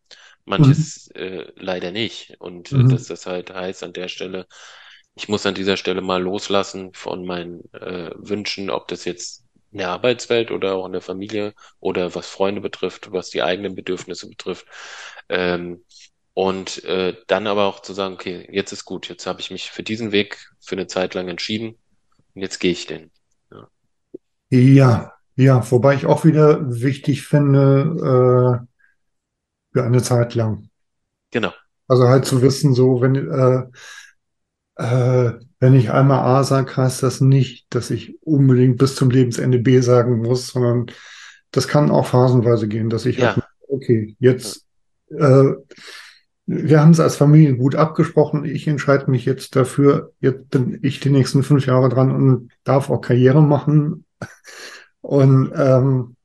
manches 0.45 1.09
äh, 1.15 1.45
leider 1.55 1.91
nicht. 1.91 2.35
Und 2.39 2.73
äh, 2.73 2.83
Mhm. 2.83 2.85
dass 2.85 3.07
das 3.07 3.25
halt 3.25 3.53
heißt 3.53 3.83
an 3.83 3.93
der 3.93 4.07
Stelle, 4.09 4.47
ich 5.15 5.27
muss 5.29 5.45
an 5.45 5.55
dieser 5.55 5.77
Stelle 5.77 6.01
mal 6.01 6.21
loslassen 6.21 6.93
von 6.93 7.25
meinen 7.25 7.61
äh, 7.73 8.11
Wünschen, 8.15 8.69
ob 8.69 8.87
das 8.87 9.05
jetzt 9.05 9.45
in 9.71 9.79
der 9.79 9.89
Arbeitswelt 9.89 10.51
oder 10.51 10.75
auch 10.75 10.85
in 10.85 10.93
der 10.93 11.01
Familie 11.01 11.53
oder 11.79 12.15
was 12.15 12.27
Freunde 12.27 12.61
betrifft, 12.61 13.11
was 13.11 13.29
die 13.29 13.41
eigenen 13.41 13.75
Bedürfnisse 13.75 14.27
betrifft. 14.29 14.65
Ähm, 15.29 15.85
und 16.33 16.83
äh, 16.85 17.15
dann 17.27 17.47
aber 17.47 17.65
auch 17.65 17.81
zu 17.81 17.93
sagen, 17.93 18.13
okay, 18.13 18.47
jetzt 18.51 18.71
ist 18.71 18.85
gut, 18.85 19.09
jetzt 19.09 19.25
habe 19.25 19.41
ich 19.41 19.51
mich 19.51 19.71
für 19.71 19.83
diesen 19.83 20.11
Weg 20.11 20.37
für 20.59 20.75
eine 20.75 20.87
Zeit 20.87 21.13
lang 21.13 21.27
entschieden 21.27 21.77
und 22.33 22.41
jetzt 22.41 22.59
gehe 22.59 22.71
ich 22.71 22.87
den. 22.87 23.11
Ja. 23.51 23.67
Ja, 24.49 25.13
ja, 25.35 25.71
wobei 25.71 25.95
ich 25.95 26.05
auch 26.05 26.25
wieder 26.25 26.59
wichtig 26.81 27.23
finde, 27.23 28.61
äh, 28.63 28.67
für 29.73 29.83
eine 29.83 30.01
Zeit 30.01 30.35
lang. 30.35 30.69
Genau. 31.31 31.53
Also 31.87 32.07
halt 32.07 32.25
zu 32.25 32.41
wissen, 32.41 32.73
so, 32.73 33.01
wenn, 33.01 33.15
äh, 33.15 33.63
äh, 34.75 35.33
wenn 35.59 35.75
ich 35.75 35.91
einmal 35.91 36.19
A 36.19 36.43
sage, 36.43 36.75
heißt 36.75 37.03
das 37.03 37.21
nicht, 37.21 37.65
dass 37.73 37.91
ich 37.91 38.17
unbedingt 38.23 38.77
bis 38.77 38.95
zum 38.95 39.09
Lebensende 39.09 39.59
B 39.59 39.79
sagen 39.81 40.21
muss, 40.21 40.47
sondern 40.47 40.87
das 41.51 41.67
kann 41.67 41.91
auch 41.91 42.07
phasenweise 42.07 42.67
gehen, 42.67 42.89
dass 42.89 43.05
ich 43.05 43.21
halt, 43.21 43.37
Ja, 43.37 43.43
okay, 43.67 44.15
jetzt, 44.19 44.65
äh, 45.09 45.51
wir 46.53 46.81
haben 46.81 46.91
es 46.91 46.99
als 46.99 47.15
Familie 47.15 47.55
gut 47.55 47.75
abgesprochen, 47.75 48.43
ich 48.43 48.67
entscheide 48.67 49.09
mich 49.09 49.23
jetzt 49.25 49.55
dafür, 49.55 50.11
jetzt 50.19 50.49
bin 50.49 50.79
ich 50.81 50.99
die 50.99 51.09
nächsten 51.09 51.43
fünf 51.43 51.65
Jahre 51.65 51.87
dran 51.87 52.11
und 52.11 52.51
darf 52.65 52.89
auch 52.89 52.99
Karriere 52.99 53.41
machen. 53.41 54.05
Und 54.99 55.51
ähm, 55.55 56.15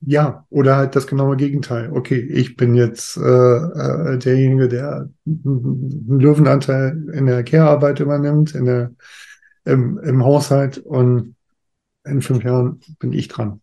ja, 0.00 0.44
oder 0.50 0.76
halt 0.76 0.96
das 0.96 1.06
genaue 1.06 1.36
Gegenteil. 1.36 1.90
Okay, 1.92 2.18
ich 2.18 2.56
bin 2.56 2.74
jetzt 2.74 3.16
äh, 3.16 3.20
äh, 3.20 4.18
derjenige, 4.18 4.68
der 4.68 5.08
einen 5.24 6.20
Löwenanteil 6.20 7.10
in 7.14 7.26
der 7.26 7.44
Care-Arbeit 7.44 8.00
übernimmt, 8.00 8.54
in 8.54 8.64
der, 8.66 8.90
im, 9.64 9.98
im 9.98 10.24
Haushalt 10.24 10.78
und 10.78 11.36
in 12.04 12.20
fünf 12.20 12.42
Jahren 12.44 12.80
bin 12.98 13.12
ich 13.12 13.28
dran. 13.28 13.60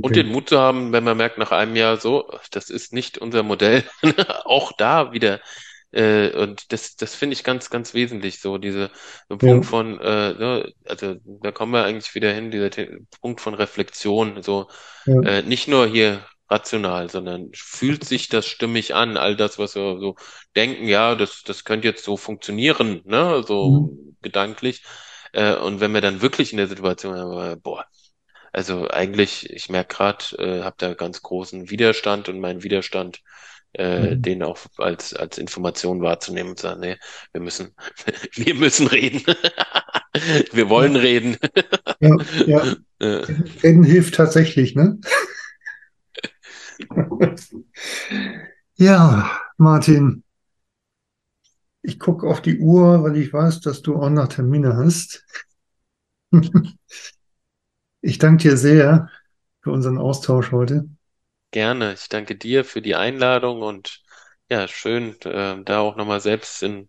Und 0.00 0.14
Okay. 0.14 0.16
den 0.16 0.28
Mut 0.28 0.48
zu 0.48 0.58
haben, 0.58 0.92
wenn 0.92 1.04
man 1.04 1.16
merkt 1.16 1.38
nach 1.38 1.52
einem 1.52 1.76
Jahr 1.76 1.96
so, 1.98 2.30
das 2.52 2.70
ist 2.70 2.92
nicht 2.92 3.18
unser 3.18 3.42
Modell, 3.42 3.84
auch 4.44 4.72
da 4.72 5.12
wieder. 5.12 5.40
Äh, 5.92 6.30
und 6.36 6.72
das, 6.72 6.96
das 6.96 7.14
finde 7.14 7.34
ich 7.34 7.44
ganz, 7.44 7.68
ganz 7.70 7.94
wesentlich, 7.94 8.40
so 8.40 8.58
diese 8.58 8.90
Ja, 9.40 9.54
Punkt 9.54 9.66
von, 9.66 10.00
äh, 10.00 10.32
ne, 10.34 10.72
also 10.86 11.16
da 11.24 11.50
kommen 11.52 11.72
wir 11.72 11.84
eigentlich 11.84 12.14
wieder 12.14 12.32
hin, 12.32 12.50
dieser 12.50 12.70
The 12.72 12.88
Punkt 13.20 13.40
von 13.40 13.54
Reflexion, 13.54 14.42
so 14.42 14.68
ja, 15.06 15.20
äh, 15.22 15.42
nicht 15.42 15.68
nur 15.68 15.86
hier 15.86 16.24
rational, 16.48 17.08
sondern 17.10 17.50
fühlt 17.54 18.04
sich 18.04 18.28
das 18.28 18.46
stimmig 18.46 18.94
an, 18.94 19.16
all 19.16 19.36
das, 19.36 19.58
was 19.58 19.74
wir 19.76 19.98
so 20.00 20.16
denken, 20.56 20.86
ja, 20.88 21.14
das, 21.14 21.42
das 21.44 21.64
könnte 21.64 21.88
jetzt 21.88 22.04
so 22.04 22.16
funktionieren, 22.16 23.02
ne, 23.04 23.42
mhm, 23.60 23.86
so 23.86 23.92
gedanklich. 24.22 24.82
Äh, 25.32 25.54
und 25.56 25.80
wenn 25.80 25.92
wir 25.94 26.00
dann 26.00 26.22
wirklich 26.22 26.52
in 26.52 26.58
der 26.58 26.66
Situation 26.68 27.16
haben, 27.16 27.60
boah, 27.62 27.84
also 28.52 28.88
eigentlich, 28.88 29.50
ich 29.50 29.68
merke 29.68 29.96
gerade, 29.96 30.24
äh, 30.38 30.62
habe 30.62 30.76
da 30.78 30.94
ganz 30.94 31.22
großen 31.22 31.70
Widerstand 31.70 32.28
und 32.28 32.40
mein 32.40 32.62
Widerstand, 32.62 33.20
äh, 33.74 34.16
mhm. 34.16 34.16
den 34.16 34.42
auch 34.42 34.58
als, 34.78 35.14
als 35.14 35.38
Information 35.38 36.02
wahrzunehmen 36.02 36.50
und 36.50 36.56
zu 36.58 36.64
sagen, 36.68 36.80
nee, 36.80 36.96
wir 37.32 37.40
müssen, 37.40 37.74
wir 38.34 38.54
müssen 38.54 38.86
reden. 38.88 39.22
Wir 40.52 40.68
wollen 40.68 40.96
Ja, 40.96 40.96
reden. 40.96 41.36
ja, 42.00 42.18
ja. 42.46 42.74
Äh, 43.00 43.26
Reden 43.62 43.84
hilft 43.84 44.14
tatsächlich, 44.14 44.74
ne? 44.74 44.98
Ja, 48.76 49.30
Martin, 49.58 50.24
ich 51.82 51.98
gucke 51.98 52.26
auf 52.26 52.40
die 52.40 52.58
Uhr, 52.58 53.02
weil 53.02 53.16
ich 53.18 53.32
weiß, 53.34 53.60
dass 53.60 53.82
du 53.82 53.96
auch 53.96 54.08
noch 54.10 54.28
Termine 54.28 54.76
hast. 54.78 55.26
Ich 58.02 58.18
danke 58.18 58.42
dir 58.48 58.56
sehr 58.56 59.10
für 59.62 59.72
unseren 59.72 59.98
Austausch 59.98 60.52
heute. 60.52 60.88
Gerne. 61.50 61.94
Ich 61.94 62.08
danke 62.08 62.36
dir 62.36 62.64
für 62.64 62.80
die 62.80 62.94
Einladung 62.94 63.62
und 63.62 64.02
ja, 64.48 64.68
schön, 64.68 65.20
äh, 65.22 65.62
da 65.64 65.80
auch 65.80 65.96
nochmal 65.96 66.20
selbst 66.20 66.62
in 66.62 66.88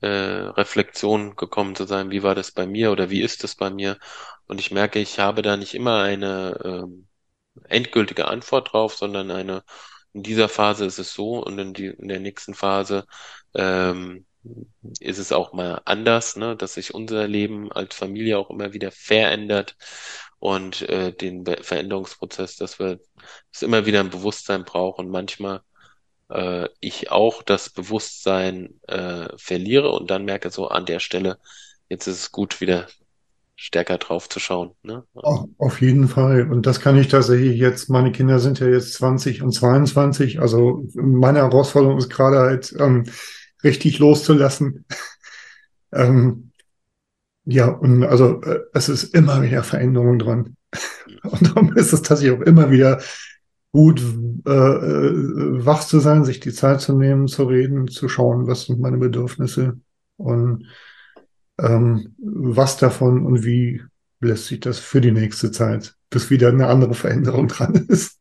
äh, 0.00 0.08
Reflexion 0.08 1.36
gekommen 1.36 1.76
zu 1.76 1.84
sein. 1.86 2.10
Wie 2.10 2.22
war 2.22 2.34
das 2.34 2.50
bei 2.50 2.66
mir 2.66 2.92
oder 2.92 3.10
wie 3.10 3.22
ist 3.22 3.44
es 3.44 3.54
bei 3.54 3.70
mir? 3.70 3.98
Und 4.46 4.60
ich 4.60 4.70
merke, 4.70 4.98
ich 4.98 5.18
habe 5.18 5.42
da 5.42 5.56
nicht 5.56 5.74
immer 5.74 6.02
eine 6.02 6.58
ähm, 6.64 7.08
endgültige 7.68 8.28
Antwort 8.28 8.72
drauf, 8.72 8.96
sondern 8.96 9.30
eine, 9.30 9.62
in 10.12 10.22
dieser 10.22 10.48
Phase 10.48 10.86
ist 10.86 10.98
es 10.98 11.12
so 11.14 11.44
und 11.44 11.58
in 11.58 11.74
die, 11.74 11.86
in 11.86 12.08
der 12.08 12.20
nächsten 12.20 12.54
Phase 12.54 13.06
ähm, 13.54 14.26
ist 15.00 15.18
es 15.18 15.32
auch 15.32 15.52
mal 15.52 15.80
anders, 15.84 16.36
ne, 16.36 16.56
dass 16.56 16.74
sich 16.74 16.94
unser 16.94 17.28
Leben 17.28 17.70
als 17.72 17.94
Familie 17.94 18.38
auch 18.38 18.50
immer 18.50 18.72
wieder 18.72 18.90
verändert 18.90 19.76
und 20.38 20.82
äh, 20.88 21.12
den 21.12 21.44
Be 21.44 21.58
Veränderungsprozess, 21.62 22.56
dass 22.56 22.78
wir 22.78 22.98
es 23.52 23.62
immer 23.62 23.86
wieder 23.86 24.00
ein 24.00 24.10
Bewusstsein 24.10 24.64
brauchen. 24.64 25.08
Manchmal 25.08 25.60
äh, 26.30 26.68
ich 26.80 27.10
auch 27.10 27.42
das 27.42 27.70
Bewusstsein 27.70 28.80
äh, 28.88 29.28
verliere 29.36 29.90
und 29.92 30.10
dann 30.10 30.24
merke 30.24 30.50
so 30.50 30.68
an 30.68 30.86
der 30.86 30.98
Stelle, 30.98 31.38
jetzt 31.88 32.06
ist 32.06 32.20
es 32.20 32.32
gut, 32.32 32.60
wieder 32.60 32.88
stärker 33.54 33.98
drauf 33.98 34.28
zu 34.28 34.40
schauen. 34.40 34.72
Ne? 34.82 35.04
Auf 35.58 35.80
jeden 35.80 36.08
Fall. 36.08 36.50
Und 36.50 36.66
das 36.66 36.80
kann 36.80 36.98
ich 36.98 37.06
tatsächlich 37.06 37.58
jetzt, 37.58 37.88
meine 37.88 38.10
Kinder 38.10 38.40
sind 38.40 38.58
ja 38.58 38.66
jetzt 38.66 38.94
20 38.94 39.42
und 39.42 39.52
22. 39.52 40.40
Also 40.40 40.84
meine 40.94 41.38
Herausforderung 41.38 41.98
ist 41.98 42.10
gerade 42.10 42.38
halt, 42.38 42.74
ähm, 42.80 43.04
richtig 43.64 43.98
loszulassen. 43.98 44.84
Ähm, 45.94 46.52
ja, 47.44 47.68
und 47.68 48.02
also 48.02 48.40
äh, 48.42 48.60
es 48.72 48.88
ist 48.88 49.14
immer 49.14 49.42
wieder 49.42 49.62
Veränderung 49.62 50.18
dran. 50.18 50.56
Und 51.22 51.48
darum 51.48 51.76
ist 51.76 51.92
es 51.92 52.00
tatsächlich 52.00 52.40
auch 52.40 52.46
immer 52.46 52.70
wieder 52.70 53.02
gut, 53.72 54.00
äh, 54.46 54.50
äh, 54.50 55.64
wach 55.64 55.84
zu 55.84 56.00
sein, 56.00 56.24
sich 56.24 56.40
die 56.40 56.52
Zeit 56.52 56.80
zu 56.80 56.96
nehmen, 56.96 57.28
zu 57.28 57.44
reden, 57.44 57.88
zu 57.88 58.08
schauen, 58.08 58.46
was 58.46 58.62
sind 58.62 58.80
meine 58.80 58.98
Bedürfnisse 58.98 59.80
und 60.16 60.66
ähm, 61.58 62.14
was 62.18 62.76
davon 62.76 63.24
und 63.24 63.44
wie 63.44 63.82
lässt 64.20 64.46
sich 64.46 64.60
das 64.60 64.78
für 64.78 65.00
die 65.00 65.10
nächste 65.10 65.50
Zeit, 65.50 65.94
bis 66.10 66.30
wieder 66.30 66.48
eine 66.48 66.68
andere 66.68 66.94
Veränderung 66.94 67.48
dran 67.48 67.74
ist, 67.88 68.20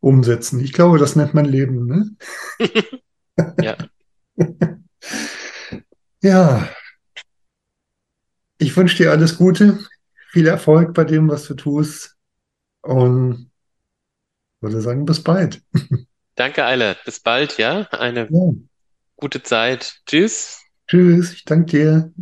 umsetzen. 0.00 0.60
Ich 0.60 0.72
glaube, 0.72 0.98
das 0.98 1.16
nennt 1.16 1.34
man 1.34 1.44
Leben, 1.44 1.86
ne? 1.86 2.10
Ja, 3.62 3.76
Ja, 6.22 6.68
ich 8.58 8.76
wünsche 8.76 8.96
dir 8.96 9.10
alles 9.10 9.38
Gute, 9.38 9.78
viel 10.30 10.46
Erfolg 10.46 10.94
bei 10.94 11.04
dem, 11.04 11.28
was 11.28 11.44
du 11.46 11.54
tust 11.54 12.16
und 12.82 13.50
würde 14.60 14.80
sagen, 14.80 15.04
bis 15.06 15.22
bald. 15.22 15.62
danke, 16.34 16.64
Eilert. 16.64 17.04
Bis 17.04 17.20
bald, 17.20 17.58
ja? 17.58 17.88
Eine 17.90 18.28
Ja, 18.28 18.52
gute 19.16 19.42
Zeit. 19.42 20.00
Tschüss. 20.06 20.62
tschüss, 20.86 21.32
ich 21.32 21.44
danke 21.44 21.66
dir. 21.66 22.12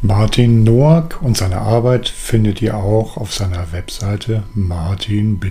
Martin 0.00 0.64
Noack 0.64 1.22
und 1.22 1.36
seine 1.36 1.58
Arbeit 1.58 2.08
findet 2.08 2.60
ihr 2.60 2.76
auch 2.76 3.16
auf 3.16 3.32
seiner 3.32 3.70
Webseite 3.72 4.42
martin-noack 4.54 5.50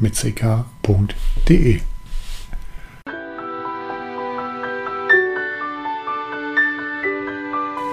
mit 0.00 0.14
ck.de. 0.14 1.80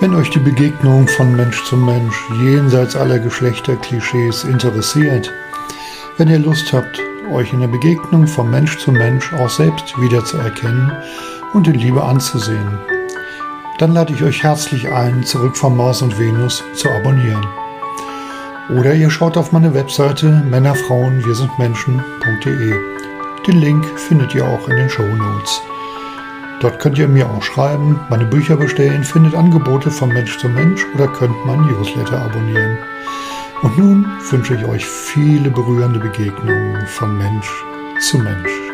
Wenn 0.01 0.15
euch 0.15 0.29
die 0.29 0.39
Begegnung 0.39 1.09
von 1.09 1.35
Mensch 1.35 1.65
zu 1.65 1.75
Mensch 1.75 2.15
jenseits 2.41 2.95
aller 2.95 3.19
Geschlechterklischees 3.19 4.45
interessiert, 4.45 5.29
wenn 6.17 6.29
ihr 6.29 6.39
Lust 6.39 6.71
habt, 6.71 7.01
euch 7.29 7.51
in 7.51 7.59
der 7.59 7.67
Begegnung 7.67 8.25
von 8.25 8.49
Mensch 8.49 8.77
zu 8.77 8.93
Mensch 8.93 9.33
auch 9.33 9.49
selbst 9.49 9.99
wiederzuerkennen 9.99 10.89
und 11.51 11.67
in 11.67 11.73
Liebe 11.73 12.01
anzusehen, 12.01 12.79
dann 13.79 13.93
lade 13.93 14.13
ich 14.13 14.23
euch 14.23 14.41
herzlich 14.41 14.89
ein, 14.89 15.23
zurück 15.23 15.57
von 15.57 15.75
Mars 15.75 16.01
und 16.01 16.17
Venus 16.17 16.63
zu 16.75 16.89
abonnieren. 16.89 17.45
Oder 18.69 18.93
ihr 18.93 19.09
schaut 19.09 19.35
auf 19.35 19.51
meine 19.51 19.73
Webseite 19.73 20.29
Männerfrauen 20.49 21.25
wir 21.25 21.35
sind 21.35 21.59
Menschen.de. 21.59 22.73
Den 23.47 23.57
Link 23.57 23.85
findet 23.99 24.33
ihr 24.33 24.45
auch 24.45 24.65
in 24.69 24.77
den 24.77 24.89
Show 24.89 25.03
Notes. 25.03 25.61
Dort 26.59 26.79
könnt 26.79 26.97
ihr 26.97 27.07
mir 27.07 27.29
auch 27.29 27.41
schreiben, 27.41 27.99
meine 28.09 28.25
Bücher 28.25 28.57
bestellen, 28.57 29.05
findet 29.05 29.33
Angebote 29.33 29.89
von 29.89 30.09
Mensch 30.09 30.37
zu 30.39 30.49
Mensch 30.49 30.85
oder 30.93 31.07
könnt 31.07 31.45
meinen 31.45 31.65
Newsletter 31.67 32.21
abonnieren. 32.21 32.77
Und 33.61 33.77
nun 33.77 34.05
wünsche 34.29 34.55
ich 34.55 34.65
euch 34.65 34.85
viele 34.85 35.49
berührende 35.49 35.99
Begegnungen 35.99 36.85
von 36.87 37.17
Mensch 37.17 37.49
zu 38.01 38.17
Mensch. 38.17 38.68